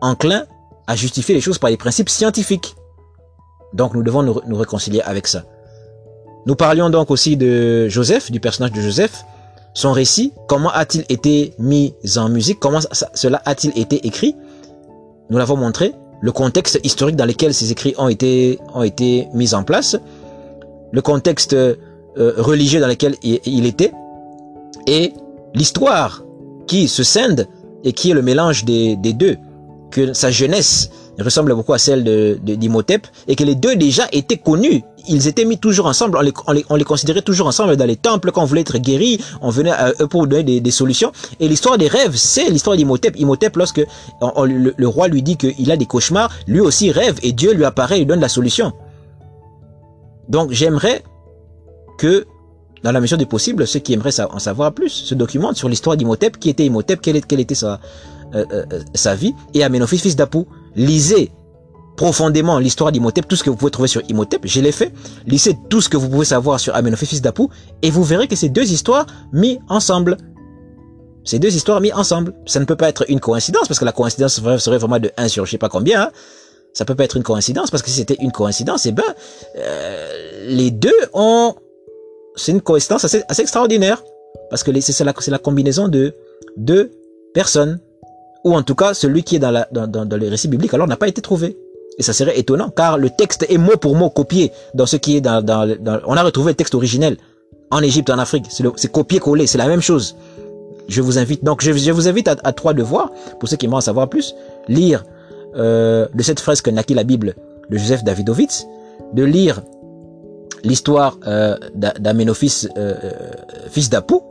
enclins 0.00 0.46
à 0.86 0.96
justifier 0.96 1.34
les 1.34 1.40
choses 1.40 1.58
par 1.58 1.70
des 1.70 1.76
principes 1.76 2.08
scientifiques. 2.08 2.74
Donc 3.72 3.94
nous 3.94 4.02
devons 4.02 4.22
nous, 4.22 4.56
réconcilier 4.56 5.00
avec 5.02 5.26
ça. 5.26 5.44
Nous 6.46 6.56
parlions 6.56 6.90
donc 6.90 7.10
aussi 7.10 7.36
de 7.36 7.88
Joseph, 7.88 8.30
du 8.30 8.40
personnage 8.40 8.72
de 8.72 8.80
Joseph, 8.80 9.24
son 9.74 9.92
récit, 9.92 10.32
comment 10.48 10.70
a-t-il 10.70 11.04
été 11.08 11.54
mis 11.58 11.94
en 12.16 12.28
musique, 12.28 12.58
comment 12.58 12.80
cela 13.14 13.40
a-t-il 13.44 13.78
été 13.78 14.06
écrit? 14.06 14.36
Nous 15.30 15.38
l'avons 15.38 15.56
montré, 15.56 15.94
le 16.20 16.32
contexte 16.32 16.80
historique 16.82 17.16
dans 17.16 17.24
lequel 17.24 17.54
ces 17.54 17.70
écrits 17.70 17.94
ont 17.96 18.08
été, 18.08 18.58
ont 18.74 18.82
été 18.82 19.28
mis 19.32 19.54
en 19.54 19.62
place, 19.62 19.96
le 20.90 21.00
contexte 21.00 21.56
euh, 22.18 22.34
religieux 22.36 22.80
dans 22.80 22.88
lequel 22.88 23.16
il, 23.22 23.66
était, 23.66 23.92
et 24.86 25.12
l'histoire 25.54 26.22
qui 26.66 26.88
se 26.88 27.02
scinde 27.02 27.48
et 27.84 27.92
qui 27.92 28.10
est 28.10 28.14
le 28.14 28.22
mélange 28.22 28.64
des, 28.64 28.96
des 28.96 29.12
deux, 29.12 29.36
que 29.90 30.12
sa 30.12 30.30
jeunesse 30.30 30.90
ressemble 31.20 31.54
beaucoup 31.54 31.74
à 31.74 31.78
celle 31.78 32.02
de 32.02 32.38
d'Imhotep 32.42 33.06
et 33.28 33.36
que 33.36 33.44
les 33.44 33.54
deux 33.54 33.76
déjà 33.76 34.08
étaient 34.12 34.38
connus. 34.38 34.82
Ils 35.08 35.28
étaient 35.28 35.44
mis 35.44 35.58
toujours 35.58 35.86
ensemble, 35.86 36.16
on 36.16 36.20
les, 36.22 36.32
on 36.46 36.52
les, 36.52 36.64
on 36.70 36.76
les 36.76 36.84
considérait 36.84 37.22
toujours 37.22 37.46
ensemble 37.46 37.76
dans 37.76 37.84
les 37.84 37.96
temples 37.96 38.30
quand 38.32 38.42
on 38.42 38.46
voulait 38.46 38.62
être 38.62 38.78
guéri, 38.78 39.20
on 39.40 39.50
venait 39.50 39.70
à 39.70 39.92
eux 40.00 40.06
pour 40.06 40.26
donner 40.26 40.44
des, 40.44 40.60
des 40.60 40.70
solutions. 40.70 41.12
Et 41.40 41.48
l'histoire 41.48 41.76
des 41.76 41.88
rêves, 41.88 42.16
c'est 42.16 42.48
l'histoire 42.48 42.76
d'Imhotep. 42.76 43.18
Imhotep, 43.18 43.56
lorsque 43.56 43.78
le, 44.20 44.74
le, 44.76 44.88
roi 44.88 45.08
lui 45.08 45.22
dit 45.22 45.36
qu'il 45.36 45.70
a 45.70 45.76
des 45.76 45.86
cauchemars, 45.86 46.30
lui 46.46 46.60
aussi 46.60 46.90
rêve 46.90 47.18
et 47.22 47.32
Dieu 47.32 47.52
lui 47.52 47.64
apparaît 47.64 48.00
et 48.00 48.04
donne 48.04 48.20
la 48.20 48.28
solution. 48.28 48.72
Donc 50.28 50.52
j'aimerais 50.52 51.02
que 52.02 52.26
dans 52.82 52.90
la 52.90 53.00
mesure 53.00 53.16
du 53.16 53.26
possible, 53.26 53.64
ceux 53.64 53.78
qui 53.78 53.92
aimeraient 53.92 54.20
en 54.20 54.40
savoir 54.40 54.72
plus 54.72 54.88
se 54.88 55.14
documentent 55.14 55.56
sur 55.56 55.68
l'histoire 55.68 55.96
d'Imhotep, 55.96 56.36
qui 56.40 56.50
était 56.50 56.66
Imhotep, 56.66 57.00
quelle, 57.00 57.16
était 57.16 57.54
sa, 57.54 57.78
euh, 58.34 58.44
euh, 58.52 58.64
sa 58.92 59.14
vie, 59.14 59.32
et 59.54 59.62
Amenophis, 59.62 59.98
fils 59.98 60.16
d'Apou 60.16 60.48
lisez 60.74 61.30
profondément 61.96 62.58
l'histoire 62.58 62.90
d'Imhotep, 62.90 63.28
tout 63.28 63.36
ce 63.36 63.44
que 63.44 63.50
vous 63.50 63.56
pouvez 63.56 63.70
trouver 63.70 63.86
sur 63.86 64.02
Imhotep, 64.08 64.40
je 64.44 64.60
l'ai 64.60 64.72
fait. 64.72 64.92
Lisez 65.28 65.56
tout 65.70 65.80
ce 65.80 65.88
que 65.88 65.96
vous 65.96 66.08
pouvez 66.08 66.24
savoir 66.24 66.58
sur 66.58 66.74
Amenophis 66.74 67.06
fils 67.06 67.22
d'Apou 67.22 67.50
et 67.82 67.90
vous 67.90 68.02
verrez 68.02 68.26
que 68.26 68.34
ces 68.34 68.48
deux 68.48 68.72
histoires 68.72 69.06
mises 69.32 69.60
ensemble. 69.68 70.16
Ces 71.24 71.38
deux 71.38 71.54
histoires 71.54 71.80
mises 71.80 71.92
ensemble. 71.94 72.34
Ça 72.46 72.58
ne 72.58 72.64
peut 72.64 72.74
pas 72.74 72.88
être 72.88 73.04
une 73.08 73.20
coïncidence 73.20 73.68
parce 73.68 73.78
que 73.78 73.84
la 73.84 73.92
coïncidence 73.92 74.40
serait 74.58 74.78
vraiment 74.78 74.98
de 74.98 75.12
1 75.16 75.28
sur 75.28 75.46
je 75.46 75.52
sais 75.52 75.58
pas 75.58 75.68
combien. 75.68 76.02
Hein. 76.02 76.10
Ça 76.72 76.84
peut 76.84 76.96
pas 76.96 77.04
être 77.04 77.16
une 77.16 77.22
coïncidence 77.22 77.70
parce 77.70 77.84
que 77.84 77.90
si 77.90 77.98
c'était 77.98 78.16
une 78.20 78.32
coïncidence, 78.32 78.86
eh 78.86 78.92
ben 78.92 79.04
euh, 79.56 80.46
les 80.48 80.72
deux 80.72 80.90
ont 81.12 81.54
c'est 82.36 82.52
une 82.52 82.60
coïncidence 82.60 83.04
assez, 83.04 83.22
assez 83.28 83.42
extraordinaire 83.42 84.02
parce 84.50 84.62
que 84.62 84.80
c'est 84.80 85.04
la, 85.04 85.14
la 85.28 85.38
combinaison 85.38 85.88
de 85.88 86.14
deux 86.56 86.90
personnes 87.34 87.80
ou 88.44 88.54
en 88.54 88.62
tout 88.62 88.74
cas 88.74 88.94
celui 88.94 89.22
qui 89.22 89.36
est 89.36 89.38
dans, 89.38 89.50
la, 89.50 89.68
dans, 89.72 89.86
dans, 89.86 90.04
dans 90.04 90.16
les 90.16 90.28
récits 90.28 90.48
bibliques, 90.48 90.74
alors 90.74 90.86
n'a 90.86 90.96
pas 90.96 91.08
été 91.08 91.22
trouvé. 91.22 91.56
Et 91.98 92.02
ça 92.02 92.14
serait 92.14 92.38
étonnant, 92.38 92.70
car 92.70 92.96
le 92.96 93.10
texte 93.10 93.46
est 93.48 93.58
mot 93.58 93.76
pour 93.76 93.94
mot 93.94 94.08
copié 94.08 94.50
dans 94.74 94.86
ce 94.86 94.96
qui 94.96 95.16
est 95.16 95.20
dans 95.20 95.42
on 96.06 96.16
a 96.16 96.22
retrouvé 96.22 96.52
le 96.52 96.56
texte 96.56 96.74
originel 96.74 97.18
en 97.70 97.82
Égypte, 97.82 98.10
en 98.10 98.18
Afrique. 98.18 98.46
C'est 98.48 98.90
copié-collé, 98.90 99.46
c'est 99.46 99.58
la 99.58 99.68
même 99.68 99.82
chose. 99.82 100.16
Je 100.88 101.00
vous 101.00 101.18
invite, 101.18 101.44
donc 101.44 101.62
je, 101.62 101.72
je 101.72 101.92
vous 101.92 102.08
invite 102.08 102.28
à, 102.28 102.36
à, 102.44 102.52
trois 102.52 102.74
devoirs, 102.74 103.10
pour 103.38 103.48
ceux 103.48 103.56
qui 103.56 103.66
aimeraient 103.66 103.78
en 103.78 103.82
savoir 103.82 104.08
plus, 104.08 104.34
lire 104.68 105.04
euh, 105.56 106.06
de 106.12 106.22
cette 106.22 106.40
fresque 106.40 106.68
naquit 106.68 106.94
la 106.94 107.04
Bible 107.04 107.34
de 107.70 107.78
Joseph 107.78 108.04
Davidovitz, 108.04 108.66
de 109.12 109.22
lire 109.22 109.62
l'histoire 110.64 111.18
euh, 111.26 111.56
d'Amenophis, 111.74 112.68
euh, 112.76 112.94
euh, 113.04 113.10
fils 113.70 113.90
d'Apou, 113.90 114.22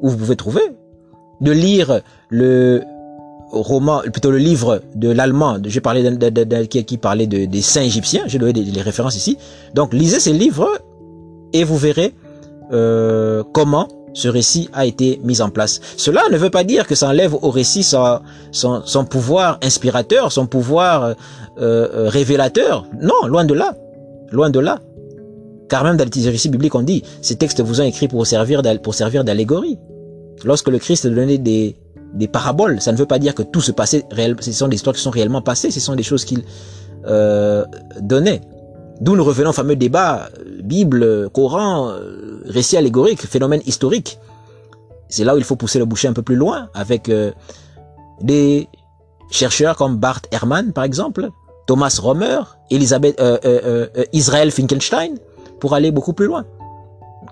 où 0.00 0.08
vous 0.10 0.16
pouvez 0.16 0.36
trouver, 0.36 0.62
de 1.40 1.52
lire 1.52 2.00
le 2.28 2.82
roman, 3.50 4.00
plutôt 4.00 4.30
le 4.30 4.38
livre 4.38 4.82
de 4.94 5.10
l'allemand, 5.10 5.58
j'ai 5.64 5.80
parlé 5.80 6.02
de, 6.02 6.64
qui, 6.64 6.84
qui, 6.84 6.98
parlait 6.98 7.26
de, 7.26 7.44
des 7.44 7.62
saints 7.62 7.82
égyptiens, 7.82 8.24
j'ai 8.26 8.38
donné 8.38 8.52
les 8.52 8.82
références 8.82 9.16
ici. 9.16 9.38
Donc 9.74 9.92
lisez 9.92 10.20
ces 10.20 10.32
livres 10.32 10.68
et 11.52 11.64
vous 11.64 11.76
verrez 11.76 12.14
euh, 12.72 13.42
comment 13.52 13.88
ce 14.12 14.28
récit 14.28 14.70
a 14.72 14.86
été 14.86 15.20
mis 15.22 15.42
en 15.42 15.50
place. 15.50 15.80
Cela 15.96 16.22
ne 16.30 16.38
veut 16.38 16.50
pas 16.50 16.64
dire 16.64 16.86
que 16.86 16.94
ça 16.94 17.08
enlève 17.08 17.34
au 17.34 17.50
récit 17.50 17.82
son, 17.82 18.20
son, 18.50 18.82
son 18.84 19.04
pouvoir 19.04 19.58
inspirateur, 19.62 20.32
son 20.32 20.46
pouvoir 20.46 21.04
euh, 21.04 21.14
euh, 21.60 22.08
révélateur. 22.08 22.86
Non, 23.00 23.26
loin 23.26 23.44
de 23.44 23.52
là. 23.52 23.74
Loin 24.32 24.48
de 24.50 24.58
là. 24.58 24.80
Car 25.68 25.84
même 25.84 25.96
dans 25.96 26.04
les 26.04 26.30
récits 26.30 26.48
bibliques, 26.48 26.74
on 26.74 26.82
dit, 26.82 27.02
ces 27.22 27.36
textes 27.36 27.60
vous 27.60 27.80
ont 27.80 27.84
écrit 27.84 28.08
pour 28.08 28.26
servir 28.26 28.62
pour 28.82 28.94
servir 28.94 29.24
d'allégorie. 29.24 29.78
Lorsque 30.44 30.68
le 30.68 30.78
Christ 30.78 31.06
donnait 31.06 31.38
des, 31.38 31.76
des 32.14 32.28
paraboles. 32.28 32.80
Ça 32.80 32.92
ne 32.92 32.96
veut 32.96 33.06
pas 33.06 33.18
dire 33.18 33.34
que 33.34 33.42
tout 33.42 33.60
se 33.60 33.72
passait 33.72 34.04
réel. 34.10 34.36
Ce 34.40 34.52
sont 34.52 34.68
des 34.68 34.76
histoires 34.76 34.94
qui 34.94 35.02
sont 35.02 35.10
réellement 35.10 35.42
passées. 35.42 35.70
Ce 35.70 35.80
sont 35.80 35.94
des 35.94 36.02
choses 36.02 36.24
qu'il 36.24 36.44
euh, 37.06 37.64
donnait. 38.00 38.42
D'où 39.00 39.16
nous 39.16 39.24
revenons 39.24 39.50
au 39.50 39.52
fameux 39.52 39.76
débat 39.76 40.28
euh, 40.38 40.62
Bible, 40.62 41.28
Coran, 41.30 41.90
euh, 41.90 42.42
récit 42.46 42.76
allégorique, 42.76 43.20
phénomène 43.26 43.60
historique. 43.66 44.18
C'est 45.08 45.24
là 45.24 45.34
où 45.34 45.38
il 45.38 45.44
faut 45.44 45.56
pousser 45.56 45.78
le 45.78 45.84
boucher 45.84 46.08
un 46.08 46.12
peu 46.12 46.22
plus 46.22 46.36
loin 46.36 46.68
avec 46.74 47.08
euh, 47.08 47.32
des 48.20 48.68
chercheurs 49.30 49.76
comme 49.76 49.96
Bart 49.96 50.22
Ehrman 50.32 50.72
par 50.72 50.84
exemple, 50.84 51.30
Thomas 51.66 51.98
Romer, 52.00 52.40
Elisabeth, 52.70 53.20
euh, 53.20 53.38
euh, 53.44 54.04
Israël 54.12 54.50
Finkelstein, 54.50 55.14
pour 55.60 55.74
aller 55.74 55.90
beaucoup 55.90 56.12
plus 56.12 56.26
loin. 56.26 56.44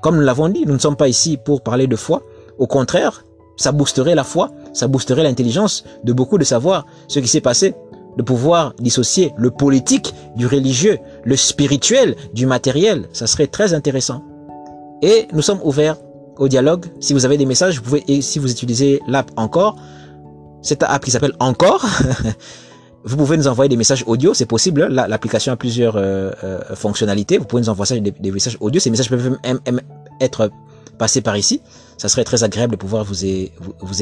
Comme 0.02 0.16
nous 0.16 0.22
l'avons 0.22 0.48
dit, 0.48 0.64
nous 0.66 0.74
ne 0.74 0.78
sommes 0.78 0.96
pas 0.96 1.08
ici 1.08 1.36
pour 1.36 1.62
parler 1.62 1.86
de 1.86 1.96
foi. 1.96 2.22
Au 2.58 2.66
contraire, 2.66 3.24
ça 3.56 3.72
boosterait 3.72 4.14
la 4.14 4.24
foi, 4.24 4.50
ça 4.72 4.88
boosterait 4.88 5.22
l'intelligence 5.22 5.84
de 6.02 6.12
beaucoup 6.12 6.38
de 6.38 6.44
savoir 6.44 6.86
ce 7.08 7.20
qui 7.20 7.28
s'est 7.28 7.40
passé, 7.40 7.74
de 8.16 8.22
pouvoir 8.22 8.74
dissocier 8.78 9.32
le 9.36 9.50
politique 9.50 10.14
du 10.36 10.46
religieux, 10.46 10.98
le 11.24 11.36
spirituel 11.36 12.16
du 12.32 12.46
matériel. 12.46 13.08
Ça 13.12 13.26
serait 13.26 13.46
très 13.46 13.74
intéressant. 13.74 14.22
Et 15.02 15.28
nous 15.32 15.42
sommes 15.42 15.60
ouverts 15.64 15.96
au 16.38 16.48
dialogue. 16.48 16.86
Si 17.00 17.12
vous 17.12 17.24
avez 17.24 17.36
des 17.36 17.46
messages, 17.46 17.76
vous 17.78 17.84
pouvez, 17.84 18.04
et 18.08 18.22
si 18.22 18.38
vous 18.38 18.50
utilisez 18.50 19.00
l'app 19.06 19.30
encore, 19.36 19.76
cette 20.62 20.82
app 20.82 21.04
qui 21.04 21.10
s'appelle 21.10 21.34
Encore, 21.40 21.84
vous 23.04 23.16
pouvez 23.16 23.36
nous 23.36 23.48
envoyer 23.48 23.68
des 23.68 23.76
messages 23.76 24.02
audio, 24.06 24.32
c'est 24.32 24.46
possible. 24.46 24.86
L'application 24.86 25.52
a 25.52 25.56
plusieurs 25.56 25.96
euh, 25.96 26.30
euh, 26.42 26.74
fonctionnalités. 26.74 27.36
Vous 27.36 27.44
pouvez 27.44 27.60
nous 27.60 27.68
envoyer 27.68 28.00
des, 28.00 28.30
messages 28.30 28.56
audio. 28.60 28.80
Ces 28.80 28.90
messages 28.90 29.10
peuvent 29.10 29.38
même 29.44 29.80
être 30.20 30.50
passés 30.98 31.20
par 31.20 31.36
ici 31.36 31.60
ça 31.96 32.08
serait 32.08 32.24
très 32.24 32.44
agréable 32.44 32.72
de 32.72 32.76
pouvoir 32.76 33.04
vous, 33.04 33.24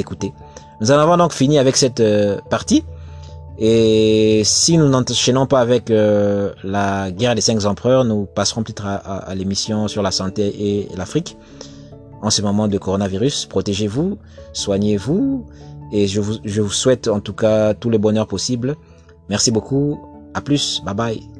écouter. 0.00 0.32
Nous 0.80 0.90
en 0.90 0.98
avons 0.98 1.16
donc 1.16 1.32
fini 1.32 1.59
avec 1.59 1.76
cette 1.76 2.00
euh, 2.00 2.38
partie. 2.48 2.84
Et 3.59 4.42
si 4.44 4.78
nous 4.78 4.88
n'enchaînons 4.88 5.46
pas 5.46 5.61
avec 5.61 5.90
la 5.90 7.11
guerre 7.11 7.34
des 7.34 7.42
cinq 7.42 7.64
empereurs, 7.66 8.05
nous 8.05 8.24
passerons 8.24 8.62
peut-être 8.62 8.86
à, 8.86 9.34
l'émission 9.34 9.88
sur 9.88 10.03
la 10.03 10.11
santé 10.11 10.46
et 10.59 10.88
l'Afrique. 10.96 11.36
En 12.22 12.30
ce 12.30 12.40
moment 12.40 12.66
de 12.66 12.78
coronavirus, 12.78 13.46
protégez-vous, 13.46 14.16
soignez-vous, 14.55 15.46
et 15.92 16.07
je 16.07 16.20
vous, 16.20 16.38
je 16.44 16.62
vous 16.62 16.70
souhaite 16.70 17.09
en 17.09 17.20
tout 17.20 17.34
cas 17.34 17.74
tout 17.74 17.90
le 17.90 17.98
bonheur 17.98 18.26
possible. 18.26 18.74
Merci 19.29 19.51
beaucoup. 19.51 19.99
À 20.35 20.41
plus. 20.41 20.81
Bye 20.85 20.95
bye. 20.95 21.32